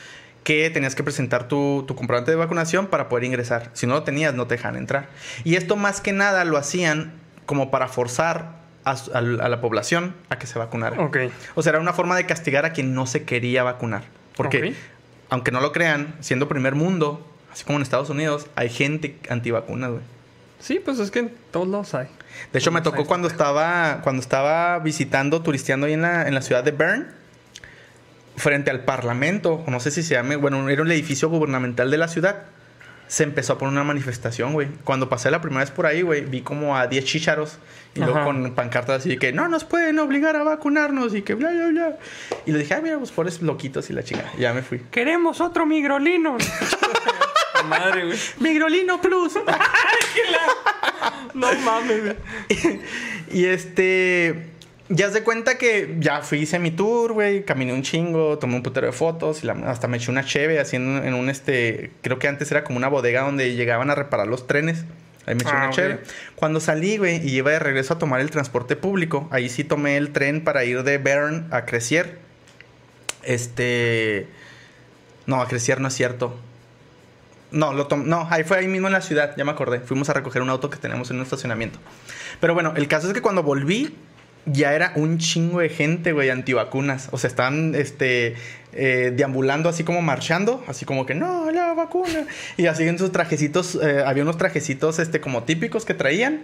[0.43, 3.71] que tenías que presentar tu, tu comprobante de vacunación para poder ingresar.
[3.73, 5.09] Si no lo tenías, no te dejan entrar.
[5.43, 7.13] Y esto más que nada lo hacían
[7.45, 10.97] como para forzar a, la a la población a que se vacunara.
[11.55, 14.03] O sea, era una forma de castigar a quien no se quería vacunar.
[14.35, 14.73] Porque,
[15.29, 19.91] aunque no lo crean, siendo primer mundo, así como en Estados Unidos, hay gente antivacunas,
[19.91, 20.03] güey.
[20.59, 22.07] Sí, pues es que en todos lados hay.
[22.51, 26.41] De hecho, me tocó cuando estaba, cuando estaba visitando, turisteando ahí en la, en la
[26.41, 27.07] ciudad de Bern.
[28.35, 31.97] frente al parlamento, o no sé si se llame, bueno, era un edificio gubernamental de
[31.97, 32.43] la ciudad.
[33.07, 34.67] Se empezó a poner una manifestación, güey.
[34.83, 37.57] Cuando pasé la primera vez por ahí, güey, vi como a 10 chícharos
[37.95, 38.25] y luego Ajá.
[38.25, 41.67] con pancartas así de que no nos pueden obligar a vacunarnos y que bla, bla,
[41.69, 41.97] bla.
[42.45, 44.25] Y le dije, ay, mira, pues pobres loquitos y la chica.
[44.37, 44.79] Y ya me fui.
[44.91, 46.37] Queremos otro migrolino.
[47.63, 48.17] Madre, güey.
[48.39, 49.33] Migrolino Plus.
[51.33, 52.15] No mames, güey.
[53.31, 54.47] y este.
[54.91, 57.45] Ya se cuenta que ya fui, hice mi tour, güey.
[57.45, 60.59] Caminé un chingo, tomé un putero de fotos y la- hasta me eché una cheve
[60.59, 61.91] así en, un este.
[62.01, 64.83] Creo que antes era como una bodega donde llegaban a reparar los trenes.
[65.27, 65.75] Ahí me eché Ah, una ok.
[65.75, 65.99] cheve.
[66.35, 69.95] Cuando salí, güey, y iba de regreso a tomar el transporte público, ahí sí tomé
[69.95, 72.17] el tren para ir de Bern a Crecier.
[73.23, 74.27] Este.
[75.27, 76.35] No, a Crecier no es cierto.
[77.51, 79.79] No, lo tom- no, ahí fue ahí mismo en la ciudad, ya me acordé.
[79.79, 81.79] Fuimos a recoger un auto que tenemos en un estacionamiento.
[82.39, 83.95] Pero bueno, el caso es que cuando volví,
[84.45, 87.09] ya era un chingo de gente, güey, antivacunas.
[87.11, 88.35] O sea, estaban este,
[88.73, 92.25] eh, deambulando así como marchando, así como que no, la vacuna.
[92.57, 96.43] Y así en sus trajecitos, eh, había unos trajecitos este, como típicos que traían.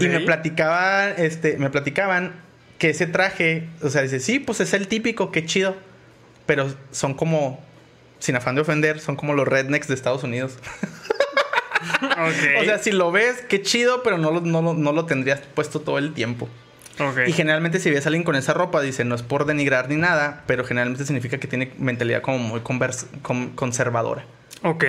[0.00, 2.34] Y me platicaban, este, me platicaban
[2.78, 5.76] que ese traje, o sea, dice, sí, pues es el típico, qué chido.
[6.46, 7.62] Pero son como,
[8.20, 10.56] sin afán de ofender, son como los rednecks de Estados Unidos.
[12.58, 15.40] O sea, si lo ves, qué chido, pero no lo, no, lo- no lo tendrías
[15.54, 16.48] puesto todo el tiempo.
[17.26, 19.96] Y generalmente si ves a alguien con esa ropa, dice, no es por denigrar ni
[19.96, 22.60] nada, pero generalmente significa que tiene mentalidad como muy
[23.54, 24.24] conservadora.
[24.62, 24.84] Ok.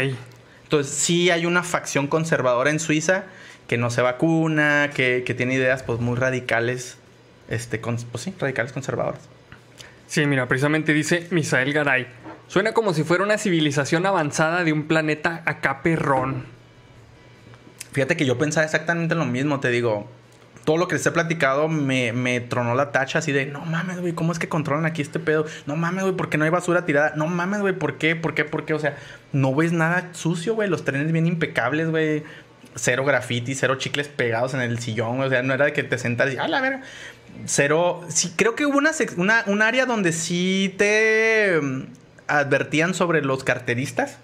[0.63, 3.23] Entonces, sí hay una facción conservadora en Suiza
[3.67, 6.97] que no se vacuna, que, que tiene ideas pues muy radicales,
[7.49, 9.21] este, con- pues sí, radicales conservadoras.
[10.07, 12.07] Sí, mira, precisamente dice Misael Garay.
[12.51, 16.43] Suena como si fuera una civilización avanzada de un planeta acá perrón.
[17.93, 20.09] Fíjate que yo pensaba exactamente lo mismo, te digo.
[20.65, 24.01] Todo lo que les he platicado me, me tronó la tacha así de, no mames,
[24.01, 25.45] güey, ¿cómo es que controlan aquí este pedo?
[25.65, 27.13] No mames, güey, ¿por qué no hay basura tirada?
[27.15, 28.17] No mames, güey, ¿por qué?
[28.17, 28.43] ¿Por qué?
[28.43, 28.73] ¿Por qué?
[28.73, 28.97] O sea,
[29.31, 30.67] no ves nada sucio, güey.
[30.67, 32.25] Los trenes bien impecables, güey.
[32.75, 35.21] Cero graffiti, cero chicles pegados en el sillón.
[35.21, 36.81] O sea, no era de que te sentas y, a la verga.
[37.45, 38.01] Cero.
[38.09, 41.57] Sí, creo que hubo una, una, un área donde sí te
[42.39, 44.17] advertían sobre los carteristas.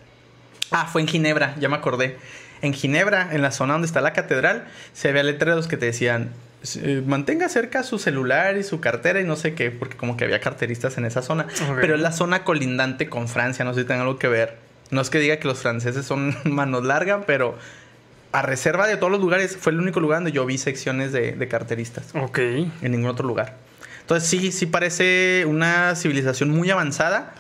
[0.72, 2.18] Ah, fue en Ginebra, ya me acordé.
[2.62, 6.32] En Ginebra, en la zona donde está la catedral, se había letreros que te decían,
[6.76, 10.26] eh, mantenga cerca su celular y su cartera y no sé qué, porque como que
[10.26, 11.48] había carteristas en esa zona.
[11.80, 14.58] Pero es la zona colindante con Francia, no sé si tenga algo que ver.
[14.90, 17.58] No es que diga que los franceses son manos largas, pero
[18.32, 21.34] a reserva de todos los lugares, fue el único lugar donde yo vi secciones de,
[21.34, 22.08] de carteristas.
[22.16, 22.40] Ok.
[22.40, 23.56] En ningún otro lugar.
[24.02, 27.34] Entonces sí, sí parece una civilización muy avanzada.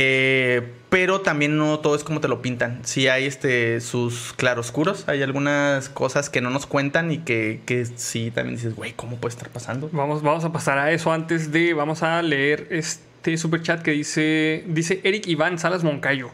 [0.00, 2.82] Eh, pero también no todo es como te lo pintan.
[2.84, 5.08] Sí hay este, sus claroscuros.
[5.08, 9.16] Hay algunas cosas que no nos cuentan y que, que sí también dices, güey, ¿cómo
[9.16, 9.90] puede estar pasando?
[9.90, 11.74] Vamos, vamos a pasar a eso antes de.
[11.74, 14.62] Vamos a leer este super chat que dice.
[14.68, 16.30] Dice Eric Iván Salas Moncayo.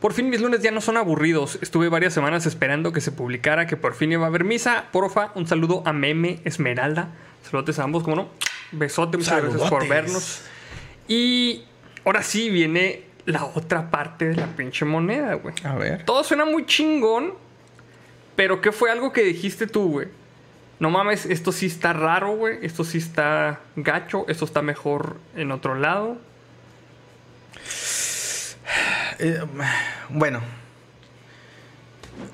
[0.00, 1.58] Por fin mis lunes ya no son aburridos.
[1.60, 4.84] Estuve varias semanas esperando que se publicara que por fin iba a haber misa.
[4.92, 7.08] Porfa, un saludo a Meme Esmeralda.
[7.50, 8.28] Saludos a ambos, como no.
[8.70, 9.88] Besote, muchas gracias por Saludotes.
[9.88, 10.42] vernos.
[11.08, 11.64] Y
[12.04, 15.54] ahora sí viene la otra parte de la pinche moneda, güey.
[15.62, 16.02] A ver.
[16.04, 17.34] Todo suena muy chingón,
[18.36, 20.08] pero ¿qué fue algo que dijiste tú, güey?
[20.80, 22.58] No mames, esto sí está raro, güey.
[22.62, 24.24] Esto sí está gacho.
[24.28, 26.18] Esto está mejor en otro lado.
[29.20, 29.42] Eh,
[30.10, 30.40] bueno.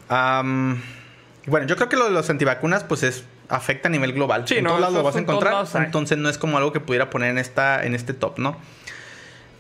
[0.09, 4.47] Bueno, yo creo que lo de los antivacunas, pues es afecta a nivel global.
[4.47, 5.66] Sí, en no, todos lados lo vas a encontrar.
[5.77, 8.59] Entonces no es como algo que pudiera poner en esta, en este top, ¿no?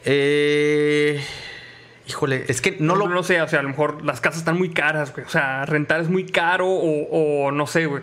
[0.04, 1.20] Eh,
[2.06, 3.14] híjole, es que no No, lo.
[3.14, 5.26] no sé, o sea, a lo mejor las casas están muy caras, güey.
[5.26, 8.02] O sea, rentar es muy caro o, o no sé, güey.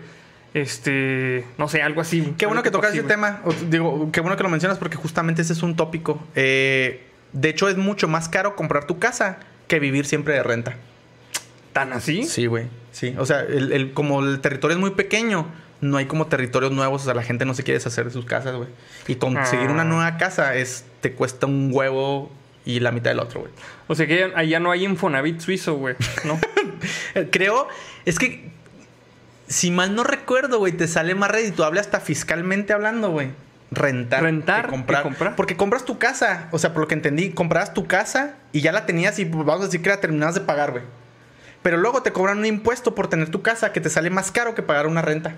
[0.54, 2.34] Este, no sé, algo así.
[2.36, 3.40] Qué bueno que tocas así, ese tema.
[3.70, 6.22] Digo, qué bueno que lo mencionas porque justamente ese es un tópico.
[6.34, 10.76] Eh, de hecho, es mucho más caro comprar tu casa que vivir siempre de renta.
[11.72, 12.24] ¿Tan así?
[12.24, 12.66] Sí, güey.
[12.90, 13.14] Sí.
[13.18, 15.46] O sea, el, el- como el territorio es muy pequeño,
[15.80, 17.00] no hay como territorios nuevos.
[17.00, 18.68] O sea, la gente no se quiere deshacer de sus casas, güey.
[19.08, 19.72] Y conseguir Ah.
[19.72, 22.30] una nueva casa es te cuesta un huevo
[22.64, 23.52] y la mitad del otro, güey.
[23.88, 25.96] O sea que allá no hay Infonavit suizo, güey.
[26.24, 26.40] ¿No?
[27.30, 27.68] Creo,
[28.06, 28.50] es que
[29.48, 33.30] si mal no recuerdo, güey, te sale más redituable hasta fiscalmente hablando, güey.
[33.72, 34.22] Rentar.
[34.22, 35.02] Rentar que que comprar.
[35.02, 35.36] comprar.
[35.36, 36.48] Porque compras tu casa.
[36.52, 39.44] O sea, por lo que entendí, comprabas tu casa y ya la tenías y pues,
[39.44, 40.84] vamos a decir que la terminabas de pagar, güey.
[41.62, 44.54] Pero luego te cobran un impuesto por tener tu casa que te sale más caro
[44.54, 45.36] que pagar una renta.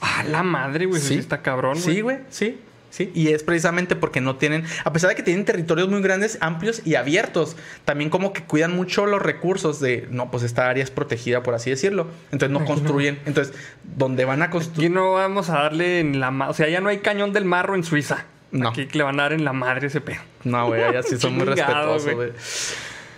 [0.00, 1.00] Ah, la madre, güey.
[1.00, 1.18] Sí.
[1.18, 1.94] está cabrón, güey.
[1.96, 2.60] Sí, güey, sí.
[2.96, 6.38] Sí, y es precisamente porque no tienen, a pesar de que tienen territorios muy grandes,
[6.40, 7.54] amplios y abiertos,
[7.84, 11.52] también como que cuidan mucho los recursos de, no, pues esta área es protegida, por
[11.54, 12.06] así decirlo.
[12.32, 12.98] Entonces no Aquí no.
[13.26, 13.52] Entonces,
[13.96, 14.90] donde van a Aquí construir...
[14.92, 16.30] no vamos a darle en la...
[16.48, 18.24] O sea, ya no hay cañón del marro en Suiza.
[18.50, 18.70] No.
[18.70, 20.20] Aquí le van a dar en la madre ese pedo.
[20.44, 22.14] No, güey, allá sí son muy respetuosos, güey.
[22.14, 22.30] güey.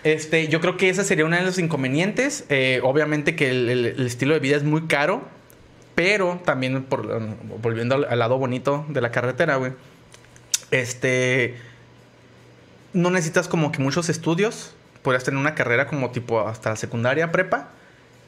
[0.03, 2.45] Este, yo creo que ese sería uno de los inconvenientes.
[2.49, 5.27] Eh, obviamente que el, el- el estilo de vida es muy caro,
[5.99, 7.09] pero también por,
[7.61, 9.73] volviendo al, al lado bonito de la carretera, güey.
[10.71, 11.57] Este,
[12.93, 14.75] no necesitas como que muchos estudios.
[15.01, 17.71] Podrías tener una carrera como tipo hasta la secundaria, prepa.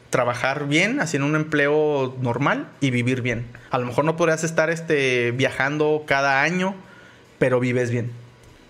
[0.10, 3.48] Trabajar bien, haciendo un empleo normal y vivir bien.
[3.70, 6.76] A lo mejor no podrías estar este, viajando cada año,
[7.40, 8.12] pero vives bien.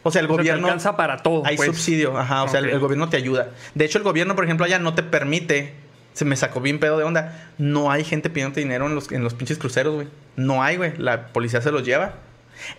[0.03, 0.68] O sea, el O sea, te gobierno...
[0.68, 1.44] alcanza para todo.
[1.44, 1.69] Hay pues.
[1.69, 2.44] subsidio, ajá.
[2.44, 3.49] O sea, el gobierno te ayuda.
[3.73, 5.81] De hecho, el gobierno, por ejemplo, allá no te permite.
[6.14, 7.52] Se me sacó bien pedo de onda.
[7.58, 10.08] No hay gente pidiendo dinero en los, en los pinches cruceros, güey.
[10.36, 10.94] No hay, güey.
[10.98, 12.16] La policía se los lleva.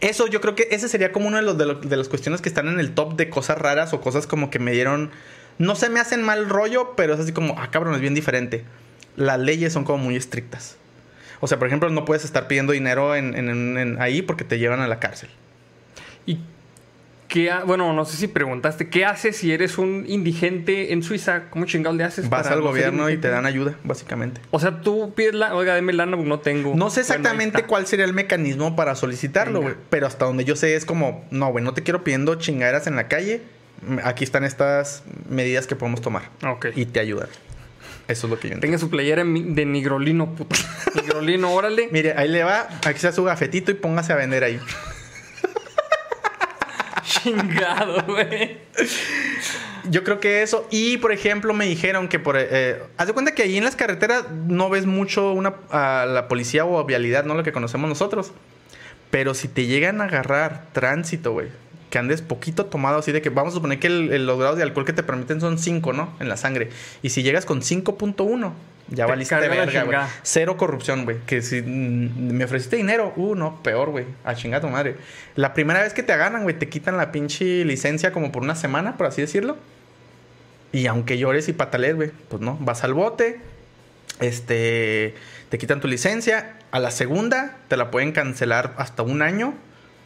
[0.00, 2.68] Eso yo creo que ese sería como uno de los de, las cuestiones que están
[2.68, 5.10] en el top de cosas raras o cosas como que me dieron.
[5.58, 8.64] No se me hacen mal rollo, pero es así como, ah, cabrón, es bien diferente.
[9.16, 10.76] Las leyes son como muy estrictas.
[11.40, 14.58] O sea, por ejemplo, no puedes estar pidiendo dinero en, en- en- ahí porque te
[14.58, 15.28] llevan a la cárcel.
[16.26, 16.38] ¿Y
[17.32, 21.44] qué ha- Bueno, no sé si preguntaste, ¿qué haces si eres un indigente en Suiza?
[21.48, 22.28] ¿Cómo chingados le haces?
[22.28, 24.42] Vas para al no gobierno y te dan ayuda, básicamente.
[24.50, 25.54] O sea, tú pides la...
[25.54, 26.74] Oiga, deme lana, porque no tengo.
[26.74, 29.74] No sé exactamente cuál sería el mecanismo para solicitarlo, güey.
[29.88, 32.96] Pero hasta donde yo sé es como, no, güey, no te quiero pidiendo chingaderas en
[32.96, 33.40] la calle.
[34.04, 36.24] Aquí están estas medidas que podemos tomar.
[36.46, 36.66] Ok.
[36.76, 37.28] Y te ayudan.
[38.08, 38.60] Eso es lo que yo entiendo.
[38.60, 40.54] Tenga su playera de nigrolino, puto.
[40.94, 41.88] nigrolino, órale.
[41.92, 44.60] Mire, ahí le va, aquí está su gafetito y póngase a vender ahí.
[47.12, 48.58] Chingado, güey.
[49.84, 50.66] Yo creo que eso.
[50.70, 52.36] Y por ejemplo, me dijeron que por.
[52.38, 56.28] Eh, haz de cuenta que ahí en las carreteras no ves mucho una, a la
[56.28, 58.32] policía o vialidad, no lo que conocemos nosotros.
[59.10, 61.48] Pero si te llegan a agarrar tránsito, güey,
[61.92, 64.56] que andes poquito tomado, así de que vamos a suponer que el- el- los grados
[64.56, 66.14] de alcohol que te permiten son 5, ¿no?
[66.20, 66.70] En la sangre.
[67.02, 68.54] Y si llegas con 5.1,
[68.88, 69.98] ya Te valiste verga, güey.
[70.22, 71.18] Cero corrupción, güey.
[71.26, 74.06] Que si mm, me ofreciste dinero, uh, no, peor, güey.
[74.24, 74.96] A chingar tu madre.
[75.36, 78.54] La primera vez que te agarran, güey, te quitan la pinche licencia como por una
[78.54, 79.58] semana, por así decirlo.
[80.72, 83.38] Y aunque llores y patalees, güey, pues no, vas al bote,
[84.20, 85.14] este,
[85.50, 86.54] te quitan tu licencia.
[86.70, 89.52] A la segunda te la pueden cancelar hasta un año,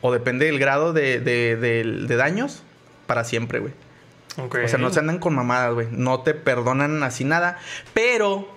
[0.01, 2.63] o depende del grado de, de- de- de daños,
[3.07, 3.73] para siempre, güey.
[4.39, 4.59] Ok.
[4.65, 5.89] O sea, no se andan con mamadas, güey.
[5.91, 7.59] No te perdonan así nada.
[7.95, 8.49] Pero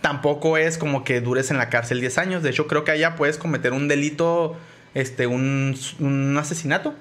[0.00, 2.42] tampoco es como que dures en la cárcel 10 años.
[2.42, 4.56] De hecho, creo que allá puedes cometer un delito,
[4.94, 6.94] este, un, un asesinato.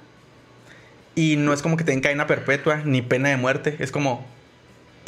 [1.15, 3.75] Y no es como que te den cadena perpetua ni pena de muerte.
[3.79, 4.25] Es como,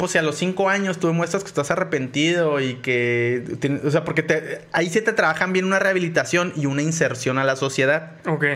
[0.02, 3.44] pues si a los 5 años tú demuestras que estás arrepentido y que...
[3.84, 7.44] o sea, porque te- ahí sí te trabajan bien una rehabilitación y una inserción a
[7.44, 8.10] la sociedad.
[8.26, 8.46] Ok.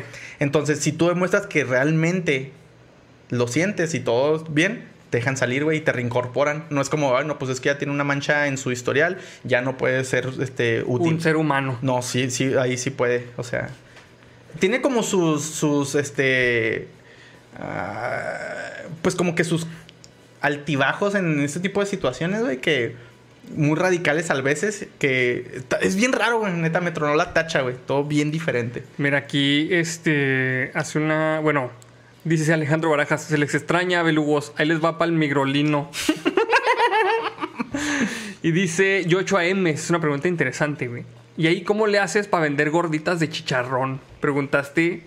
[0.40, 2.51] Entonces, si tú demuestras que realmente
[3.28, 6.64] lo sientes y todo bien, te dejan salir, güey, y te reincorporan.
[6.70, 9.18] No es como, ay, no, pues es que ya tiene una mancha en su historial,
[9.44, 11.12] ya no puede ser este, útil.
[11.12, 11.78] Un ser humano.
[11.81, 13.28] No, sí, sí, ahí sí puede.
[13.36, 13.68] O sea,
[14.59, 16.89] tiene como sus, sus, este,
[17.56, 18.32] ah,
[19.01, 19.68] pues como que sus
[20.40, 22.94] altibajos en este tipo de situaciones, güey, que
[23.54, 28.04] muy radicales a veces, que es bien raro, güey, neta, me la tacha, güey, todo
[28.04, 28.84] bien diferente.
[28.98, 31.40] Mira, aquí este hace una.
[31.40, 31.70] Bueno,
[32.24, 34.52] dice Alejandro Barajas, se les extraña, belugos.
[34.56, 35.90] Ahí les va para el migrolino.
[38.42, 41.04] y dice Yocho AM, es una pregunta interesante, güey.
[41.36, 44.00] ¿Y ahí cómo le haces para vender gorditas de chicharrón?
[44.20, 45.02] Preguntaste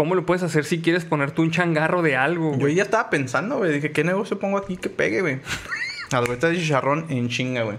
[0.00, 2.74] cómo lo puedes hacer si quieres ponerte un changarro de algo, Yo güey.
[2.74, 3.70] ya estaba pensando, güey.
[3.70, 5.40] Dije, ¿qué negocio pongo aquí que pegue, güey?
[6.10, 7.76] Alberta de chicharrón en chinga, güey.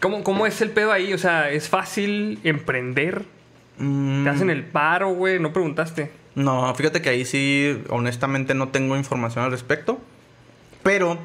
[0.00, 1.12] ¿Cómo, ¿Cómo es el pedo ahí?
[1.12, 3.26] O sea, ¿es fácil emprender?
[3.76, 5.40] Mm, ¿Te hacen el paro, güey?
[5.40, 6.10] No preguntaste.
[6.34, 10.00] No, fíjate que ahí sí, honestamente, no tengo información al respecto.
[10.82, 11.18] Pero,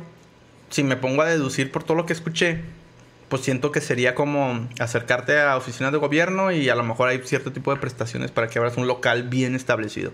[0.69, 2.59] si me pongo a deducir por todo lo que escuché,
[3.29, 7.19] pues siento que sería como acercarte a oficinas de gobierno y a lo mejor hay
[7.23, 10.11] cierto tipo de prestaciones para que abras un local bien establecido.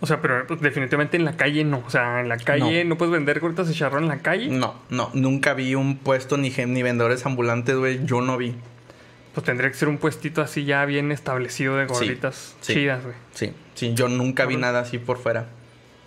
[0.00, 1.82] O sea, pero pues, definitivamente en la calle no.
[1.86, 4.48] O sea, en la calle no, puedes vender gorditas de chicharrón en la calle.
[4.48, 8.04] No, no, nunca vi un puesto ni, ni vendedores ambulantes, güey.
[8.04, 8.54] Yo no vi.
[9.32, 12.74] Pues tendría que ser un puestito así ya bien establecido de gorditas sí.
[12.74, 13.14] chidas, güey.
[13.34, 15.46] Sí, sí, yo nunca vi nada así por fuera.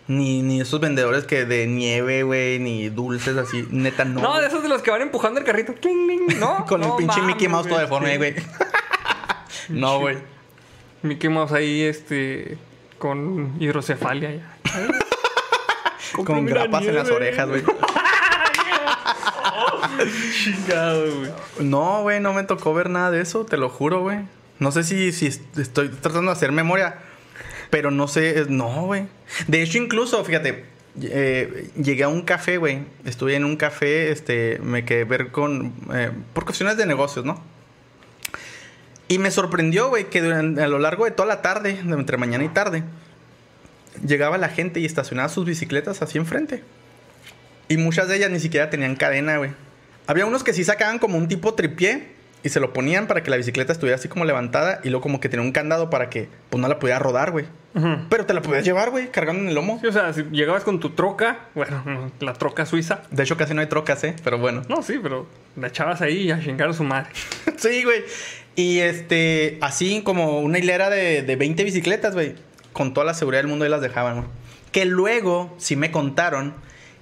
[0.09, 3.65] Ni, ni esos vendedores que de nieve, güey, ni dulces así.
[3.69, 4.19] Neta, no.
[4.21, 5.75] No, de esos de los que van empujando el carrito.
[6.39, 6.65] ¿No?
[6.67, 8.33] Con No el pinche mames, Mickey Mouse todo deforme, güey.
[9.69, 10.17] no, güey.
[11.03, 12.57] Mickey Mouse ahí, este.
[12.97, 14.57] Con hidrocefalia ya.
[16.25, 17.63] Con grapas en las orejas, güey.
[20.43, 21.31] Chingado, güey.
[21.59, 24.19] No, güey, no me tocó ver nada de eso, te lo juro, güey.
[24.59, 26.99] No sé si, si est- estoy tratando de hacer memoria,
[27.69, 29.07] pero no sé, no, güey.
[29.47, 30.65] De hecho, incluso, fíjate,
[31.01, 32.79] eh, llegué a un café, güey.
[33.05, 37.41] Estuve en un café, este, me quedé ver con, eh, por cuestiones de negocios, ¿no?
[39.07, 42.17] Y me sorprendió, güey, que durante, a lo largo de toda la tarde, de entre
[42.17, 42.83] mañana y tarde,
[44.05, 46.63] llegaba la gente y estacionaba sus bicicletas así enfrente.
[47.67, 49.51] Y muchas de ellas ni siquiera tenían cadena, güey.
[50.07, 52.07] Había unos que sí sacaban como un tipo tripié
[52.43, 55.19] y se lo ponían para que la bicicleta estuviera así como levantada y luego como
[55.19, 57.45] que tenía un candado para que pues no la pudiera rodar, güey.
[57.73, 59.79] Pero te la podías llevar, güey, cargando en el lomo.
[59.79, 63.03] Sí, o sea, si llegabas con tu troca, bueno, no, la troca suiza.
[63.11, 64.15] De hecho, casi no hay trocas, ¿eh?
[64.23, 64.63] Pero bueno.
[64.67, 67.09] No, sí, pero la echabas ahí y a chingar a su madre.
[67.57, 68.03] sí, güey.
[68.55, 72.35] Y este, así como una hilera de, de 20 bicicletas, güey.
[72.73, 74.27] Con toda la seguridad del mundo y las dejaban, güey.
[74.71, 76.53] Que luego sí me contaron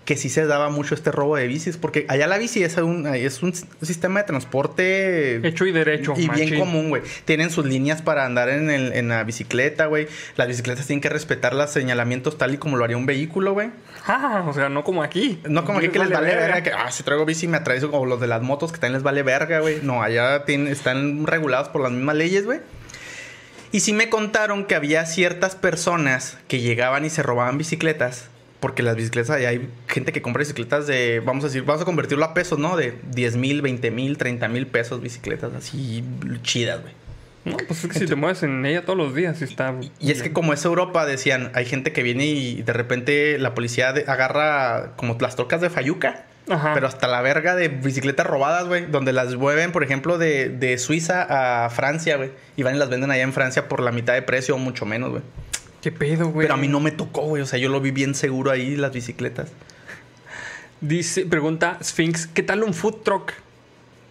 [0.07, 1.75] que sí se daba mucho este robo de bicis.
[1.75, 5.45] Porque allá la bici es un, es un sistema de transporte.
[5.45, 6.13] Hecho y derecho.
[6.15, 7.01] Y bien común, güey.
[7.25, 10.07] Tienen sus líneas para andar en, el- en la bicicleta, güey.
[10.37, 13.69] Las bicicletas tienen que respetar los señalamientos tal y como lo haría un vehículo, güey.
[14.07, 15.41] Ah, o sea, no como aquí.
[15.47, 18.05] No como aquí que les vale verga, que ah, si traigo bici me atravieso como
[18.05, 19.79] los de las motos que también les vale verga, güey.
[19.83, 22.61] No, allá tienen- están regulados por las mismas leyes, güey.
[23.73, 28.29] Y sí me contaron que había ciertas personas que llegaban y se robaban bicicletas.
[28.59, 32.25] Porque las bicicletas, hay gente que compra bicicletas de, vamos a decir, vamos a convertirlo
[32.25, 32.75] a pesos, ¿no?
[32.75, 36.03] De 10 mil, 20 mil, 30 mil pesos bicicletas así
[36.41, 36.93] chidas, güey.
[37.45, 39.73] No, pues es que si te mueves en ella todos los días, está.
[39.99, 43.53] Y es que como es Europa, decían, hay gente que viene y de repente la
[43.53, 46.25] policía de- agarra como las trocas de Fayuca.
[46.49, 46.73] Ajá.
[46.73, 48.85] Pero hasta la verga de bicicletas robadas, güey.
[48.87, 52.31] Donde las mueven, por ejemplo, de, de Suiza a Francia, güey.
[52.57, 54.85] Y van y las venden allá en Francia por la mitad de precio o mucho
[54.85, 55.21] menos, güey.
[55.81, 56.45] ¿Qué pedo, güey?
[56.45, 57.41] Pero a mí no me tocó, güey.
[57.41, 59.51] O sea, yo lo vi bien seguro ahí, las bicicletas.
[60.81, 63.31] Dice, pregunta Sphinx, ¿qué tal un food truck?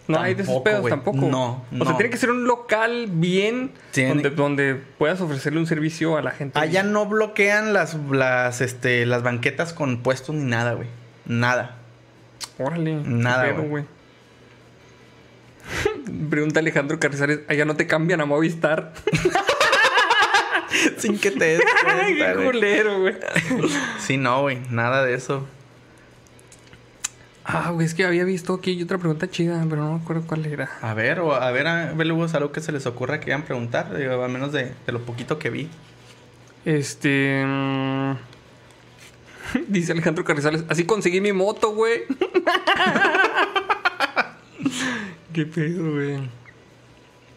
[0.09, 1.17] No hay de esos Tampoco, pedos tampoco.
[1.17, 1.97] No, O sea, no.
[1.97, 6.31] tiene que ser un local bien Tiene- donde, donde puedas ofrecerle un servicio a la
[6.31, 6.57] gente.
[6.57, 10.87] Allá no bloquean las, las, este, las banquetas con puestos ni nada, güey.
[11.25, 11.75] Nada.
[12.57, 12.95] Órale.
[13.03, 13.83] Nada, güey.
[16.29, 18.93] Pregunta Alejandro Carrizales, allá no te cambian a Movistar.
[20.97, 23.15] Sin que te des cuenta, qué culero, güey.
[23.99, 24.59] Sí, no, güey.
[24.69, 25.47] Nada de eso.
[27.49, 30.45] Ah, güey, es que había visto aquí otra pregunta chida, pero no me acuerdo cuál
[30.45, 30.69] era.
[30.81, 33.43] A ver, o a ver, a ver, Lugo, algo que se les ocurra que quieran
[33.43, 33.95] preguntar.
[33.95, 35.69] Digo, al menos de, de lo poquito que vi.
[36.65, 37.43] Este.
[37.45, 38.15] mm,
[39.69, 42.01] Dice Alejandro Carrizales, así conseguí mi moto, güey.
[45.33, 46.17] Qué pedo, güey.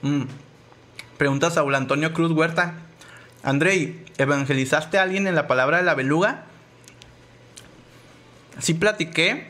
[0.03, 0.25] Mm.
[1.19, 2.75] Pregunta Saúl Antonio Cruz Huerta.
[3.43, 6.45] Andrei, ¿evangelizaste a alguien en la palabra de la beluga?
[8.59, 9.47] Sí platiqué.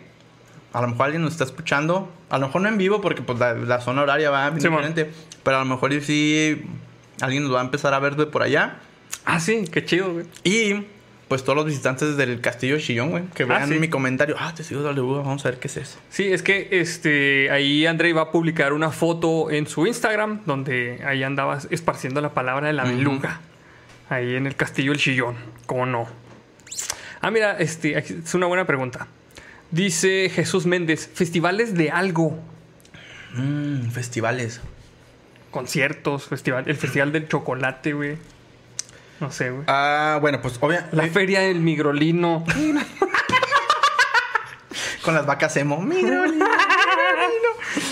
[0.73, 2.13] A lo mejor alguien nos está escuchando.
[2.29, 4.69] A lo mejor no en vivo porque pues la, la zona horaria va bien Sí,
[4.69, 5.11] diferente.
[5.43, 6.63] Pero a lo mejor sí
[7.21, 8.77] alguien nos va a empezar a ver de por allá.
[9.25, 10.27] Ah, sí, qué chido, güey.
[10.45, 10.87] Y
[11.27, 13.79] pues todos los visitantes del castillo de Chillón, güey, que Ah, vean sí.
[13.79, 14.37] mi comentario.
[14.39, 15.99] Ah, te sigo de la beluga, vamos a ver qué es eso.
[16.09, 21.01] Sí, es que este ahí André va a publicar una foto en su Instagram donde
[21.05, 23.41] ahí andabas esparciendo la palabra de la beluga.
[24.11, 25.37] Ahí en el castillo del Chillón.
[25.67, 26.09] ¿Cómo no?
[27.21, 29.07] Ah, mira, este es una buena pregunta.
[29.71, 32.37] Dice Jesús Méndez, festivales de algo.
[33.35, 34.61] Mmm, festivales.
[35.53, 38.19] Conciertos, festival, el festival del chocolate, güey.
[39.21, 39.63] No sé, güey.
[39.69, 40.97] Ah, bueno, pues obviamente.
[40.97, 42.45] La feria del migrolino.
[45.03, 45.81] Con las vacas emo.
[45.81, 46.25] Mira.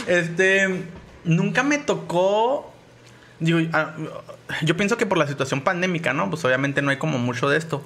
[0.08, 0.82] Este.
[1.22, 2.74] Nunca me tocó.
[3.40, 3.94] Digo, ah,
[4.62, 6.28] yo pienso que por la situación pandémica, ¿no?
[6.30, 7.84] Pues obviamente no hay como mucho de esto.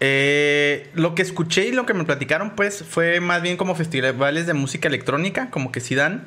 [0.00, 4.46] Eh, lo que escuché y lo que me platicaron, pues, fue más bien como festivales
[4.46, 6.24] de música electrónica, como que sí dan.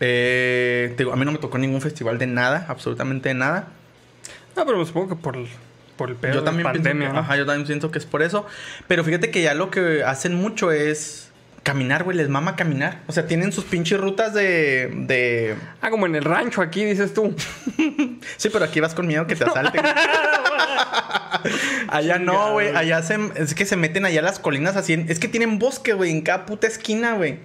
[0.00, 3.68] Eh, digo, a mí no me tocó ningún festival de nada, absolutamente de nada.
[4.56, 5.46] No, pero supongo que por el,
[5.96, 7.20] por el pedo yo de también pienso pandemia, que- ¿no?
[7.20, 8.46] ajá, yo también siento que es por eso.
[8.88, 11.29] Pero fíjate que ya lo que hacen mucho es
[11.62, 12.16] caminar, güey.
[12.16, 13.00] Les mama caminar.
[13.06, 15.54] O sea, tienen sus pinches rutas de, de...
[15.80, 17.34] Ah, como en el rancho aquí, dices tú.
[18.36, 19.82] Sí, pero aquí vas con miedo que te asalten.
[21.88, 22.74] allá no, güey.
[22.76, 24.92] Allá se, es que se meten allá las colinas así.
[24.94, 27.38] en- es que tienen bosque, güey, en cada puta esquina, güey.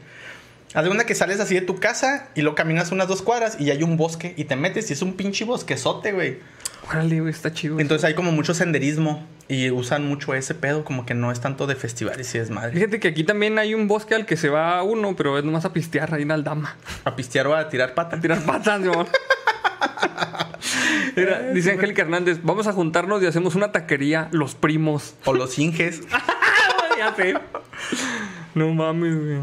[0.73, 3.71] Haz cuenta que sales así de tu casa y luego caminas unas dos cuadras y
[3.71, 6.39] hay un bosque y te metes y es un pinche bosquezote, güey.
[6.89, 7.79] Órale, güey, está chido.
[7.79, 11.67] Entonces hay como mucho senderismo y usan mucho ese pedo, como que no es tanto
[11.67, 12.73] de festivales y es madre.
[12.73, 15.65] Fíjate que aquí también hay un bosque al que se va uno, pero es nomás
[15.65, 16.75] a pistear ahí en Aldama.
[17.03, 18.17] A pistear o a tirar pata.
[18.17, 19.07] A tirar patas, mi amor.
[21.15, 25.15] Mira, dice Angélica Hernández, vamos a juntarnos y hacemos una taquería, los primos.
[25.25, 26.01] O los inges.
[26.97, 27.35] ya sé.
[28.53, 29.39] No mames, güey.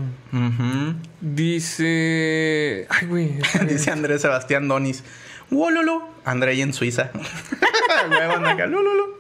[1.21, 2.87] Dice...
[2.89, 3.39] Ay, güey.
[3.69, 5.05] Dice Andrés Sebastián Donis.
[5.53, 6.09] Wololo.
[6.25, 7.11] André en Suiza.
[8.69, 9.19] Lololo.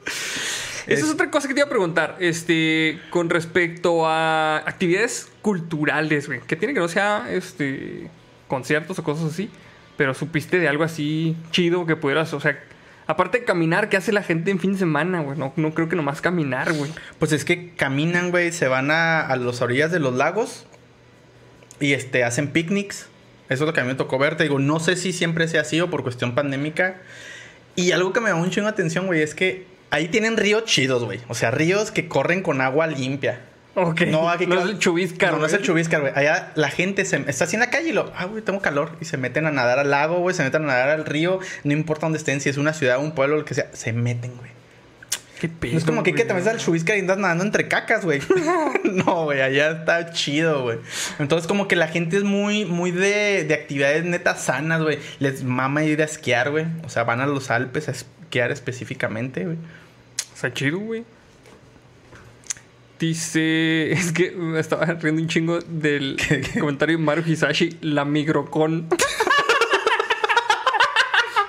[0.86, 2.16] Esa es otra cosa que te iba a preguntar.
[2.18, 6.40] Este, con respecto a actividades culturales, güey.
[6.40, 8.10] Que tiene que no sea este
[8.48, 9.50] conciertos o cosas así.
[9.96, 12.58] Pero supiste de algo así chido que pudieras, o sea,
[13.06, 15.36] Aparte de caminar, ¿qué hace la gente en fin de semana, güey?
[15.36, 16.90] No, no creo que nomás caminar, güey.
[17.18, 20.66] Pues es que caminan, güey, se van a, a las orillas de los lagos
[21.80, 23.08] y este, hacen picnics.
[23.48, 24.36] Eso es lo que a mí me tocó ver.
[24.36, 27.00] Te digo, no sé si siempre sea así o por cuestión pandémica.
[27.74, 30.64] Y algo que me da un chingo de atención, güey, es que ahí tienen ríos
[30.64, 31.20] chidos, güey.
[31.28, 33.40] O sea, ríos que corren con agua limpia.
[33.74, 34.02] Ok.
[34.02, 36.12] No, aquí no es el chubiscar, No, no es el chubiscar, güey.
[36.14, 38.96] Allá la gente se, está así en la calle y lo, ah, güey, tengo calor.
[39.00, 41.40] Y se meten a nadar al lago, güey, se meten a nadar al río.
[41.64, 44.36] No importa dónde estén, si es una ciudad, un pueblo, lo que sea, se meten,
[44.36, 44.50] güey.
[45.42, 45.72] Qué pedo.
[45.72, 48.20] No es como que, que te metes al chubiscar y andas nadando entre cacas, güey.
[48.84, 50.78] no, güey, allá está chido, güey.
[51.18, 55.00] Entonces, como que la gente es muy, muy de, de actividades netas sanas, güey.
[55.18, 56.66] Les mama ir a esquiar, güey.
[56.84, 59.56] O sea, van a los Alpes a esquiar específicamente, güey.
[60.32, 61.02] Está chido, güey.
[63.00, 63.90] Dice.
[63.98, 66.18] Es que me estaba riendo un chingo del
[66.60, 68.88] comentario de Mario Hisashi, la migrocon.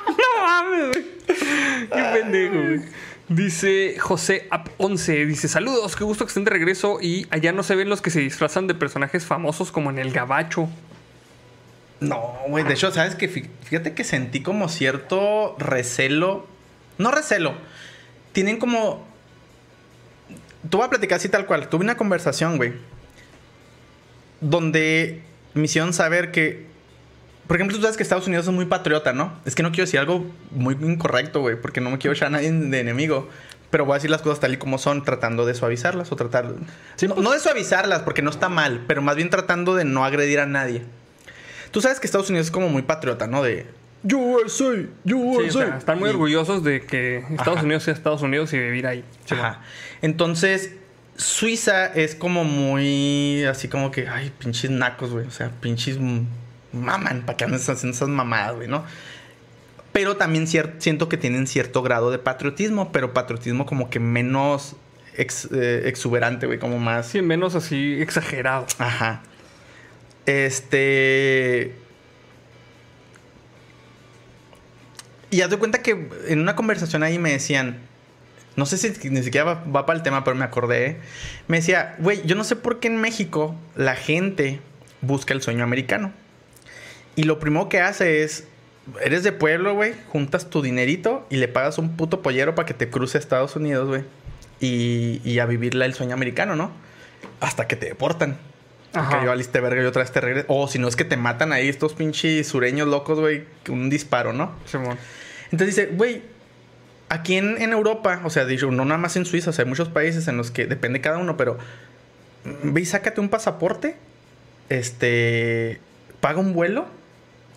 [0.08, 1.06] no mames, güey.
[1.92, 3.03] Qué pendejo, güey.
[3.30, 7.64] Dice José Ap 11, dice saludos, qué gusto que estén de regreso y allá no
[7.64, 10.68] se ven los que se disfrazan de personajes famosos como en el gabacho.
[12.02, 12.66] No, güey.
[12.66, 16.46] De hecho, ¿sabes que Fíjate que sentí como cierto recelo.
[16.98, 17.54] No recelo.
[18.34, 19.06] Tienen como.
[20.70, 21.70] Tú voy a platicar así tal cual.
[21.70, 22.74] Tuve una conversación, güey.
[24.42, 25.24] Donde
[25.54, 26.73] me hicieron saber que.
[27.48, 29.34] Por ejemplo, tú sabes que Estados Unidos es muy patriota, ¿no?
[29.46, 32.32] Es que no quiero decir algo muy incorrecto, güey, porque no me quiero echar a
[32.32, 33.30] nadie de enemigo.
[33.70, 36.46] Pero voy a decir las cosas tal y como son, tratando de suavizarlas o tratar.
[37.08, 40.40] no, no de suavizarlas, porque no está mal, pero más bien tratando de no agredir
[40.40, 40.84] a nadie.
[41.72, 43.42] Tú sabes que Estados Unidos es como muy patriota, ¿no?
[43.42, 43.66] De
[44.04, 44.76] USA,
[45.06, 45.48] Sí, USA.
[45.48, 47.66] o sea, están muy Y- orgullosos de que Estados Ajá.
[47.66, 49.04] Unidos sea Estados Unidos y vivir ahí.
[49.32, 49.62] Ajá.
[50.04, 50.72] Entonces,
[51.16, 55.26] Suiza es como muy así como que, ay, pinches nacos, güey.
[55.26, 55.98] O sea, pinches
[56.74, 58.84] maman, para que andes haciendo esas mamadas, güey, ¿no?
[59.92, 64.76] Pero también siento que tienen cierto grado de patriotismo, pero patriotismo como que menos
[65.16, 67.08] ex- eh, exuberante, güey, como más.
[67.08, 68.66] Sí, menos así exagerado.
[68.80, 69.22] Ajá.
[70.26, 71.76] Este.
[75.30, 77.78] Y haz de cuenta que en una conversación ahí me decían.
[78.56, 80.86] No sé si ni siquiera va, va para el tema, pero me acordé.
[80.86, 80.98] ¿eh?
[81.48, 84.60] Me decía, güey, yo no sé por qué en México la gente
[85.02, 86.14] busca el sueño americano.
[87.16, 88.46] Y lo primero que hace es.
[89.02, 89.94] Eres de pueblo, güey.
[90.10, 93.56] Juntas tu dinerito y le pagas un puto pollero para que te cruce a Estados
[93.56, 94.04] Unidos, güey.
[94.60, 96.72] Y, y a vivirla el sueño americano, ¿no?
[97.40, 98.38] Hasta que te deportan.
[98.92, 100.46] Que yo valiste verga y otra vez te regreso.
[100.50, 103.46] O si no es que te matan ahí estos pinches sureños locos, güey.
[103.70, 104.52] Un disparo, ¿no?
[104.66, 104.98] Simón.
[105.52, 106.22] Entonces dice, güey,
[107.10, 109.70] aquí en, en Europa, o sea, dicho, no nada más en Suiza, o sea, hay
[109.70, 111.58] muchos países en los que depende cada uno, pero
[112.44, 113.96] mm, ve y sácate un pasaporte,
[114.70, 115.80] este,
[116.22, 116.88] paga un vuelo,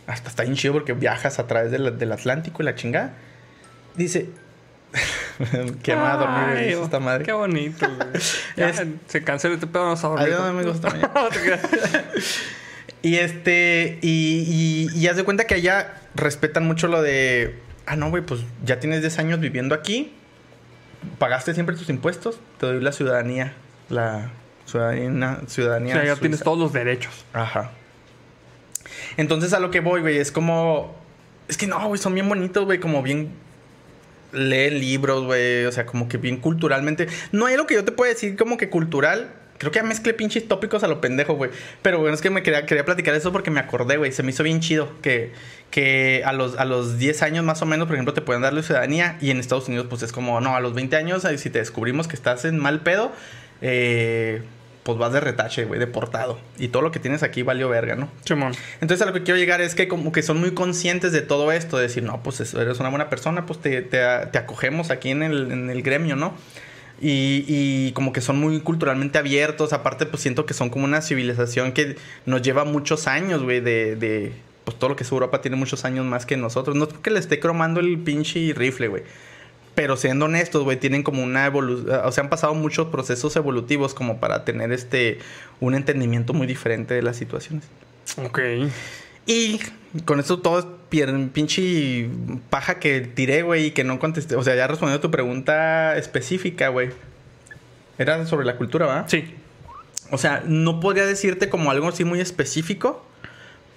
[0.06, 3.14] hasta está bien chido porque viajas a través de la- del Atlántico y la chingada.
[3.96, 4.28] Dice,
[5.82, 7.24] que me va a dormir, Ay, esta madre.
[7.24, 8.08] Qué bonito, güey.
[8.56, 10.28] Ya Es- se cancela este pedo, vamos a dormir.
[10.30, 11.10] Mañana.
[11.14, 11.60] No creas.
[13.02, 17.94] Y este, y, y, y haz de cuenta que allá respetan mucho lo de, ah,
[17.94, 20.12] no, güey, pues ya tienes 10 años viviendo aquí,
[21.18, 23.52] pagaste siempre tus impuestos, te doy la ciudadanía,
[23.90, 24.30] la
[24.64, 25.94] ciudadanía, O ciudadanía.
[25.94, 26.20] sea, ya suiza".
[26.20, 27.24] tienes todos los derechos.
[27.32, 27.70] Ajá.
[29.16, 30.94] Entonces a lo que voy, güey, es como,
[31.48, 33.30] es que no, güey, son bien bonitos, güey, como bien
[34.32, 37.08] leen libros, güey, o sea, como que bien culturalmente.
[37.32, 39.32] No hay algo que yo te pueda decir como que cultural.
[39.58, 41.50] Creo que ya mezclé pinches tópicos a lo pendejo, güey.
[41.80, 44.12] Pero bueno, es que me quería, quería platicar eso porque me acordé, güey.
[44.12, 45.32] Se me hizo bien chido que,
[45.70, 48.52] que a, los, a los 10 años más o menos, por ejemplo, te pueden dar
[48.52, 49.16] la ciudadanía.
[49.22, 52.06] Y en Estados Unidos, pues es como, no, a los 20 años, si te descubrimos
[52.06, 53.12] que estás en mal pedo,
[53.62, 54.42] eh,
[54.86, 56.38] pues vas de retache, güey, deportado.
[56.58, 58.08] Y todo lo que tienes aquí valió verga, ¿no?
[58.24, 58.52] Simón.
[58.80, 61.50] Entonces a lo que quiero llegar es que como que son muy conscientes de todo
[61.50, 63.98] esto, de decir, no, pues eres una buena persona, pues te, te,
[64.30, 66.34] te acogemos aquí en el, en el gremio, ¿no?
[67.00, 71.02] Y, y como que son muy culturalmente abiertos, aparte pues siento que son como una
[71.02, 74.32] civilización que nos lleva muchos años, güey, de, de,
[74.64, 76.76] pues todo lo que es Europa tiene muchos años más que nosotros.
[76.76, 79.02] No es porque le esté cromando el pinche rifle, güey.
[79.76, 83.94] Pero siendo honestos, güey, tienen como una evolución, o sea, han pasado muchos procesos evolutivos
[83.94, 85.18] como para tener este,
[85.60, 87.64] un entendimiento muy diferente de las situaciones.
[88.24, 88.40] Ok.
[89.26, 89.60] Y
[90.04, 92.08] con eso todo pinche
[92.50, 94.34] paja que tiré, güey, y que no contesté.
[94.36, 96.90] O sea, ya respondiendo a tu pregunta específica, güey.
[97.98, 99.08] Era sobre la cultura, ¿va?
[99.08, 99.34] Sí.
[100.10, 103.05] O sea, no podría decirte como algo así muy específico.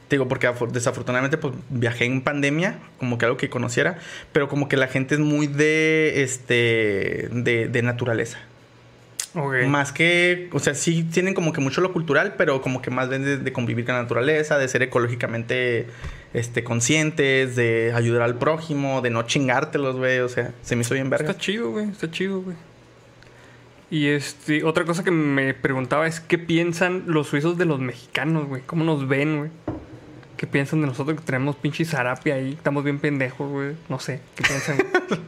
[0.09, 3.99] Te digo, porque afor- desafortunadamente pues viajé en pandemia, como que algo que conociera,
[4.33, 8.39] pero como que la gente es muy de, este, de, de naturaleza.
[9.67, 13.09] Más que, o sea, sí tienen como que mucho lo cultural, pero como que más
[13.09, 15.85] ven de, de convivir con la naturaleza, de ser ecológicamente
[16.33, 20.17] este, conscientes, de ayudar al prójimo, de no chingártelos, güey.
[20.21, 21.29] O sea, se me hizo bien verga.
[21.29, 21.87] Está chido, güey.
[21.89, 22.57] Está chido, güey.
[23.91, 28.47] Y este, otra cosa que me preguntaba es qué piensan los suizos de los mexicanos,
[28.47, 28.63] güey.
[28.65, 29.51] ¿Cómo nos ven, güey?
[30.39, 32.53] ¿Qué piensan de nosotros que tenemos pinche zarapia ahí?
[32.53, 33.75] Estamos bien pendejos, güey.
[33.89, 34.21] No sé.
[34.35, 34.77] ¿Qué piensan?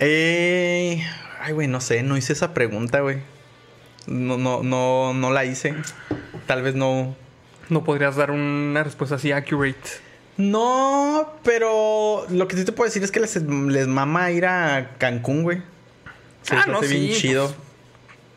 [0.00, 1.00] Eh,
[1.40, 3.18] ay, güey, no sé, no hice esa pregunta, güey.
[4.08, 5.76] No, no, no, no la hice.
[6.48, 7.14] Tal vez no.
[7.68, 9.78] no podrías dar una respuesta así accurate.
[10.36, 14.96] No, pero lo que sí te puedo decir es que les, les mama ir a
[14.98, 15.62] Cancún, güey.
[16.42, 17.54] Se Ah, no, hace bien sí, chido.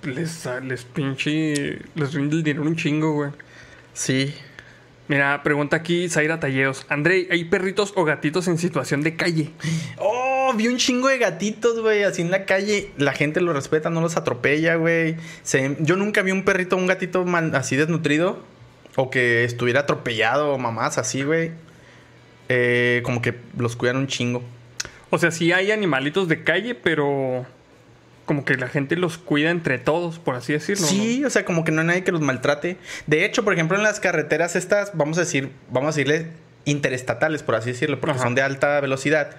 [0.04, 1.80] Les, les pinche.
[1.96, 3.32] Les rinde el dinero un chingo, güey.
[3.94, 4.36] Sí.
[5.08, 6.86] Mira, pregunta aquí Zaira Talleos.
[6.90, 9.52] André, ¿hay perritos o gatitos en situación de calle?
[9.98, 12.92] Oh, vi un chingo de gatitos, güey, así en la calle.
[12.98, 15.16] La gente los respeta, no los atropella, güey.
[15.80, 18.44] Yo nunca vi un perrito o un gatito así desnutrido.
[18.96, 21.52] O que estuviera atropellado o mamás así, güey.
[22.50, 24.44] Eh, como que los cuidan un chingo.
[25.10, 27.46] O sea, sí hay animalitos de calle, pero
[28.28, 30.86] como que la gente los cuida entre todos, por así decirlo.
[30.86, 32.78] Sí, o sea, como que no hay nadie que los maltrate.
[33.08, 36.28] De hecho, por ejemplo, en las carreteras estas, vamos a decir, vamos a decirle
[36.66, 38.24] interestatales, por así decirlo, porque Ajá.
[38.26, 39.32] son de alta velocidad.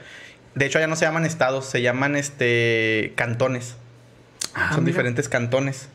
[0.54, 3.76] De hecho, allá no se llaman estados, se llaman este cantones.
[4.54, 4.94] Ah, son mira.
[4.96, 5.88] diferentes cantones.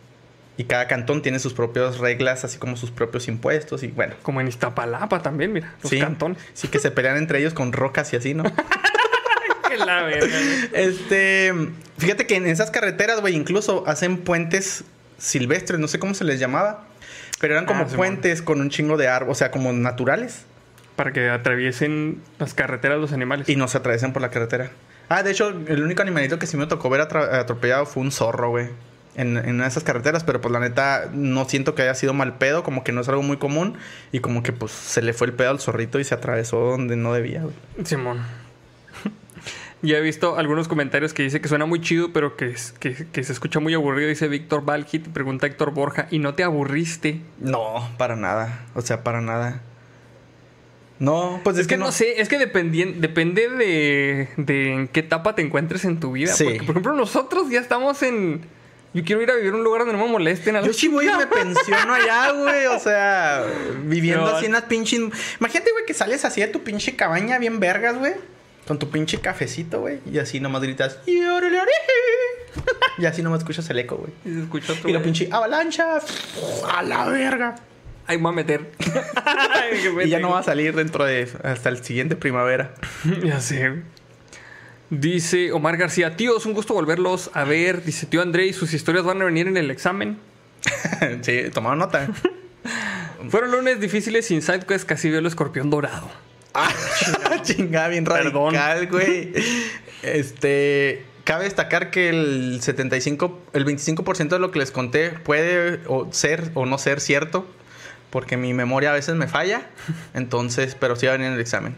[0.55, 3.81] Y cada cantón tiene sus propias reglas, así como sus propios impuestos.
[3.81, 6.37] Y bueno, Como en Iztapalapa también, mira, los sí, cantones.
[6.53, 8.43] sí que se pelean entre ellos con rocas y así, ¿no?
[9.85, 10.37] La verga.
[10.73, 11.53] Este,
[11.97, 14.83] fíjate que en esas carreteras, güey, incluso hacen puentes
[15.17, 16.85] silvestres, no sé cómo se les llamaba,
[17.39, 20.45] pero eran como Ah, puentes con un chingo de árboles, o sea, como naturales
[20.95, 23.47] Para que atraviesen las carreteras los animales.
[23.49, 24.71] y no se atravesan por la carretera.
[25.09, 28.49] Ah, de hecho, el único animalito que sí me tocó ver atropellado fue un zorro,
[28.49, 28.67] güey.
[29.15, 32.13] En, en una de esas carreteras, pero pues la neta no siento que haya sido
[32.15, 33.77] mal pedo, como que no es algo muy común
[34.11, 36.95] y como que pues se le fue el pedo al zorrito y se atravesó donde
[36.95, 37.53] no debía, güey.
[37.85, 38.23] Simón.
[39.83, 43.05] Ya he visto algunos comentarios que dice que suena muy chido, pero que, es- que,
[43.11, 44.07] que se escucha muy aburrido.
[44.09, 47.19] Dice Víctor Valkit, pregunta Héctor Borja, ¿y no te aburriste?
[47.39, 49.61] No, para nada, o sea, para nada.
[50.99, 51.91] No, pues Es, que, no.
[51.91, 56.31] sé, es que dependien- depende de, de en qué etapa te encuentres en tu vida.
[56.31, 56.45] Sí.
[56.45, 58.41] Porque, por ejemplo, nosotros ya estamos en...
[58.93, 60.55] Yo quiero ir a vivir a un lugar donde no me molesten.
[60.55, 62.67] a Yo sí voy y me pensiono allá, güey.
[62.67, 63.43] O sea,
[63.85, 64.37] viviendo No.
[64.37, 64.99] así en las pinches.
[65.39, 68.13] Imagínate, güey, que sales así de tu pinche cabaña bien vergas, güey.
[68.67, 69.99] Con tu pinche cafecito, güey.
[70.11, 70.99] Y así nomás gritas.
[71.05, 71.71] "Y órale, órale".
[72.99, 74.11] Y así nomás escuchas el eco, güey.
[74.25, 74.87] Y se escucha tu...
[74.87, 75.97] Y la pinche avalancha.
[76.71, 77.55] A la verga.
[78.05, 78.71] Ahí me voy a meter.
[80.05, 81.27] Y ya no va a salir dentro de.
[81.43, 82.75] Hasta el siguiente primavera.
[83.23, 83.81] ya sé.
[84.89, 87.83] Dice Omar García, tíos, un gusto volverlos a ver.
[87.83, 90.19] Dice, tío André, ¿y sus historias van a venir en el examen?
[91.21, 92.07] sí, tomaron nota.
[93.29, 96.11] Fueron lunes difíciles sin sidequest, casi veo el escorpión dorado.
[96.53, 96.71] Ah,
[97.43, 99.33] chingada, bien radical, güey.
[100.01, 101.05] Este.
[101.23, 106.51] Cabe destacar que el 75, el 25% de lo que les conté puede o ser
[106.53, 107.47] o no ser cierto.
[108.09, 109.67] Porque mi memoria a veces me falla.
[110.13, 111.75] Entonces, pero sí va a venir en el examen.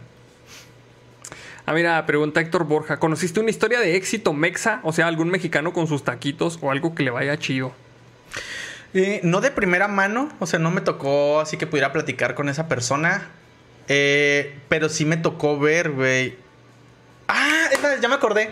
[1.68, 4.81] Ah, mira, pregunta Héctor Borja, ¿conociste una historia de éxito mexa?
[4.84, 7.73] O sea, algún mexicano con sus taquitos o algo que le vaya chido.
[8.93, 12.49] Eh, no de primera mano, o sea, no me tocó así que pudiera platicar con
[12.49, 13.30] esa persona.
[13.88, 16.36] Eh, pero sí me tocó ver, güey.
[17.28, 18.49] Ah, esta- ya me acordé.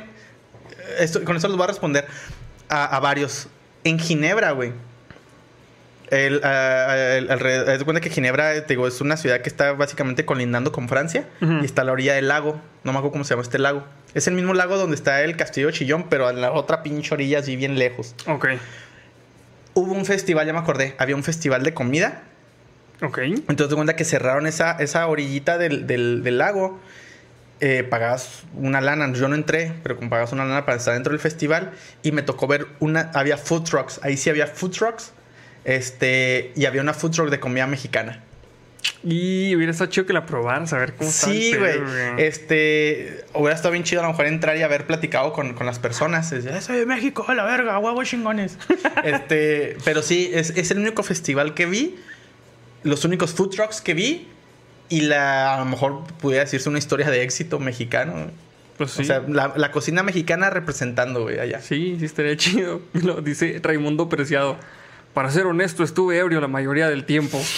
[1.00, 2.06] Esto- con eso les voy a responder
[2.70, 3.48] a, a varios.
[3.84, 4.72] En Ginebra, güey.
[6.10, 10.26] El, el- haz de cuenta que Ginebra, te digo, es una ciudad que está básicamente
[10.26, 12.62] colindando con Francia y está a la orilla del lago.
[12.84, 13.84] No me acuerdo cómo se llama este lago.
[14.14, 17.14] Es el mismo lago donde está el castillo de Chillón, pero en la otra pinche
[17.16, 18.14] orilla, así bien lejos.
[18.28, 18.48] Ok,
[19.76, 20.94] Hubo un festival, ya me acordé.
[21.00, 22.22] Había un festival de comida.
[23.02, 23.18] Ok.
[23.20, 26.80] Entonces te cuenta que cerraron esa, esa orillita del, del- del lago.
[27.60, 29.12] Eh, pagabas una lana.
[29.14, 31.72] Yo no entré, pero como pagabas una lana para estar dentro del festival.
[32.02, 33.10] Y me tocó ver una.
[33.14, 34.00] Había food trucks.
[34.04, 35.14] Ahí sí había food trucks.
[35.64, 36.52] Este.
[36.56, 38.22] Y había una food truck de comida mexicana.
[39.02, 41.80] Y hubiera estado chido que la probaras, a ver cómo Sí, güey.
[42.18, 43.24] Este.
[43.34, 46.32] Hubiera estado bien chido a lo mejor entrar y haber platicado con, con las personas.
[46.34, 48.58] Es, "Eh, soy de México, a la verga, huevos chingones.
[49.06, 49.78] este.
[49.86, 51.96] Pero sí, es, es el único festival que vi.
[52.84, 54.28] Los únicos food trucks que vi.
[54.90, 58.28] Y la, a lo mejor pudiera decirse una historia de éxito mexicano.
[58.78, 59.02] Pues sí.
[59.04, 61.62] O sea, la, la cocina mexicana representando, güey, allá.
[61.62, 62.82] sí, sí estaría chido.
[62.94, 64.58] Lo dice Raimundo Preciado.
[65.14, 67.42] Para ser honesto, estuve ebrio la mayoría del tiempo.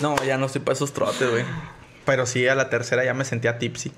[0.00, 1.44] No, ya no estoy para esos trotes, güey.
[2.04, 3.92] Pero sí, a la tercera ya me sentía tipsy.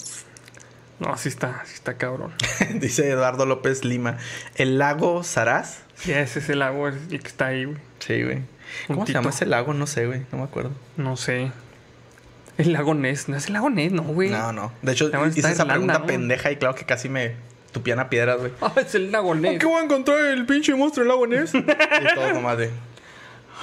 [1.00, 2.34] No, sí está, sí está cabrón.
[2.74, 4.18] Dice Eduardo López Lima.
[4.54, 5.78] ¿El lago Saraz?
[6.04, 7.78] Sí, ese es el lago el que está ahí, güey.
[7.98, 8.42] Sí, güey.
[8.88, 9.72] ¿Cómo se llama ese lago?
[9.72, 10.20] No sé, güey.
[10.32, 10.70] No me acuerdo.
[10.98, 11.50] No sé.
[12.58, 13.28] El lago Ness.
[13.28, 14.28] No es el lago Ness, no, güey.
[14.28, 14.70] No, no.
[14.82, 16.06] De hecho, hice esa Irlanda, pregunta ¿no?
[16.06, 17.32] pendeja y claro que casi me
[17.72, 18.52] tupían a piedras, güey.
[18.60, 19.64] Ah, es el lago Ness.
[19.64, 21.54] voy a encontrar el pinche monstruo del lago Ness?
[21.54, 22.70] y todo nomás de...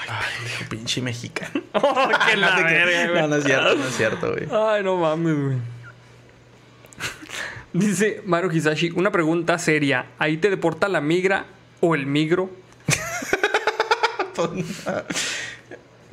[0.09, 1.61] Ay, pinche mexicano.
[1.73, 3.21] Oh, no, verga, güey.
[3.21, 4.47] no, no es cierto, no es cierto, güey.
[4.51, 5.57] Ay, no mames, güey.
[7.73, 10.07] Dice Maru Hisashi, una pregunta seria.
[10.19, 11.45] ¿Ahí te deporta la migra
[11.81, 12.49] o el migro?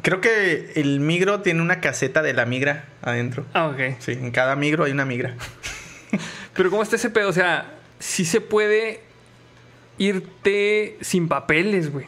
[0.03, 3.45] Creo que el migro tiene una caseta de la migra adentro.
[3.53, 3.99] Ah, ok.
[3.99, 5.35] Sí, en cada migro hay una migra.
[6.55, 7.28] Pero ¿cómo está ese pedo?
[7.28, 9.03] O sea, sí se puede
[9.99, 12.07] irte sin papeles, güey.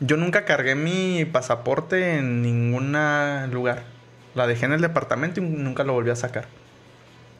[0.00, 2.92] Yo nunca cargué mi pasaporte en ningún
[3.52, 3.84] lugar.
[4.34, 6.46] La dejé en el departamento y nunca lo volví a sacar.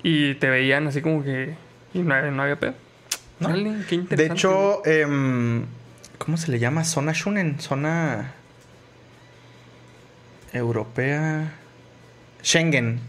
[0.02, 1.54] Y te veían así como que...
[1.94, 2.74] Y no, no había pedo.
[3.44, 3.54] No.
[3.54, 5.64] Órale, qué De hecho, em,
[6.18, 6.84] ¿cómo se le llama?
[6.84, 7.60] Zona Shunen.
[7.60, 8.32] Zona
[10.52, 11.52] europea.
[12.42, 13.00] Schengen.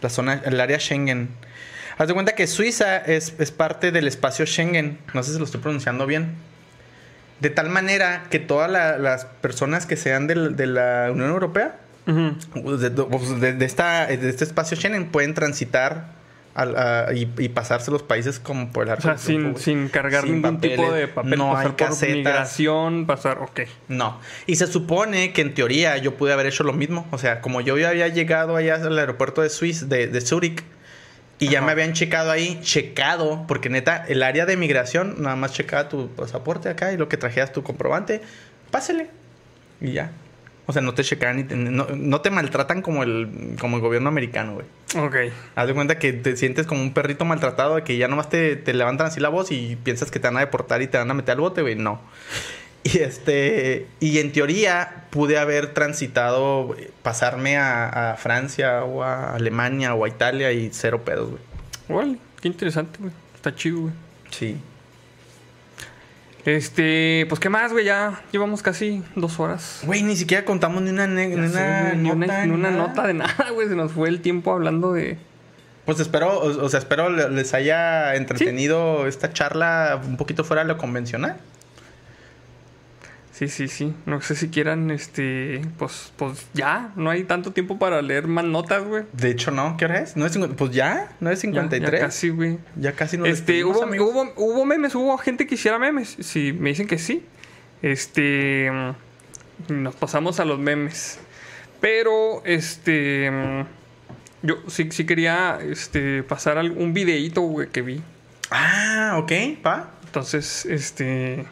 [0.00, 1.28] La zona, el área Schengen.
[1.98, 4.98] Haz de cuenta que Suiza es, es parte del espacio Schengen.
[5.12, 6.34] No sé si lo estoy pronunciando bien.
[7.40, 11.76] De tal manera que todas la- las personas que sean de la Unión Europea
[12.06, 16.06] de esta, de este espacio Schengen pueden transitar
[16.54, 19.58] al- a- y, y pasarse los países como por el O arco sea, del triunfo,
[19.58, 21.38] sin, sin cargar Sin ningún papeles, tipo de papel.
[21.38, 22.16] No pasar hay por casetas.
[22.16, 23.38] migración, pasar...
[23.38, 23.60] Ok.
[23.88, 24.20] No.
[24.46, 27.06] Y se supone que en teoría yo pude haber hecho lo mismo.
[27.10, 30.62] O sea, como yo ya había llegado allá al aeropuerto de Suiza, de, de Zurich,
[31.38, 35.54] y ya me habían checado ahí, checado, porque neta, el área de migración nada más
[35.54, 38.20] checaba tu pasaporte acá y lo que trajeras tu comprobante,
[38.70, 39.08] pásele.
[39.80, 40.10] Y ya.
[40.70, 44.08] O sea, no te checan te- no, no te maltratan como el, como el gobierno
[44.08, 44.66] americano, güey.
[45.04, 45.32] Ok.
[45.56, 48.54] Haz de cuenta que te sientes como un perrito maltratado, de que ya nomás te,
[48.56, 51.10] te levantan así la voz y piensas que te van a deportar y te van
[51.10, 51.74] a meter al bote, güey.
[51.74, 52.00] No.
[52.82, 53.88] Y este.
[54.00, 60.08] Y en teoría pude haber transitado, pasarme a, a Francia o a Alemania o a
[60.08, 61.42] Italia y cero pedos, güey.
[61.90, 63.12] Órale, qué interesante, güey.
[63.34, 63.92] Está chido, güey.
[64.30, 64.56] Sí.
[66.44, 69.80] Este, pues qué más, güey, ya llevamos casi dos horas.
[69.84, 72.46] Güey, ni siquiera contamos ni una, ni sé, una ni una, nota.
[72.46, 73.68] ni una nota de nada, güey.
[73.68, 75.18] Se nos fue el tiempo hablando de.
[75.84, 80.68] Pues espero, o, sea, espero le- les haya entretenido esta charla un poquito fuera de
[80.68, 81.36] lo convencional.
[83.40, 83.94] Sí, sí, sí.
[84.04, 86.92] No sé si quieran, este, pues, pues ya.
[86.94, 89.04] No hay tanto tiempo para leer más notas, güey.
[89.14, 90.14] De hecho, no, ¿qué hora es?
[90.14, 91.90] ¿No es pues ya, no es Ya, 53.
[91.90, 92.58] Ya, casi, güey.
[92.76, 96.18] Ya casi nos Este, hubo, hubo, hubo memes, hubo gente que hiciera memes.
[96.20, 97.24] Sí, me dicen que sí.
[97.80, 98.70] Este.
[99.70, 101.18] Nos pasamos a los memes.
[101.80, 103.64] Pero, este.
[104.42, 108.02] Yo sí, sí quería este, pasar un videíto, güey, que vi.
[108.50, 109.92] Ah, ok, pa.
[110.04, 111.46] Entonces, este.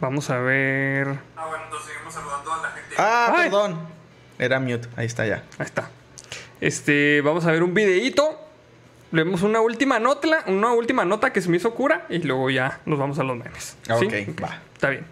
[0.00, 1.06] Vamos a ver.
[1.36, 2.94] Ah, bueno, entonces seguimos saludando a la gente.
[2.98, 3.50] Ah, Ay.
[3.50, 3.80] perdón.
[4.38, 5.44] Era mute, ahí está ya.
[5.58, 5.90] Ahí está.
[6.60, 8.38] Este, vamos a ver un videíto.
[9.12, 12.80] Leemos una última nota, una última nota que se me hizo cura y luego ya
[12.86, 13.76] nos vamos a los memes.
[13.88, 14.06] Ah, ¿Sí?
[14.06, 14.62] ok, va.
[14.72, 15.04] Está bien.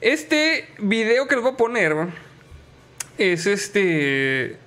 [0.00, 1.96] Este video que les voy a poner
[3.18, 4.58] es este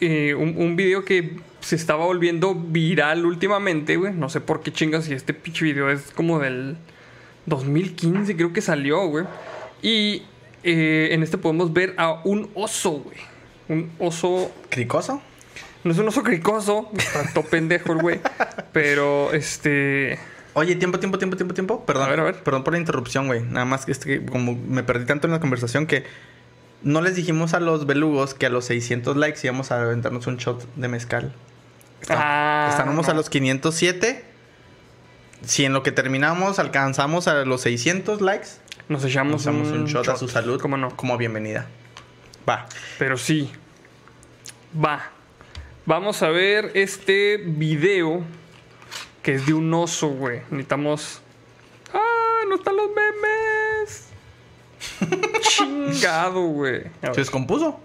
[0.00, 4.12] eh, un, un video que se estaba volviendo viral últimamente, güey.
[4.14, 6.76] No sé por qué chingas y este pinche video es como del
[7.46, 9.24] 2015, creo que salió, güey.
[9.82, 10.22] Y
[10.62, 13.16] eh, en este podemos ver a un oso, güey.
[13.68, 15.22] Un oso ¿Cricoso?
[15.84, 16.90] no es un oso cricoso,
[17.34, 18.20] todo pendejo el güey.
[18.72, 20.18] Pero este.
[20.54, 21.84] Oye, tiempo, tiempo, tiempo, tiempo, tiempo.
[21.84, 22.06] Perdón.
[22.06, 22.42] A ver, a ver.
[22.42, 23.42] Perdón por la interrupción, güey.
[23.42, 26.04] Nada más que este, como me perdí tanto en la conversación que
[26.82, 30.36] no les dijimos a los belugos que a los 600 likes íbamos a aventarnos un
[30.36, 31.34] shot de mezcal.
[32.00, 33.12] Está- Ah, Estábamos no.
[33.12, 34.24] a los 507.
[35.46, 38.48] Si en lo que terminamos alcanzamos a los 600 likes,
[38.88, 40.60] Nos echamos, nos damos un, shot, a su salud.
[40.96, 41.66] Como bienvenida.
[42.48, 42.66] Va.
[42.98, 43.50] Pero sí.
[44.82, 45.10] Va.
[45.86, 48.22] Vamos a ver este video
[49.22, 50.40] que es de un oso, güey.
[50.50, 51.22] Necesitamos.
[51.92, 52.42] ¡Ah!
[52.48, 54.08] ¡No están los memes!
[55.40, 56.84] Chingado, güey.
[57.02, 57.80] ¿Se descompuso?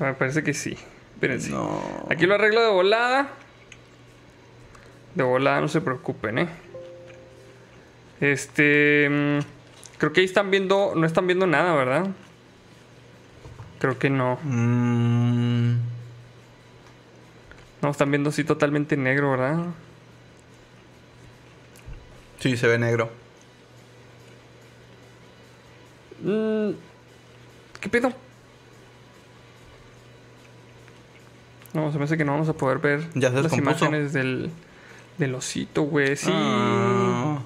[0.00, 0.76] Me parece que sí.
[1.14, 1.50] Espérense.
[1.50, 2.06] No.
[2.10, 3.30] Aquí lo arreglo de volada.
[5.14, 6.48] De volada, no se preocupen, ¿eh?
[8.22, 9.08] Este.
[9.10, 9.38] mm,
[9.98, 10.94] Creo que ahí están viendo.
[10.96, 12.06] No están viendo nada, ¿verdad?
[13.80, 14.38] Creo que no.
[14.44, 15.76] Mm,
[17.82, 19.58] No, están viendo así totalmente negro, ¿verdad?
[22.38, 23.10] sí, se ve negro.
[26.22, 26.70] Mm,
[27.80, 28.12] ¿Qué pedo?
[31.72, 34.50] No, se me hace que no vamos a poder ver Ya las imágenes del,
[35.18, 36.16] del osito, güey.
[36.16, 36.30] Sí.
[36.32, 37.40] Ah.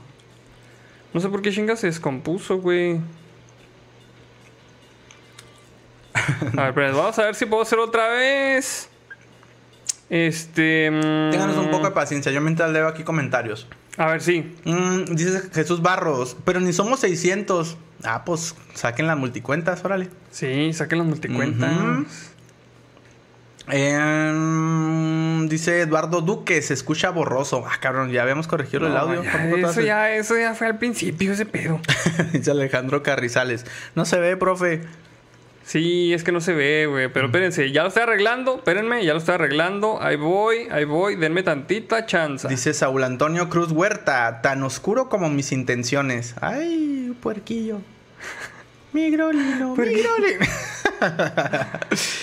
[1.16, 3.00] No sé por qué chinga se descompuso, güey.
[6.58, 8.90] A ver, pero vamos a ver si puedo hacer otra vez.
[10.10, 10.90] Este.
[10.90, 12.30] mm, Ténganos un poco de paciencia.
[12.32, 13.66] Yo mientras leo aquí comentarios.
[13.96, 14.54] A ver, sí.
[14.66, 17.78] Mm, dice Jesús Barros, pero ni somos 600.
[18.04, 20.10] Ah, pues saquen las multicuentas, órale.
[20.30, 21.72] Sí, saquen las multicuentas.
[21.80, 22.06] Ujú.
[23.68, 27.64] Em, dice Eduardo Duque, se escucha borroso.
[27.66, 29.22] Ah, cabrón, ya habíamos corregido el audio.
[29.22, 31.80] ya, ¿Por qué tú eso, ya, eso ya fue al principio, ese pedo.
[32.32, 33.66] dice Alejandro Carrizales.
[33.94, 34.82] No se ve, profe.
[35.64, 37.12] Sí, es que no se ve, güey.
[37.12, 38.56] Pero espérense, ya lo estoy arreglando.
[38.56, 40.00] Espérenme, ya lo estoy arreglando.
[40.00, 41.16] Ahí voy, ahí voy.
[41.16, 42.46] Denme tantita chance.
[42.46, 46.36] Dice Saúl Antonio Cruz Huerta, tan oscuro como mis intenciones.
[46.40, 47.80] Ay, puerquillo.
[48.92, 50.46] Mi grolino, mi grolino.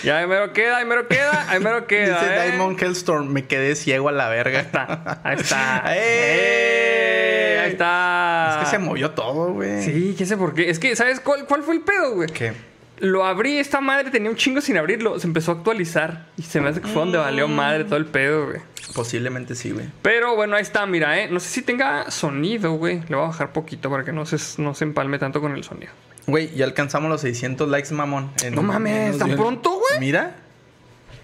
[0.04, 2.20] Ya, ahí mero queda, ahí mero queda, ahí mero queda.
[2.22, 2.52] Dice ¿eh?
[2.52, 4.60] Diamond Hellstorm, me quedé ciego a la verga.
[4.60, 5.84] Ahí está, ahí está.
[5.96, 7.62] ¡Eh!
[7.64, 8.60] Ahí está.
[8.60, 9.84] Es que se movió todo, güey.
[9.84, 10.70] Sí, qué sé por qué.
[10.70, 12.30] Es que, ¿sabes cuál, cuál fue el pedo, güey?
[12.30, 12.54] ¿Qué?
[13.00, 15.20] Lo abrí, esta madre tenía un chingo sin abrirlo.
[15.20, 16.28] Se empezó a actualizar.
[16.38, 18.60] Y se me hace que fue donde valió madre todo el pedo, güey.
[18.94, 19.88] Posiblemente sí, güey.
[20.02, 21.28] Pero bueno, ahí está, mira, ¿eh?
[21.30, 23.02] No sé si tenga sonido, güey.
[23.08, 25.64] Le voy a bajar poquito para que no se, no se empalme tanto con el
[25.64, 25.92] sonido.
[26.28, 28.32] Güey, ya alcanzamos los 600 likes, mamón.
[28.44, 30.00] En- No mames, ¿tan pronto, güey?
[30.00, 30.36] Mira.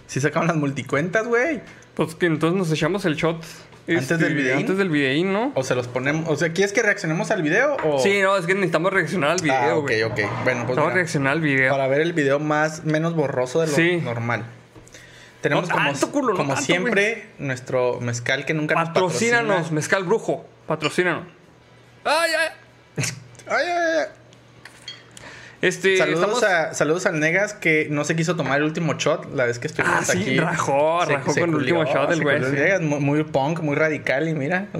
[0.08, 1.62] Sí sacaron las multicuentas, güey.
[1.96, 3.42] Pues que entonces nos echamos el shot.
[3.88, 4.58] este, ¿Antes del videín?
[4.60, 5.52] Antes del videín, ¿no?
[5.56, 6.30] O se los ponemos...
[6.30, 8.00] O sea, ¿quieres que reaccionemos al video o...?
[8.00, 10.04] Sí, no, es que necesitamos reaccionar al Ah, video, ok, güey.
[10.04, 10.12] ok.
[10.16, 11.72] Bueno, pues Necesitamos mira, reaccionar al video.
[11.72, 12.84] para ver el video más...
[12.86, 13.98] Menos borroso de lo Sí.
[13.98, 14.46] normal.
[15.42, 19.48] Tenemos No como, tanto, culo, no como tanto, siempre nuestro mezcal que nunca nos Patrocínanos,
[19.54, 19.76] patrocina.
[19.76, 20.46] Mezcal Brujo.
[20.68, 21.24] Patrocínanos.
[22.04, 22.50] ¡Ay, ay!
[23.48, 24.06] Ay, ay, ay.
[25.62, 26.44] Este, Saludos, estamos...
[26.44, 29.68] a, saludos al Negas que no se quiso tomar el último shot la vez que
[29.68, 30.40] estuvimos Ah, sí, aquí.
[30.40, 32.40] rajó, rajó con el último shot del güey.
[32.40, 34.68] Negas, muy, muy punk, muy radical y mira.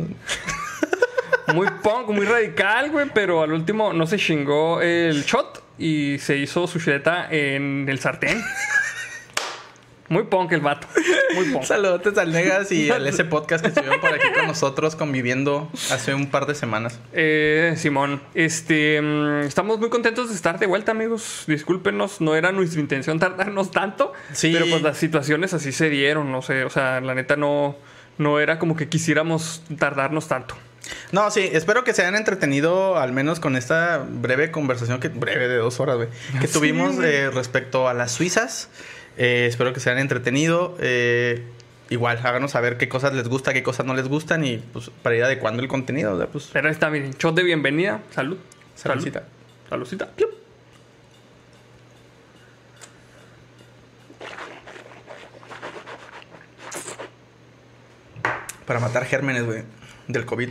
[1.54, 6.38] Muy punk, muy radical, güey, pero al último no se chingó el shot y se
[6.38, 8.40] hizo su chuleta en el sartén.
[10.10, 10.88] Muy punk el vato.
[11.36, 11.64] Muy punk.
[11.64, 16.14] Saludos al Negas y al ese podcast que estuvieron por aquí con nosotros conviviendo hace
[16.14, 17.00] un par de semanas.
[17.14, 21.44] Eh, Simón, este, mm, estamos muy contentos de estar de vuelta, amigos.
[21.48, 24.52] Discúlpenos, no era nuestra intención tardarnos tanto, Sí.
[24.52, 27.76] pero pues las situaciones así se dieron, no sé, o sea, la neta no,
[28.18, 30.56] no era como que quisiéramos tardarnos tanto.
[31.12, 35.48] No, sí, espero que se hayan entretenido al menos con esta breve conversación, que breve
[35.48, 36.10] de dos horas, güey,
[36.42, 38.70] que Sí, tuvimos eh, respecto a las suizas.
[39.22, 40.78] Eh, espero que se hayan entretenido.
[40.80, 41.44] Eh,
[41.90, 45.14] igual, háganos saber qué cosas les gusta, qué cosas no les gustan y pues para
[45.18, 48.38] ir adecuando el contenido, o sea, pues Pero está, miren, shot de bienvenida, salud.
[48.76, 49.24] saludcita.
[49.70, 49.86] Salud.
[49.86, 50.10] Saludcita.
[58.66, 59.64] Para matar gérmenes, güey,
[60.08, 60.50] del COVID.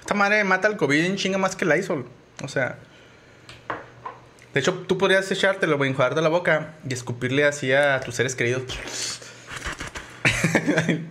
[0.00, 2.06] Esta madre mata el COVID en chinga más que la ISOL.
[2.44, 2.78] O sea.
[4.54, 8.34] De hecho, tú podrías echártelo, güey, enjuagarte la boca y escupirle así a tus seres
[8.36, 8.62] queridos.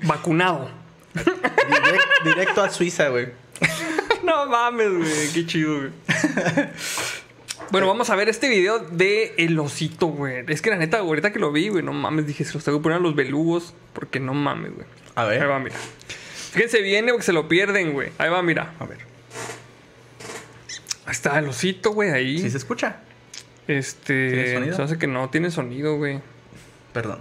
[0.04, 0.70] Vacunado.
[1.16, 3.30] Direct- directo a Suiza, güey.
[4.24, 5.30] No mames, güey.
[5.34, 5.90] Qué chido, güey.
[7.72, 10.46] Bueno, vamos a ver este video de El Osito, güey.
[10.48, 12.78] Es que la neta, ahorita que lo vi, güey, no mames, dije, se los tengo
[12.78, 13.74] que poner a los belugos.
[13.94, 14.86] Porque no mames, güey.
[15.16, 15.42] A ver.
[15.42, 15.76] Ahí va, mira.
[16.52, 18.12] Fíjense bien, porque se lo pierden, güey.
[18.20, 18.74] Ahí va, mira.
[18.80, 19.00] A ver.
[21.06, 22.38] Ahí está el osito, güey, ahí.
[22.40, 22.98] ¿Sí se escucha?
[23.78, 24.32] Este.
[24.32, 24.76] ¿Tiene sonido?
[24.76, 26.20] Se hace que no tiene sonido, güey.
[26.94, 27.20] Perdón.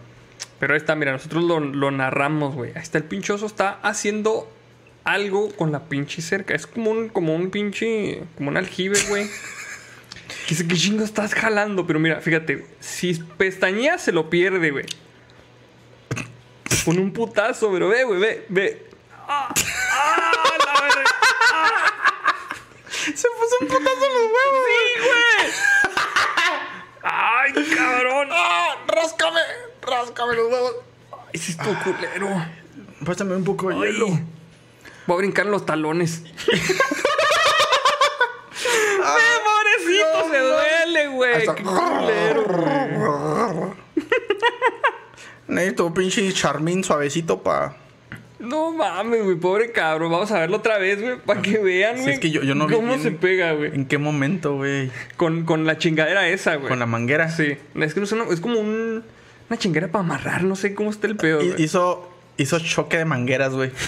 [0.59, 2.72] Pero ahí está, mira, nosotros lo, lo narramos, güey.
[2.74, 4.51] Ahí está el pinchoso, está haciendo
[5.05, 6.55] algo con la pinche cerca.
[6.55, 8.24] Es como un, como un pinche.
[8.36, 9.28] como un aljibe, güey.
[10.48, 11.86] ¿Qué, qué chingo estás jalando?
[11.86, 14.86] Pero mira, fíjate, si pestañea se lo pierde, güey.
[16.85, 18.86] Con un putazo, pero ve, güey, ve, ve.
[19.28, 19.55] ¡Ah!
[19.93, 20.32] ¡Ah!
[20.66, 21.05] la verga!
[22.90, 24.64] Se puso un putazo en los huevos.
[24.66, 25.80] ¡Sí, güey!
[27.02, 28.28] ¡Ay, cabrón!
[28.32, 28.77] ¡Ah!
[28.86, 29.40] ¡Ráscame!
[29.82, 30.74] ¡Ráscame los huevos!
[31.12, 32.47] ¡Ay, estuvo culero!
[33.05, 33.93] Pásame un poco de Ay.
[33.93, 34.06] hielo.
[35.06, 36.22] Voy a brincar en los talones.
[39.02, 40.06] Ah, ¡Pobrecito!
[40.18, 41.35] no, se duele, güey.
[41.36, 43.74] Hasta- ¡Qué culero!
[45.48, 47.77] Necesito un pinche charmín suavecito para.
[48.41, 49.37] No mames, güey.
[49.37, 50.11] Pobre cabrón.
[50.11, 51.19] Vamos a verlo otra vez, güey.
[51.19, 52.15] Para que vean, güey.
[52.15, 53.03] es que yo- yo no vi ¿Cómo bien.
[53.03, 53.75] se pega, güey?
[53.75, 54.91] ¿En qué momento, güey?
[55.17, 56.69] Con, con la chingadera esa, güey.
[56.69, 57.29] Con la manguera.
[57.31, 57.57] Sí.
[57.75, 59.05] Es que no sé, no- es como un,
[59.49, 60.43] una chingadera para amarrar.
[60.45, 61.62] No sé cómo está el pedo, güey.
[61.62, 63.71] Hizo, hizo choque de mangueras, güey.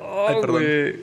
[0.00, 0.62] Oh, Ay, perdón.
[0.62, 0.96] güey.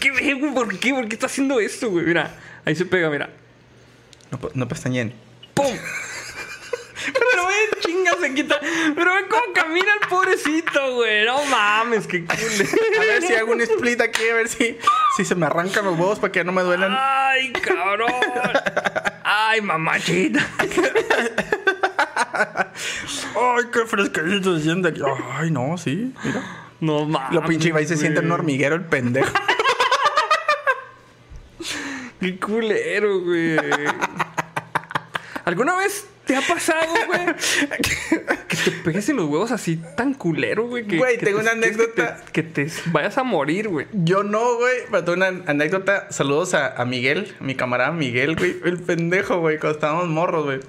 [0.00, 0.52] ¿Qué, ve, güey?
[0.54, 0.92] ¿Por qué?
[0.92, 2.04] ¿Por qué está haciendo esto, güey?
[2.06, 2.34] Mira,
[2.64, 3.30] ahí se pega, mira.
[4.30, 5.12] No, no pestañeen.
[5.56, 5.74] ¡Pum!
[7.06, 8.60] Pero ven, chinga, se quita.
[8.94, 11.24] Pero ven cómo camina el pobrecito, güey.
[11.24, 12.36] No mames, qué cool.
[12.36, 14.76] A ver si hago un split aquí, a ver si,
[15.16, 16.94] si se me arrancan los huevos para que no me duelan.
[16.98, 18.12] Ay, cabrón.
[19.24, 20.46] Ay, mamachita.
[23.36, 25.00] Ay, qué fresquecito se siente aquí.
[25.32, 26.42] Ay, no, sí, mira.
[26.80, 27.32] No mames.
[27.32, 29.32] Lo pinche Ibai se siente en un hormiguero el pendejo.
[32.20, 33.56] Qué culero, güey.
[35.46, 37.20] ¿Alguna vez te ha pasado, güey?
[38.48, 40.86] Que te pegues en los huevos así tan culero, güey.
[40.86, 42.20] que- Güey, que tengo te- una que te- anécdota.
[42.32, 43.86] Que te, vayas a morir, güey.
[43.92, 44.74] Yo no, güey.
[44.90, 46.08] Pero tengo una anécdota.
[46.10, 48.56] Saludos a, a Miguel, mi camarada Miguel, güey.
[48.64, 50.60] El pendejo, güey, cuando estábamos morros, güey.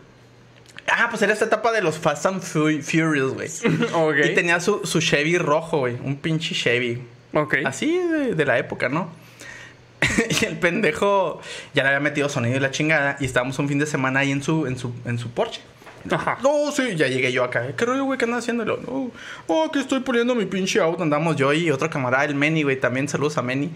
[0.90, 3.49] Ah, pues era esta etapa de los Fast and Fu- Furious, güey.
[4.32, 5.95] Y tenía su, su Chevy rojo, güey.
[6.04, 7.02] Un pinche Chevy.
[7.34, 7.56] Ok.
[7.66, 9.10] Así de, de la época, ¿no?
[10.41, 11.41] y el pendejo
[11.74, 13.18] ya le había metido sonido y la chingada.
[13.19, 15.61] Y estábamos un fin de semana ahí en su, en su, en su Porsche.
[16.10, 16.38] Ajá.
[16.41, 17.76] No, sí, ya llegué yo acá.
[17.76, 18.18] ¿Qué rollo, güey?
[18.18, 18.64] ¿Qué andas haciendo?
[18.64, 19.11] No,
[19.48, 21.03] oh, aquí estoy poniendo mi pinche auto.
[21.03, 22.80] Andamos yo y otro camarada, el Meni, güey.
[22.80, 23.72] También saludos a Meni.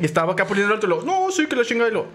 [0.00, 1.88] Y estaba acá poniendo el auto y lo, no, sí, que la chingada.
[1.90, 2.06] Y lo,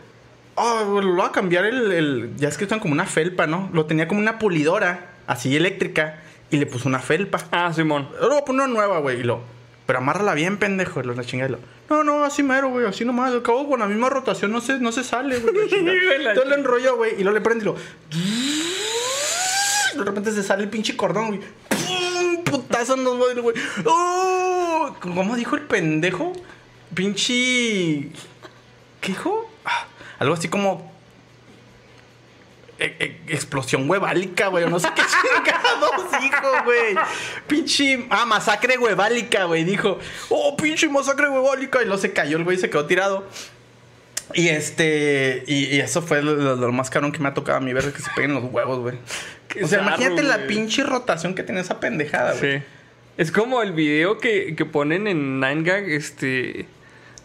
[0.57, 3.47] ah, güey, lo voy a cambiar el, el- Ya es que están como una felpa,
[3.47, 3.69] ¿no?
[3.73, 6.21] Lo tenía como una pulidora, así eléctrica.
[6.51, 7.39] Y le puso una felpa.
[7.51, 8.09] Ah, Simón.
[8.21, 9.21] Lo voy a poner una nueva, güey.
[9.21, 9.41] Y lo,
[9.87, 11.01] pero amárrala bien, pendejo.
[11.01, 11.49] Lo, la chingada.
[11.49, 11.59] Y lo,
[11.89, 12.85] no, no, así mero, güey.
[12.85, 13.31] Así nomás.
[13.31, 15.55] Al cabo, con la misma rotación no se, no se sale, güey.
[15.71, 17.13] Entonces lo enrollo, güey.
[17.13, 17.75] Y luego le prende y lo.
[19.97, 21.39] De repente se sale el pinche cordón, güey.
[21.69, 22.43] ¡Pum!
[22.43, 23.55] Putazo en los güey.
[23.85, 24.93] ¡Oh!
[24.99, 26.33] ¿Cómo dijo el pendejo?
[26.93, 28.11] Pinche.
[29.01, 29.49] ¿Qué dijo?
[29.63, 29.87] Ah,
[30.19, 30.96] algo así como.
[32.79, 34.69] E- e- explosión hueválica, güey.
[34.69, 35.01] No sé qué
[35.45, 36.95] chingados dijo, güey.
[37.47, 38.05] Pinche.
[38.09, 39.63] Ah, masacre hueválica, güey.
[39.63, 39.99] Dijo.
[40.29, 41.81] Oh, pinche masacre hueválica.
[41.81, 43.27] Y luego se cayó el güey y se quedó tirado.
[44.33, 45.43] Y este.
[45.47, 47.73] Y, y eso fue lo, lo- lo más cabrón que me ha tocado a mí
[47.73, 48.97] ver que se peguen los huevos, güey.
[49.63, 52.57] O sea, zarro, imagínate la pinche rotación que tiene esa pendejada, güey.
[52.59, 52.63] Sí.
[53.17, 56.67] Es como el video que, que ponen en 9gag, este.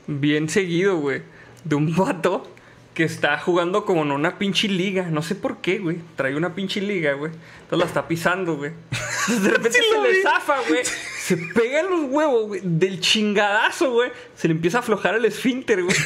[0.07, 1.23] Bien seguido, güey.
[1.65, 2.49] De un vato
[2.95, 5.05] que está jugando como en una pinche liga.
[5.11, 5.99] No sé por qué, güey.
[6.17, 7.33] Trae una pinche liga, güey.
[7.33, 8.73] Entonces la está pisando, güey.
[9.29, 10.23] De repente Sí se le vi.
[10.23, 10.85] zafa, güey.
[10.85, 12.61] Se pega en los huevos, güey.
[12.63, 14.11] Del chingadazo, güey.
[14.37, 15.97] Se le empieza a aflojar el esfínter, güey.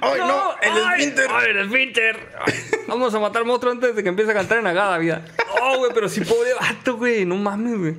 [0.00, 0.54] ¡Ay, no!
[0.62, 1.26] ¡El ay, esfínter!
[1.28, 2.28] ¡Ay, el esfínter!
[2.86, 5.24] Vamos a matar monstruo antes de que empiece a cantar en Agada, vida.
[5.60, 7.24] Oh, güey, pero sí, pobre vato, güey.
[7.24, 7.94] No mames, güey.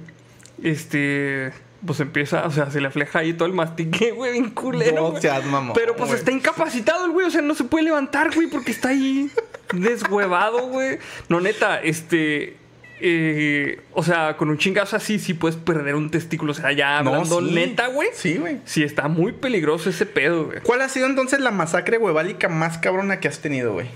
[0.63, 1.51] Este.
[1.85, 4.95] Pues empieza, o sea, se le afleja ahí todo el mastique, güey, bien culero.
[5.03, 5.21] No güey.
[5.21, 6.19] seas mamón, Pero pues güey.
[6.19, 9.31] está incapacitado el güey, o sea, no se puede levantar, güey, porque está ahí
[9.73, 10.97] deshuevado, güey.
[11.29, 12.57] No, neta, este.
[12.99, 16.51] eh, o sea, con un chingazo así sí puedes perder un testículo.
[16.51, 17.53] O sea, ya No, hablando sí.
[17.55, 18.09] neta, güey.
[18.13, 18.57] Sí, güey.
[18.65, 20.59] Sí, está muy peligroso ese pedo, güey.
[20.61, 23.87] ¿Cuál ha sido entonces la masacre hueválica más cabrona que has tenido, güey?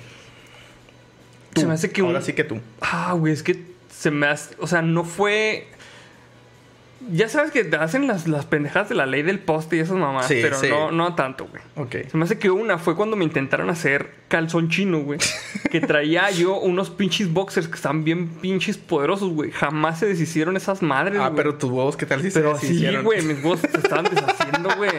[1.55, 2.59] Se me hace que Ahora un- sí que tú.
[2.81, 3.61] Ah, güey, es que
[3.91, 4.55] se me hace.
[4.59, 5.67] O sea, no fue.
[7.11, 9.97] Ya sabes que te hacen las, las pendejadas de la ley del poste y esas
[9.97, 10.67] mamás, Sí, pero sí.
[10.69, 11.61] no, no tanto, güey.
[11.75, 12.09] Ok.
[12.09, 15.19] Se me hace que una fue cuando me intentaron hacer calzón chino, güey.
[15.71, 19.51] que traía yo unos pinches boxers que están bien pinches poderosos, güey.
[19.51, 21.35] Jamás se deshicieron esas madres, Ah, güey.
[21.35, 23.03] pero tus huevos, ¿qué tal si Pero se sí, deshicieron?
[23.03, 24.91] güey, mis huevos se estaban deshaciendo, güey.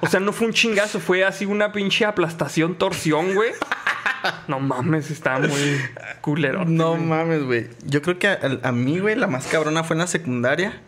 [0.00, 3.50] O sea, no fue un chingazo, fue así una pinche aplastación, torsión, güey.
[4.48, 5.80] No mames, está muy
[6.22, 6.64] culero.
[6.64, 7.68] No mames, güey.
[7.84, 10.80] Yo creo que a, a mí, güey, la más cabrona fue en la secundaria.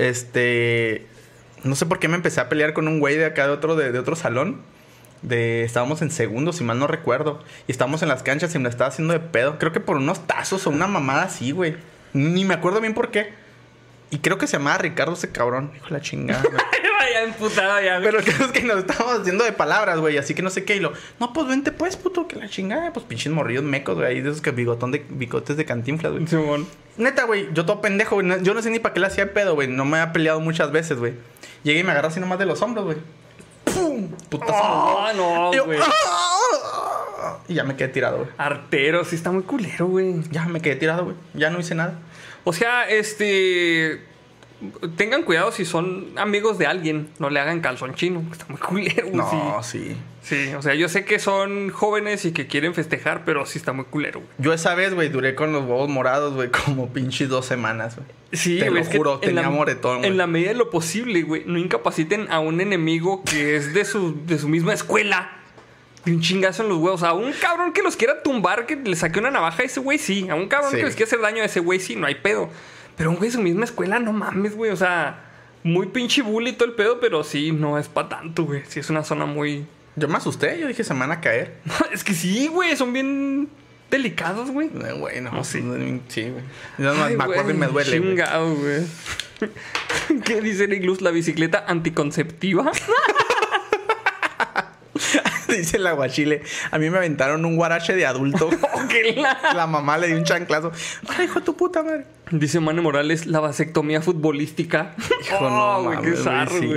[0.00, 1.06] Este.
[1.62, 3.76] No sé por qué me empecé a pelear con un güey de acá de otro,
[3.76, 4.62] de, otro salón.
[5.20, 7.42] De, estábamos en segundo, si mal no recuerdo.
[7.68, 9.58] Y estábamos en las canchas y me estaba haciendo de pedo.
[9.58, 11.76] Creo que por unos tazos o una mamada así, güey.
[12.14, 13.34] Ni me acuerdo bien por qué.
[14.10, 15.70] Y creo que se llamaba Ricardo ese cabrón.
[15.76, 16.54] Hijo de la chingada, güey.
[16.98, 18.10] Vaya emputado ya, güey.
[18.10, 20.18] Pero creo es que nos estábamos haciendo de palabras, güey.
[20.18, 20.76] Así que no sé qué.
[20.76, 22.92] Y lo, no, pues vente, pues, puto, que la chingada.
[22.92, 24.08] Pues pinches morrillos mecos, güey.
[24.08, 26.26] Ahí de esos que bigotón de bigotes de cantinflas, güey.
[26.26, 26.66] Simón.
[26.96, 28.42] Neta, güey, yo todo pendejo, güey.
[28.42, 29.68] Yo no sé ni para qué le hacía pedo, güey.
[29.68, 31.14] No me ha peleado muchas veces, güey.
[31.62, 32.98] Llegué y me agarró así nomás de los hombros, güey.
[33.64, 34.08] ¡Pum!
[34.28, 34.52] Putazo.
[34.54, 35.78] Ah, no, Y yo, güey.
[37.48, 38.28] Y ya me quedé tirado, güey.
[38.38, 40.16] Artero, sí está muy culero, güey.
[40.30, 41.16] Ya me quedé tirado, güey.
[41.34, 41.98] Ya no hice nada.
[42.44, 44.04] O sea, este.
[44.96, 47.08] Tengan cuidado si son amigos de alguien.
[47.18, 48.22] No le hagan calzón chino.
[48.30, 49.16] Está muy culero, güey.
[49.16, 49.78] No, sí.
[49.88, 49.96] sí.
[50.22, 53.72] Sí, o sea, yo sé que son jóvenes y que quieren festejar, pero sí está
[53.72, 54.30] muy culero, güey.
[54.36, 58.06] Yo esa vez, güey, duré con los huevos morados, güey, como pinches dos semanas, güey.
[58.32, 60.10] Sí, Te güey, lo juro, en tenía la- moretón, güey.
[60.10, 63.86] En la medida de lo posible, güey, no incapaciten a un enemigo que es de
[63.86, 65.39] su, de su misma escuela.
[66.04, 67.02] De un chingazo en los huevos.
[67.02, 69.98] A un cabrón que los quiera tumbar, que le saque una navaja a ese güey,
[69.98, 70.28] sí.
[70.30, 70.78] A un cabrón Sí.
[70.78, 72.48] que les quiera hacer daño a ese güey, sí, no hay pedo.
[72.96, 74.70] Pero un güey de su misma escuela, no mames, güey.
[74.70, 75.24] O sea,
[75.62, 78.62] muy pinche bully todo el pedo, pero sí, no es para tanto, güey.
[78.68, 79.66] Sí, es una zona muy,
[79.96, 81.56] Yo me asusté, yo dije se me van a caer.
[81.92, 83.48] es que sí, güey, son bien
[83.90, 84.68] delicados, güey.
[84.68, 85.58] Eh, Güey, no, sí.
[86.08, 86.44] sí, güey.
[86.78, 88.10] Yo no, Ay, me acuerdo y güey, me duele, güey.
[88.10, 88.82] Chingado, güey.
[90.24, 91.00] ¿Qué dice Luz?
[91.00, 92.70] La bicicleta anticonceptiva.
[95.48, 96.42] Dice el aguachile.
[96.70, 98.50] A mí me aventaron un guarache de adulto.
[98.88, 99.14] Que
[99.54, 100.72] la- mamá le dio un chanclazo.
[101.08, 102.06] Ay, hijo de tu puta madre.
[102.30, 104.94] Dice Mane Morales, la vasectomía futbolística.
[105.22, 106.70] Hijo, no Oh, güey, qué güey, zarro, sí.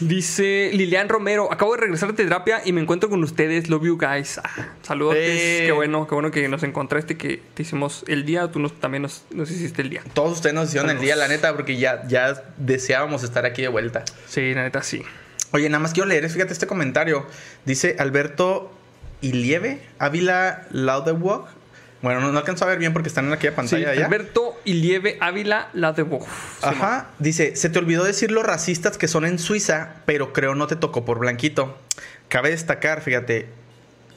[0.00, 3.68] Dice Lilian Romero, acabo de regresar de terapia y me encuentro con ustedes.
[3.70, 4.38] Love you guys.
[4.42, 4.50] Ah,
[4.82, 5.14] saludos.
[5.16, 5.62] Eh.
[5.66, 8.50] Qué bueno, qué bueno que nos encontraste, que te hicimos el día.
[8.50, 10.02] Tú nos, también nos, nos hiciste el día.
[10.12, 13.68] Todos ustedes nos hicieron el día, la neta, porque ya, ya deseábamos estar aquí de
[13.68, 14.04] vuelta.
[14.26, 15.02] Sí, la neta, sí.
[15.52, 17.26] Oye, nada más quiero leer, fíjate este comentario.
[17.64, 18.72] Dice Alberto
[19.20, 21.46] Ilieve, Ávila Laudewalk.
[22.02, 24.06] Bueno, no, no alcanzo a ver bien porque están en aquella Sí, pantalla allá.
[24.06, 26.26] Alberto Ilieve Ávila, la de Bof.
[26.64, 30.66] Ajá, dice, se te olvidó decir los racistas que son en Suiza, pero creo no
[30.66, 31.78] te tocó por blanquito.
[32.28, 33.48] Cabe destacar, fíjate,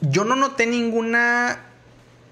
[0.00, 1.60] yo no noté ninguna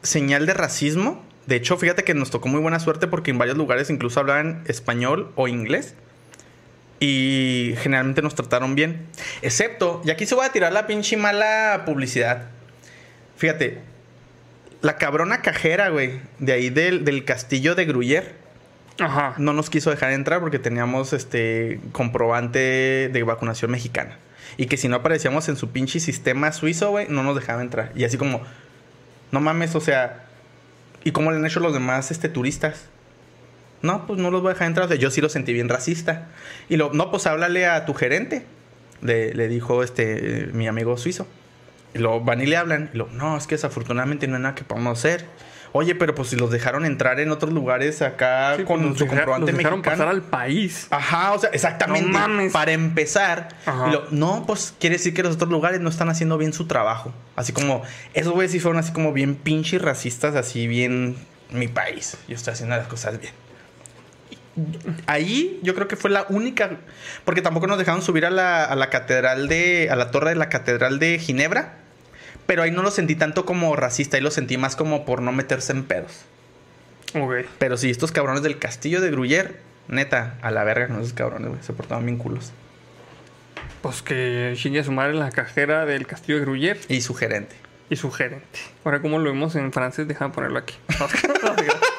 [0.02, 1.24] señal de racismo.
[1.46, 4.64] De hecho, fíjate que nos tocó muy buena suerte porque en varios lugares incluso hablaban
[4.66, 5.94] español o inglés.
[7.06, 9.04] Y generalmente nos trataron bien.
[9.42, 12.46] Excepto, y aquí se voy a tirar la pinche mala publicidad.
[13.36, 13.82] Fíjate,
[14.80, 18.32] la cabrona cajera, güey, de ahí del, del castillo de Gruyère
[18.98, 19.34] Ajá.
[19.36, 24.16] no nos quiso dejar entrar porque teníamos este comprobante de vacunación mexicana.
[24.56, 27.92] Y que si no aparecíamos en su pinche sistema suizo, güey, no nos dejaba entrar.
[27.94, 28.40] Y así como,
[29.30, 30.24] no mames, o sea,
[31.02, 32.88] ¿y cómo le han hecho los demás este, turistas?
[33.84, 34.86] No, pues no los voy a dejar entrar.
[34.86, 36.26] O sea, yo sí lo sentí bien racista.
[36.68, 38.44] Y lo, no, pues háblale a tu gerente.
[39.02, 41.26] Le, le dijo este, eh, mi amigo suizo.
[41.94, 42.90] Y lo van y le hablan.
[42.94, 45.26] Y lo, no, es que desafortunadamente no hay nada que podamos hacer.
[45.76, 49.06] Oye, pero pues si los dejaron entrar en otros lugares acá Sí, con pues, su
[49.08, 49.96] comprobante nos dejaron mexicano.
[50.04, 50.86] pasar al país.
[50.90, 52.08] Ajá, o sea, exactamente.
[52.08, 52.52] No mames.
[52.52, 53.48] Para empezar,
[53.88, 56.66] y lo- no, pues quiere decir que los otros lugares no están haciendo bien su
[56.68, 57.12] trabajo.
[57.34, 57.82] Así como,
[58.14, 61.16] esos güeyes sí fueron así como bien pinches racistas, así bien
[61.50, 62.16] mi país.
[62.28, 63.32] Yo estoy haciendo las cosas bien.
[65.06, 66.70] Ahí yo creo que fue la única,
[67.24, 70.36] porque tampoco nos dejaron subir a la, a la catedral de, a la torre de
[70.36, 71.74] la catedral de Ginebra,
[72.46, 75.32] pero ahí no lo sentí tanto como racista, ahí lo sentí más como por no
[75.32, 76.20] meterse en pedos.
[77.14, 77.46] Ok.
[77.58, 79.56] Pero sí, estos cabrones del castillo de Gruyère,
[79.88, 81.62] neta, a la verga con esos cabrones, güey.
[81.62, 82.52] Se portaban bien culos.
[83.82, 87.54] Pues que chingue a su madre la cajera del castillo de Gruyère Y su gerente.
[87.90, 88.58] y su gerente.
[88.84, 90.74] Ahora, como lo vemos en francés, déjame ponerlo aquí.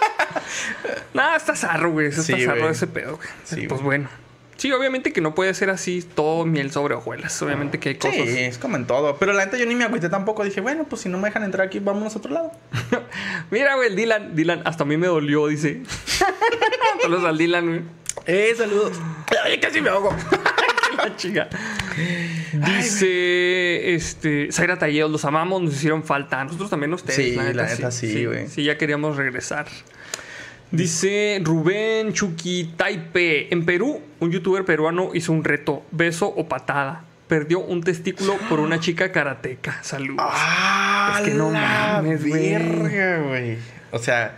[1.13, 2.07] Nada, está zarro, güey.
[2.07, 3.27] Eso Sí, está zarro ese pedo, güey.
[3.43, 3.99] Sí, pues güey.
[3.99, 4.09] bueno.
[4.57, 7.41] Sí, obviamente que no puede ser así todo miel sobre hojuelas.
[7.41, 8.15] Obviamente que hay cosas.
[8.15, 9.17] Sí, es como en todo.
[9.17, 10.45] Pero la neta yo ni me agüité tampoco.
[10.45, 12.51] Dije, bueno, pues si no me dejan entrar aquí, vámonos a otro lado.
[13.51, 14.35] Mira, güey, el Dylan.
[14.35, 15.81] Dylan, hasta a mí me dolió, dice.
[17.01, 17.81] Saludos al Dylan, güey.
[18.27, 18.99] Eh, saludos.
[19.43, 20.15] Ay, casi me ahogo.
[20.97, 21.49] La chica.
[22.53, 26.43] Dice, este, Zaira Talleos, los amamos, nos hicieron falta.
[26.43, 27.15] Nosotros también ustedes.
[27.15, 28.47] Sí, la neta sí, güey.
[28.47, 29.67] Sí, ya queríamos regresar.
[30.75, 33.53] Dice Rubén Chucky Taipe.
[33.53, 37.03] En Perú, un youtuber peruano hizo un reto, beso o patada.
[37.27, 39.79] Perdió un testículo por una chica karateca.
[39.81, 40.23] Saludos.
[40.29, 43.57] Ah, Es que no mames, güey.
[43.91, 44.37] O sea,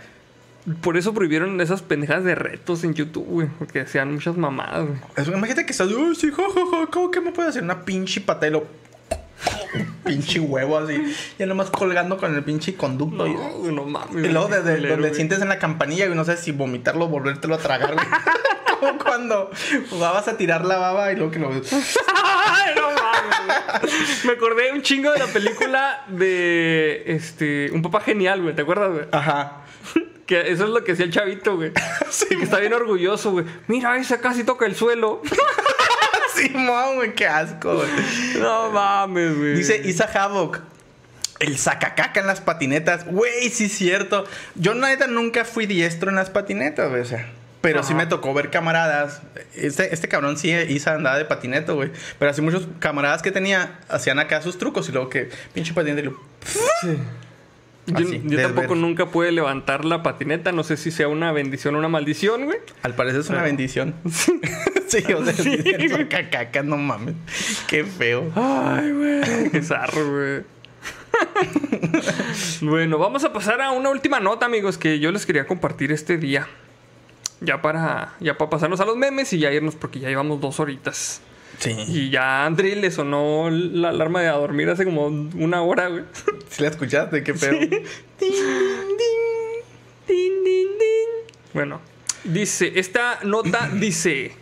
[0.82, 3.48] Por eso prohibieron esas pendejadas de retos en YouTube, güey.
[3.58, 4.98] Porque hacían muchas mamadas, güey.
[5.36, 8.66] imagínate que estás, uy, sí, ¿cómo que me puede hacer una pinche pata y lo-
[10.04, 11.14] pinche huevo así?
[11.38, 13.26] Ya nomás colgando con el pinche conducto.
[13.26, 14.24] y- No, güey, no mames.
[14.24, 15.14] Y luego desde culero, donde güey.
[15.14, 18.06] sientes en la campanilla y no sabes si vomitarlo o volvértelo a tragar, güey.
[18.80, 19.50] Como cuando
[19.90, 21.72] jugabas a tirar la baba y luego que lo ves.
[22.76, 24.24] No mames.
[24.24, 28.54] Me acordé un chingo de la película de este un papá genial, güey.
[28.54, 29.04] ¿Te acuerdas, güey?
[29.10, 29.62] Ajá.
[30.26, 31.72] Que eso es lo que hacía el chavito, güey.
[31.72, 33.46] Que está bien orgulloso, güey.
[33.66, 35.22] Mira, ese casi toca el suelo.
[36.38, 37.88] Simón, güey, qué asco, güey.
[38.40, 39.54] No mames, güey.
[39.54, 40.60] Dice Isa Havoc.
[41.40, 43.06] El sacacaca en las patinetas.
[43.06, 44.24] Güey, sí es cierto.
[44.54, 47.02] Yo, la neta, nunca fui diestro en las patinetas, güey.
[47.02, 49.20] O sea, pero sí me tocó ver camaradas.
[49.54, 51.90] Este, este cabrón sí, Isa andaba de patineta, güey.
[52.18, 56.00] Pero así muchos camaradas que tenía hacían acá sus trucos y luego que pinche patineta
[56.00, 56.20] y lo...
[57.88, 58.78] Yo, así, yo de tampoco ver.
[58.78, 60.52] nunca pude levantar la patineta.
[60.52, 62.58] No sé si sea una bendición o una maldición, güey.
[62.82, 63.94] Al parecer es una bendición.
[64.88, 67.14] sí, o sea, Sí, sacacaca, no mames.
[67.66, 68.30] Qué feo.
[68.34, 69.50] Ay, güey.
[69.50, 70.42] Qué zarro, güey.
[72.60, 76.16] bueno, vamos a pasar a una última nota, amigos, que yo les quería compartir este
[76.18, 76.46] día.
[77.40, 80.58] Ya para, ya para pasarnos a los memes y ya irnos porque ya llevamos dos
[80.60, 81.20] horitas.
[81.58, 81.74] Sí.
[81.88, 85.88] Y ya a André le sonó la alarma de a dormir hace como una hora,
[85.88, 86.04] güey.
[86.48, 87.22] ¿Sí la escuchaste?
[87.24, 87.52] Qué feo.
[87.52, 87.68] Din,
[90.06, 91.08] din, din.
[91.52, 91.80] Bueno,
[92.24, 94.32] dice, esta nota dice,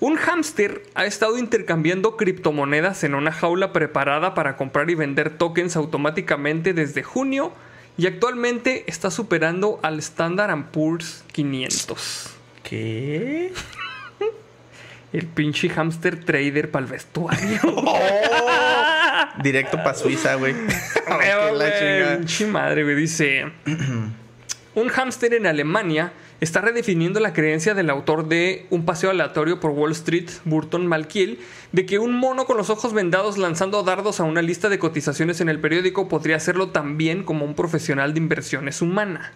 [0.00, 5.74] Un hámster ha estado intercambiando criptomonedas en una jaula preparada para comprar y vender tokens
[5.76, 7.52] automáticamente desde junio
[7.96, 12.30] y actualmente está superando al Standard Poor's 500.
[12.62, 13.52] ¿Qué?
[15.12, 17.60] El pinche hámster trader para el vestuario.
[19.42, 20.54] Directo para Suiza, güey.
[21.06, 22.16] Chingada.
[22.18, 22.96] pinche madre, güey.
[22.96, 23.46] Dice:
[24.74, 29.72] Un hámster en Alemania está redefiniendo la creencia del autor de Un paseo aleatorio por
[29.72, 31.40] Wall Street, Burton Malkiel,
[31.72, 35.40] de que un mono con los ojos vendados lanzando dardos a una lista de cotizaciones
[35.40, 39.32] en el periódico podría hacerlo también como un profesional de inversiones humana.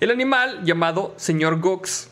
[0.00, 2.10] El animal, llamado Señor Gox,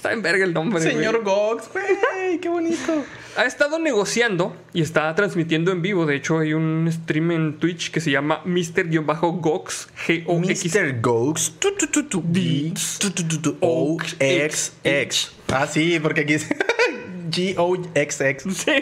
[0.00, 0.80] está en verga el nombre.
[0.80, 3.04] Señor Gox, güey, qué bonito.
[3.36, 6.06] Ha estado negociando y está transmitiendo en vivo.
[6.06, 10.74] De hecho, hay un stream en Twitch que se llama Mr-Gox, G-O-X.
[10.74, 11.00] Mr.
[11.02, 11.52] Gox.
[11.58, 15.32] Tu, tu, tu, tu, D, tu, tu, tu, tu, O, X, X.
[15.48, 16.48] Ah, sí, porque aquí es
[17.30, 18.44] G-O-X-X.
[18.56, 18.72] Sí.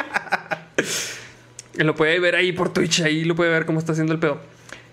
[1.82, 4.40] lo puede ver ahí por Twitch, ahí lo puede ver cómo está haciendo el pedo.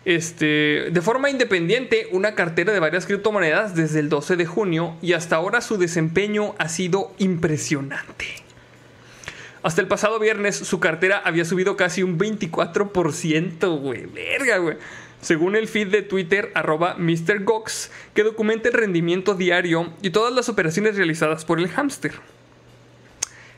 [0.06, 5.14] Este, de forma independiente, una cartera de varias criptomonedas desde el 12 de junio y
[5.14, 8.26] hasta ahora su desempeño ha sido impresionante.
[9.64, 14.06] Hasta el pasado viernes su cartera había subido casi un 24%, güey.
[14.06, 14.78] Verga, güey.
[15.22, 20.50] Según el feed de Twitter, arroba MrGox, que documenta el rendimiento diario y todas las
[20.50, 22.14] operaciones realizadas por el hámster.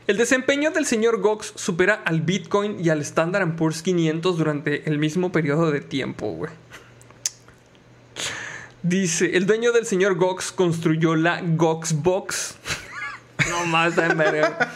[0.08, 4.98] El desempeño del señor Gox supera al Bitcoin y al Standard Poor's 500 durante el
[4.98, 6.50] mismo periodo de tiempo, güey.
[8.82, 12.54] Dice, el dueño del señor Gox construyó la Gox Box.
[13.50, 14.72] no más, verga.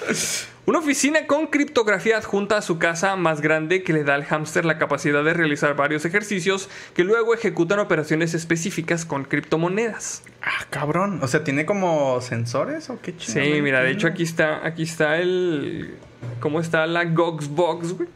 [0.65, 4.65] Una oficina con criptografía adjunta a su casa más grande que le da al hámster
[4.65, 10.23] la capacidad de realizar varios ejercicios que luego ejecutan operaciones específicas con criptomonedas.
[10.41, 11.19] Ah, cabrón.
[11.21, 13.43] O sea, ¿tiene como sensores o qué chido?
[13.43, 15.97] Sí, mira, de hecho aquí está, aquí está el...
[16.39, 18.09] ¿Cómo está la Gox Box, güey?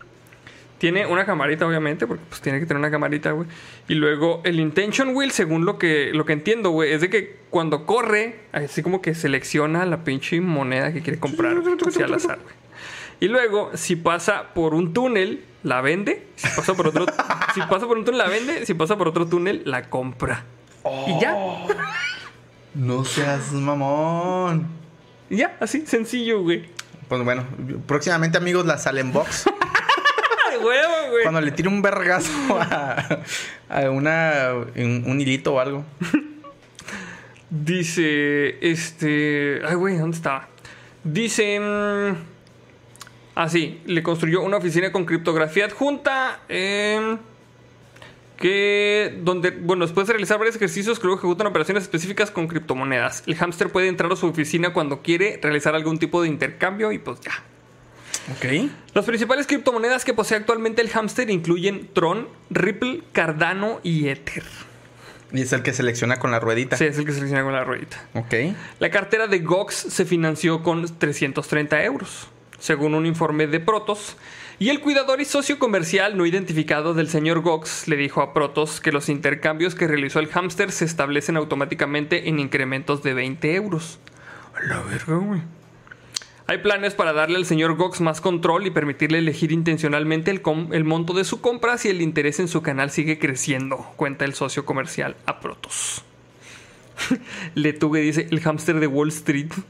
[0.78, 3.48] Tiene una camarita, obviamente, porque pues tiene que tener una camarita, güey.
[3.88, 7.36] Y luego el Intention Wheel, según lo que, lo que entiendo, güey, es de que
[7.48, 12.54] cuando corre, así como que selecciona la pinche moneda que quiere comprar, al azar, güey.
[13.18, 16.26] Y luego, si pasa por un túnel, la vende.
[16.36, 17.06] Si pasa por otro,
[17.54, 18.66] si pasa por un túnel, la vende.
[18.66, 20.44] Si pasa por otro túnel, la compra.
[21.06, 21.34] Y ya.
[22.74, 24.66] No seas mamón.
[25.30, 26.68] Y ya, así, sencillo, güey.
[27.08, 27.44] Pues bueno,
[27.86, 29.48] próximamente, amigos, la Salen Box.
[30.70, 31.22] ¡Ay, huevo, güey!
[31.22, 33.20] Cuando le tire un vergazo a,
[33.68, 35.84] a una, un, un hilito o algo.
[37.48, 39.60] Dice, este...
[39.66, 40.48] Ay, güey, ¿dónde estaba?
[41.04, 41.60] Dice...
[41.60, 42.14] mm,
[43.38, 46.40] Ah, sí, le construyó una oficina con criptografía adjunta.
[46.48, 47.18] em,
[48.38, 53.22] que donde, bueno, después de realizar varios ejercicios, creo que ejecutan operaciones específicas con criptomonedas.
[53.26, 56.98] El hámster puede entrar a su oficina cuando quiere realizar algún tipo de intercambio y
[56.98, 57.32] pues ya.
[58.32, 58.70] Ok.
[58.94, 64.44] Las principales criptomonedas que posee actualmente el hámster incluyen Tron, Ripple, Cardano y Ether.
[65.32, 66.76] Y es el que selecciona con la ruedita.
[66.76, 68.02] Sí, es el que selecciona con la ruedita.
[68.14, 68.34] Ok.
[68.78, 72.28] La cartera de Gox se financió con 330 euros,
[72.58, 74.16] según un informe de Protos.
[74.58, 78.80] Y el cuidador y socio comercial no identificado del señor Gox le dijo a Protos
[78.80, 83.98] que los intercambios que realizó el hámster se establecen automáticamente en incrementos de 20 euros.
[84.54, 85.42] A la verga, güey.
[86.48, 90.72] Hay planes para darle al señor Gox más control y permitirle elegir intencionalmente el, com-
[90.72, 94.34] el monto de su compra si el interés en su canal sigue creciendo, cuenta el
[94.34, 96.04] socio comercial a Protos.
[97.56, 99.48] Letugue dice el hámster de Wall Street.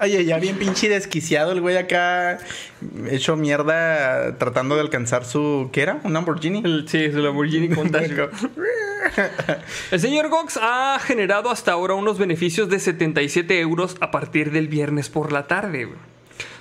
[0.00, 2.38] Oye, ya bien pinche desquiciado el güey acá.
[3.08, 5.70] Hecho mierda tratando de alcanzar su.
[5.72, 6.00] ¿Qué era?
[6.02, 6.60] ¿Un Lamborghini?
[6.64, 8.10] El, sí, su Lamborghini Countach.
[9.90, 14.68] El señor Gox ha generado hasta ahora unos beneficios de 77 euros a partir del
[14.68, 15.88] viernes por la tarde.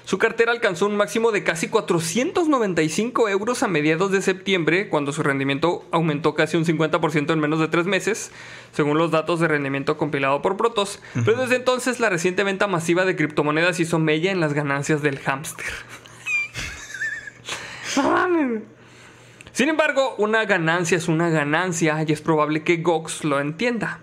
[0.03, 5.23] Su cartera alcanzó un máximo de casi 495 euros a mediados de septiembre, cuando su
[5.23, 8.31] rendimiento aumentó casi un 50% en menos de tres meses,
[8.73, 10.99] según los datos de rendimiento compilado por Protos.
[11.13, 15.19] Pero desde entonces la reciente venta masiva de criptomonedas hizo mella en las ganancias del
[15.19, 15.65] hámster.
[19.61, 23.99] Sin embargo, una ganancia es una ganancia y es probable que Gox lo entienda.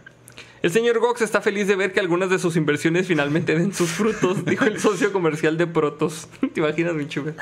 [0.63, 3.91] El señor Gox está feliz de ver que algunas de sus inversiones finalmente den sus
[3.91, 6.29] frutos, dijo el socio comercial de Protos.
[6.55, 7.33] ¿Te imaginas, mi chuga?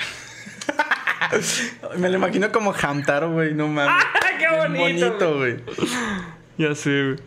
[1.99, 3.53] Me lo imagino como Hamtaro, güey.
[3.53, 4.03] No mames.
[4.39, 5.57] ¡Qué bonito, güey.
[6.57, 7.19] Ya sé, güey.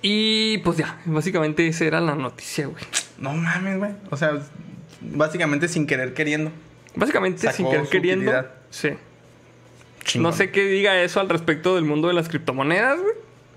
[0.00, 2.84] Y pues ya, básicamente esa era la noticia, güey.
[3.18, 3.90] No mames, güey.
[4.10, 4.30] O sea,
[5.00, 6.52] básicamente sin querer queriendo.
[6.94, 8.30] Básicamente, Sacó sin querer queriendo.
[8.30, 8.54] utilidad.
[8.70, 8.90] Sí.
[10.06, 10.30] Chingón.
[10.30, 13.14] No sé qué diga eso al respecto del mundo de las criptomonedas, güey.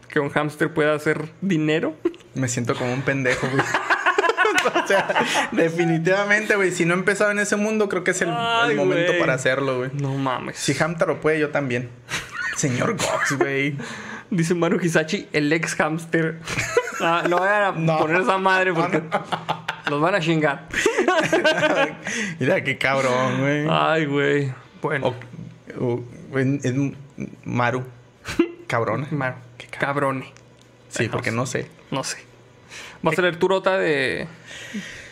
[0.10, 1.96] Que un hámster pueda hacer dinero.
[2.34, 3.64] Me siento como un pendejo, güey.
[4.84, 5.08] o sea,
[5.52, 6.72] definitivamente, güey.
[6.72, 8.30] Si no he empezado en ese mundo, creo que es el,
[8.76, 9.92] momento para hacerlo, güey.
[9.94, 10.58] No mames.
[10.58, 11.90] Si Hamtaro puede, yo también.
[12.58, 13.78] Señor Gox, güey.
[14.32, 16.40] Dice Maru Hisachi, el ex hamster.
[17.02, 17.98] Ah, no vayan a No.
[18.00, 19.02] poner esa madre porque
[19.90, 20.68] los van a chingar.
[22.40, 23.66] Mira qué cabrón, güey.
[23.70, 24.54] Ay, güey.
[24.82, 25.16] Bueno,
[25.80, 26.04] O- o-
[26.36, 26.74] es
[27.44, 27.86] Maru.
[28.68, 29.08] Cabrón.
[29.12, 29.38] Maru,
[29.80, 30.32] cabrone.
[30.90, 31.68] Sí, porque no sé.
[31.92, 32.18] No sé.
[33.02, 34.28] ¿Vas a leer tu nota de.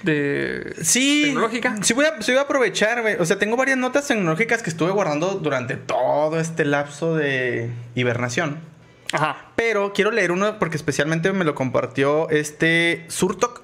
[0.03, 0.75] de.
[0.81, 1.23] Sí.
[1.25, 1.77] ¿Tecnológica?
[1.81, 3.15] Sí voy, a, sí voy a aprovechar, güey.
[3.19, 8.59] O sea, tengo varias notas tecnológicas que estuve guardando durante todo este lapso de hibernación.
[9.13, 9.51] Ajá.
[9.55, 13.63] Pero quiero leer uno porque especialmente me lo compartió este Surtok.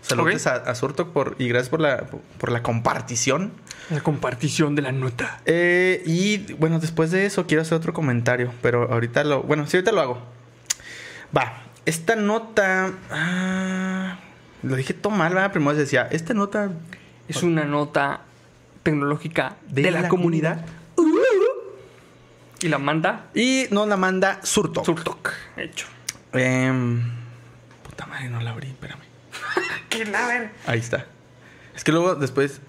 [0.00, 2.06] Saludos a, a Surtok por, y gracias por la,
[2.38, 3.52] por la compartición.
[3.90, 5.40] La compartición de la nota.
[5.46, 9.42] Eh, y bueno, después de eso quiero hacer otro comentario, pero ahorita lo...
[9.42, 10.22] Bueno, sí, ahorita lo hago.
[11.36, 12.92] Va, esta nota...
[13.10, 14.18] ah,
[14.62, 15.52] lo dije todo mal, ¿verdad?
[15.52, 16.70] Primero decía, esta nota...
[17.28, 18.22] Es una nota
[18.82, 20.64] tecnológica de, De la, la comunidad.
[22.60, 24.84] Y la manda Y nos la manda Surtok.
[24.84, 25.30] Surtok.
[25.56, 25.86] Hecho.
[26.32, 27.00] Em,
[27.84, 29.00] puta madre, no la abrí, espérame.
[29.88, 30.50] ¿Qué la ver?
[30.66, 31.06] Ahí está.
[31.74, 32.60] Es que luego después...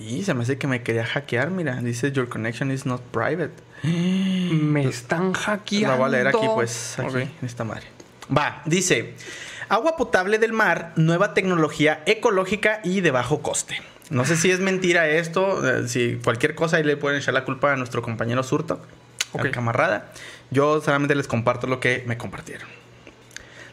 [0.00, 1.76] Y se me hace que me quería hackear, mira.
[1.76, 3.52] Dice, your connection is not private.
[3.82, 5.88] Me están hackeando.
[5.88, 7.86] La voy a leer aquí, pues, aquí, en esta madre.
[8.36, 9.14] Va, dice:
[9.68, 13.80] Agua potable del mar, nueva tecnología ecológica y de bajo coste.
[14.10, 17.44] No sé si es mentira esto, eh, si cualquier cosa ahí le pueden echar la
[17.44, 18.80] culpa a nuestro compañero Surto,
[19.32, 19.44] Ok.
[19.44, 20.12] al camarada.
[20.50, 22.68] Yo solamente les comparto lo que me compartieron.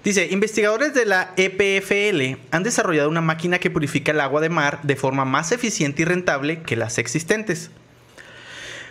[0.06, 4.80] Dice, investigadores de la EPFL han desarrollado una máquina que purifica el agua de mar
[4.84, 7.72] de forma más eficiente y rentable que las existentes.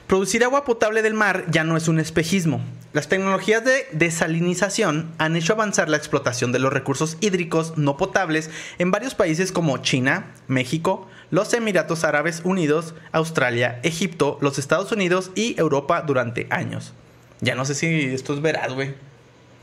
[0.09, 2.61] Producir agua potable del mar ya no es un espejismo.
[2.93, 8.51] Las tecnologías de desalinización han hecho avanzar la explotación de los recursos hídricos no potables
[8.79, 15.31] en varios países como China, México, los Emiratos Árabes Unidos, Australia, Egipto, los Estados Unidos
[15.37, 16.93] y Europa durante años.
[17.41, 19.14] Ya no sé si esto es veraz, güey.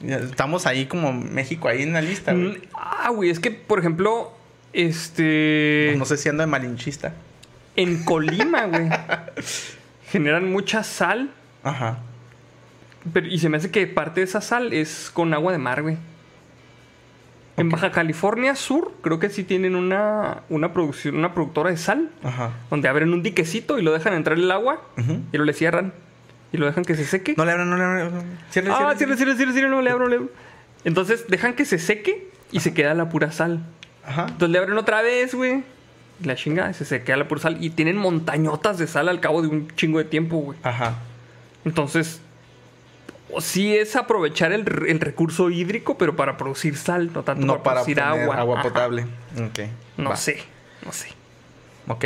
[0.06, 2.49] Estamos ahí como México ahí en la lista, güey.
[2.49, 4.32] Mm, Ah, güey, es que, por ejemplo,
[4.73, 5.94] este.
[5.98, 7.14] No sé si ando de malinchista.
[7.76, 8.90] En Colima, güey.
[10.11, 11.30] generan mucha sal.
[11.64, 11.99] Ajá.
[13.14, 15.82] pero- y se me hace que parte de esa sal es con agua de mar,
[15.82, 15.98] güey.
[17.57, 17.69] En.
[17.69, 22.52] Baja California Sur, creo que sí tienen una, una producción, una productora de sal, Ajá.
[22.69, 24.82] donde abren un diquecito y lo dejan entrar el agua
[25.32, 25.94] y lo le cierran.
[26.53, 27.34] Y lo dejan que se seque.
[27.38, 28.14] No le abran, no le abran.
[28.14, 28.19] no.
[28.22, 30.30] Ah, cierre, cierra, cierra, cierra, cierra, no le abro, no le abro.
[30.84, 33.64] Entonces dejan que se seque y se queda la pura sal.
[34.06, 34.23] Ajá.
[34.23, 35.64] Entonces le abren otra vez, güey.
[36.23, 37.57] La chinga, se sequea la pura sal.
[37.64, 40.57] Y tienen montañotas de sal al cabo de un chingo de tiempo, güey.
[40.64, 40.95] Ajá.
[41.65, 42.19] Entonces,
[43.32, 47.45] o sí es aprovechar el, re- el recurso hídrico, pero para producir sal, no tanto
[47.45, 48.36] No para, producir agua.
[48.38, 48.64] agua, Ajá.
[48.68, 49.03] potable.
[49.38, 49.60] Ok.
[49.98, 50.15] No va.
[50.18, 50.44] sé,
[50.86, 51.07] no sé.
[51.88, 52.06] Ok.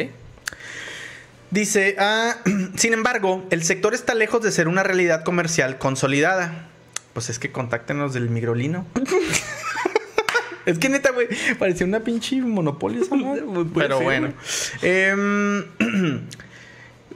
[1.52, 2.38] Dice, ah,
[2.76, 6.70] sin embargo, el sector está lejos de ser una realidad comercial consolidada.
[7.14, 8.86] Pues es que contáctenos del migrolino.
[10.66, 11.28] es que neta, güey,
[11.58, 13.42] parecía una pinche monopolio esa madre.
[13.46, 14.34] Puede Pero ser, bueno.
[14.82, 15.64] Em,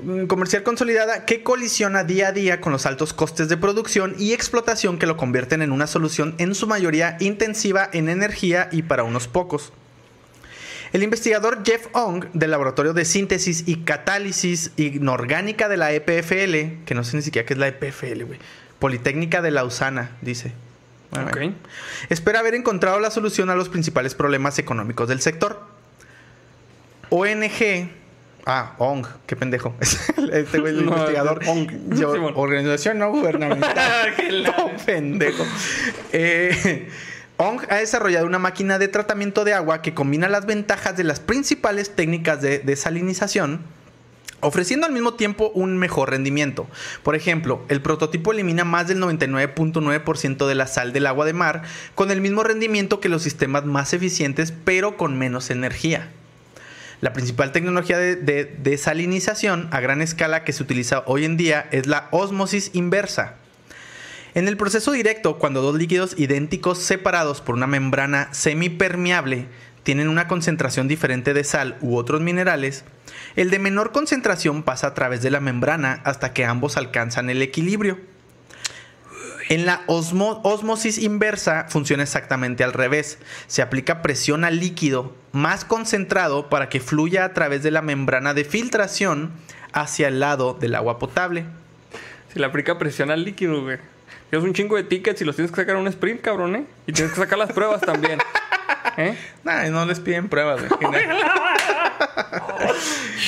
[0.27, 4.97] comercial consolidada que colisiona día a día con los altos costes de producción y explotación
[4.97, 9.27] que lo convierten en una solución en su mayoría intensiva en energía y para unos
[9.27, 9.73] pocos.
[10.93, 16.95] El investigador Jeff Ong del Laboratorio de Síntesis y Catálisis Inorgánica de la EPFL, que
[16.95, 18.39] no sé ni siquiera qué es la EPFL, güey.
[18.79, 20.53] Politécnica de Lausana, dice.
[21.11, 21.35] Bueno, Ok.
[21.35, 21.53] bueno.
[22.09, 25.61] Espera haber encontrado la solución a los principales problemas económicos del sector.
[27.09, 27.89] ONG.
[28.45, 29.75] Ah, ONG, qué pendejo.
[30.31, 31.41] Este güey, el No, investigador.
[31.47, 31.95] ONG.
[31.95, 34.13] Yo- organización no gubernamental.
[34.45, 35.43] Todo pendejo.
[36.13, 36.87] Eh,
[37.41, 41.21] ONG ha desarrollado una máquina de tratamiento de agua que combina las ventajas de las
[41.21, 43.61] principales técnicas de desalinización,
[44.41, 46.67] ofreciendo al mismo tiempo un mejor rendimiento.
[47.01, 51.61] Por ejemplo, el prototipo elimina más del 99.9% de la sal del agua de mar
[51.95, 56.09] con el mismo rendimiento que los sistemas más eficientes, pero con menos energía.
[56.99, 61.69] La principal tecnología de, de desalinización a gran escala que se utiliza hoy en día
[61.71, 63.38] es la ósmosis inversa.
[64.35, 69.47] En el proceso directo, cuando dos líquidos idénticos separados por una membrana semipermeable
[69.83, 72.83] tienen una concentración diferente de sal u otros minerales,
[73.35, 77.41] el de menor concentración pasa a través de la membrana hasta que ambos alcanzan el
[77.41, 77.99] equilibrio.
[79.49, 83.17] En la osmo- osmosis inversa funciona exactamente al revés.
[83.47, 88.35] Se aplica presión al líquido más concentrado para que fluya a través de la membrana
[88.35, 89.31] de filtración
[89.73, 91.45] hacia el lado del agua potable.
[92.31, 93.79] Se le aplica presión al líquido, güey.
[94.31, 96.65] Es un chingo de tickets y los tienes que sacar en un sprint, cabrón, ¿eh?
[96.85, 98.19] Y tienes que sacar las pruebas también.
[98.97, 99.15] ¿Eh?
[99.43, 100.91] Nah, no les piden pruebas, güey.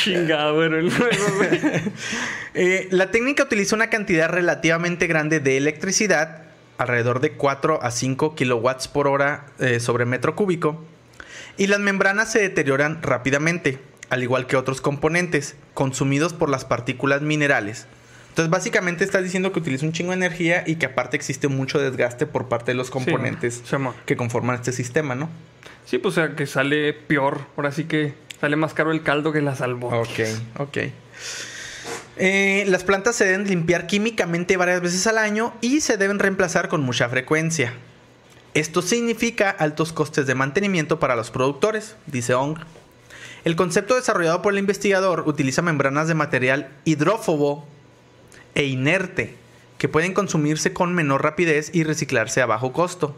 [0.03, 0.89] Chingado, bueno.
[2.53, 6.41] Eh, la técnica utiliza una cantidad relativamente grande de electricidad,
[6.77, 10.83] alrededor de 4 a 5 kilowatts por hora eh, sobre metro cúbico,
[11.55, 13.79] y las membranas se deterioran rápidamente,
[14.09, 17.87] al igual que otros componentes, consumidos por las partículas minerales.
[18.41, 21.77] Entonces, básicamente estás diciendo que utiliza un chingo de energía y que aparte existe mucho
[21.77, 23.61] desgaste por parte de los componentes
[24.07, 25.29] que conforman este sistema, ¿no?
[25.85, 27.41] Sí, pues o sea, que sale peor.
[27.55, 29.89] Ahora sí que sale más caro el caldo que la salvo.
[29.89, 30.21] Ok,
[30.57, 30.77] ok.
[32.17, 36.67] Eh, las plantas se deben limpiar químicamente varias veces al año y se deben reemplazar
[36.67, 37.73] con mucha frecuencia.
[38.55, 42.57] Esto significa altos costes de mantenimiento para los productores, dice Ong.
[43.43, 47.67] El concepto desarrollado por el investigador utiliza membranas de material hidrófobo
[48.55, 49.35] e inerte
[49.77, 53.15] que pueden consumirse con menor rapidez y reciclarse a bajo costo.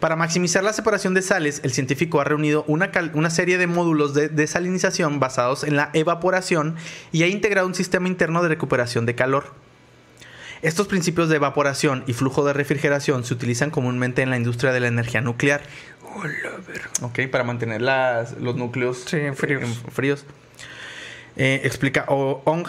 [0.00, 4.14] Para maximizar la separación de sales, el científico ha reunido una, una serie de módulos
[4.14, 6.76] de desalinización basados en la evaporación
[7.12, 9.52] y ha integrado un sistema interno de recuperación de calor.
[10.62, 14.80] Estos principios de evaporación y flujo de refrigeración se utilizan comúnmente en la industria de
[14.80, 15.62] la energía nuclear.
[17.02, 19.62] Ok, para mantener las- los núcleos Sí, fríos.
[19.92, 20.24] fríos.
[21.36, 22.66] Eh, explica Ong.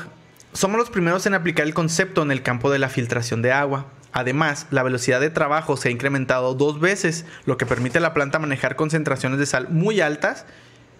[0.54, 3.88] Somos los primeros en aplicar el concepto en el campo de la filtración de agua.
[4.12, 8.14] Además, la velocidad de trabajo se ha incrementado dos veces, lo que permite a la
[8.14, 10.46] planta manejar concentraciones de sal muy altas,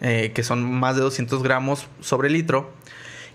[0.02, 2.74] eh, que son más de 200 gramos sobre litro,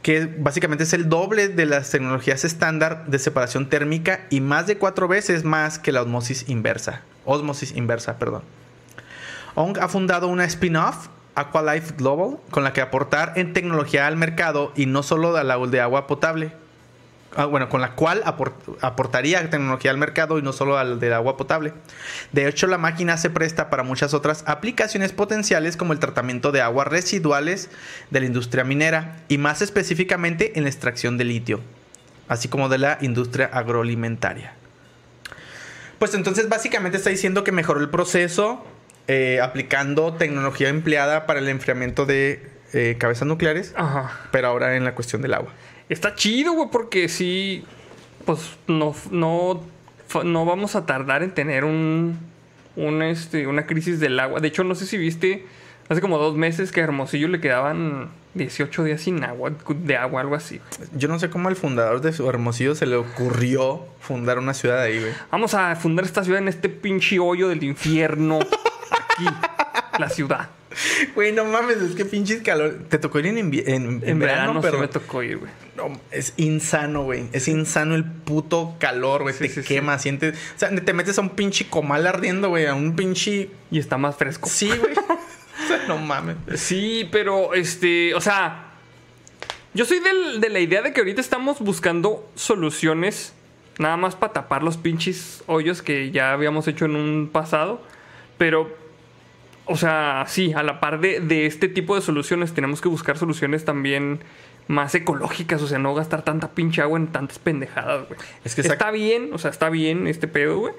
[0.03, 4.77] que básicamente es el doble de las tecnologías estándar de separación térmica y más de
[4.77, 7.03] cuatro veces más que la osmosis inversa.
[7.24, 8.43] Osmosis inversa, perdón.
[9.55, 11.09] Ong ha fundado una spin-off,
[11.40, 15.69] Aqualife Global, con la que aportar en tecnología al mercado y no solo al agua
[15.69, 16.52] de agua potable.
[17.36, 21.12] Ah, bueno, con la cual apor- aportaría tecnología al mercado y no solo al del
[21.12, 21.74] agua potable.
[22.32, 26.62] De hecho, la máquina se presta para muchas otras aplicaciones potenciales como el tratamiento de
[26.62, 27.70] aguas residuales
[28.10, 31.60] de la industria minera y más específicamente en la extracción de litio,
[32.28, 34.55] así como de la industria agroalimentaria.
[35.98, 38.65] Pues entonces básicamente está diciendo que mejoró el proceso
[39.09, 44.20] eh, aplicando tecnología empleada para el enfriamiento de eh, cabezas nucleares, Ajá.
[44.30, 45.52] pero ahora en la cuestión del agua.
[45.89, 47.64] Está chido, güey, porque sí.
[48.26, 49.64] Pues no, no,
[50.22, 52.18] no vamos a tardar en tener un,
[52.76, 54.40] un, este, una crisis del agua.
[54.40, 55.47] De hecho, no sé si viste
[55.89, 60.23] hace como dos meses que a Hermosillo le quedaban 18 días sin agua, de agua,
[60.23, 60.60] algo así.
[60.97, 64.81] Yo no sé cómo al fundador de su Hermosillo se le ocurrió fundar una ciudad
[64.81, 65.12] ahí, güey.
[65.31, 68.39] Vamos a fundar esta ciudad en este pinche hoyo del infierno.
[68.40, 69.24] Aquí,
[69.98, 70.48] la ciudad.
[71.15, 72.78] Güey, no mames, es que pinches calor.
[72.89, 75.51] Te tocó ir en, invi- en, En, verano, pero me tocó ir, güey.
[75.77, 77.24] no, es insano, güey.
[77.32, 79.35] Es insano el puto calor, güey.
[79.35, 79.62] Sí, te sí.
[79.62, 80.36] quema, sientes.
[80.55, 82.66] O sea, te metes a un pinche comal ardiendo, güey.
[82.66, 83.51] A un pinche.
[83.73, 84.48] Y está más fresco.
[84.48, 84.94] Sí, güey.
[85.69, 86.36] sea, no mames.
[86.57, 88.73] Sí, pero este, o sea,
[89.74, 93.35] yo soy del- de la idea de que ahorita estamos buscando soluciones
[93.78, 97.81] nada más para tapar los pinches hoyos que ya habíamos hecho en un pasado,
[98.36, 98.74] pero,
[99.66, 103.19] o sea, sí, a la par de, de este tipo de soluciones tenemos que buscar
[103.19, 104.20] soluciones también
[104.66, 108.19] más ecológicas, o sea, no gastar tanta pinche agua en tantas pendejadas, güey.
[108.45, 110.74] Es que está bien, o sea, está bien este pedo, güey,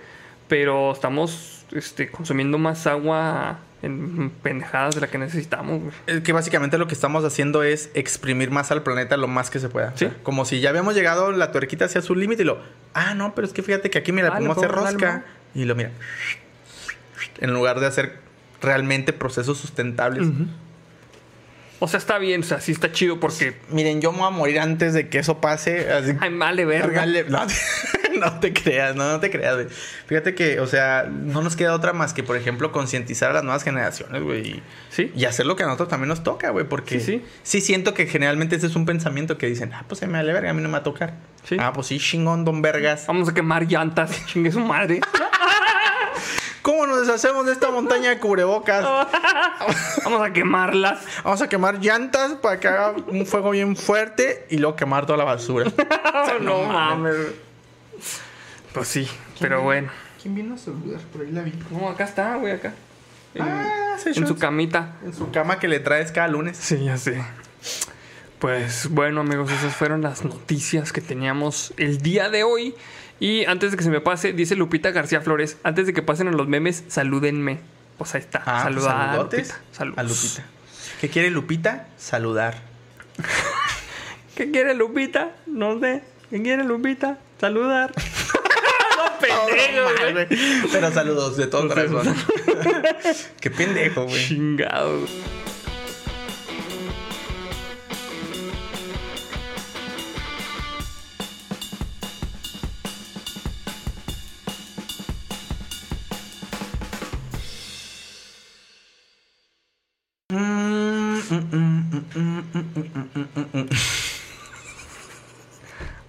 [0.49, 5.93] pero estamos este, consumiendo más agua en pendejadas de la que necesitamos, güey.
[6.07, 9.60] Es que básicamente lo que estamos haciendo es exprimir más al planeta lo más que
[9.60, 9.93] se pueda.
[9.95, 10.15] O sea, Sí.
[10.23, 12.60] como si ya habíamos llegado la tuerquita hacia su límite y lo.
[12.93, 15.23] Ah, no, pero es que fíjate que aquí, mira, Ah, le podemos hacer rosca.
[15.56, 15.91] Y lo mira.
[17.39, 18.19] En lugar de hacer
[18.61, 20.27] realmente procesos sustentables.
[21.81, 23.56] O sea, está bien, o sea, sí está chido porque.
[23.69, 25.91] Miren, yo me voy a morir antes de que eso pase.
[25.91, 27.06] Así Ay, vale, verga.
[27.06, 27.39] No,
[28.19, 29.68] no te creas, no, no te creas, güey.
[30.06, 33.43] Fíjate que, o sea, no nos queda otra más que, por ejemplo, concientizar a las
[33.43, 34.61] nuevas generaciones, güey.
[34.89, 35.11] Sí.
[35.15, 36.65] Y hacer lo que a nosotros también nos toca, güey.
[36.65, 37.26] Porque Sí, sí.
[37.43, 40.34] sí siento que generalmente ese es un pensamiento que dicen, ah, pues se me vale
[40.34, 41.14] verga, a mí no me va a tocar.
[41.47, 41.56] Sí.
[41.60, 43.06] Ah, pues sí, chingón, don Vergas.
[43.07, 44.99] Vamos a quemar llantas, chingue su madre.
[46.70, 48.86] ¿Cómo nos deshacemos de esta montaña de cubrebocas?
[50.04, 51.00] Vamos a quemarlas.
[51.24, 55.18] Vamos a quemar llantas para que haga un fuego bien fuerte y luego quemar toda
[55.18, 55.72] la basura.
[56.41, 57.16] no mames.
[58.72, 59.08] Pues sí,
[59.40, 59.90] pero bueno.
[60.22, 61.02] ¿Quién vino a saludar?
[61.12, 61.54] Por ahí la vi.
[61.72, 62.76] No, acá está, güey, acá.
[63.34, 64.94] En, Ah, en su camita.
[65.04, 66.56] En su cama que le traes cada lunes.
[66.56, 67.20] Sí, ya sé.
[68.38, 72.76] Pues bueno, amigos, esas fueron las noticias que teníamos el día de hoy.
[73.20, 76.28] Y antes de que se me pase, dice Lupita García Flores, antes de que pasen
[76.28, 77.60] a los memes, salúdenme.
[77.98, 78.40] Pues ahí está.
[78.46, 79.60] Ah, pues Saluda a Lupita.
[79.72, 79.98] Saludos.
[79.98, 80.44] a Lupita.
[81.02, 81.88] ¿Qué quiere Lupita?
[81.98, 82.62] Saludar.
[84.36, 85.32] ¿Qué quiere Lupita?
[85.48, 86.02] No sé.
[86.30, 87.18] ¿Qué quiere Lupita?
[87.40, 87.91] Saludar.
[88.96, 90.28] no güey.
[90.72, 92.16] Pero saludos de todo corazón.
[93.41, 94.28] Qué pendejo, güey.
[94.28, 95.06] Chingado.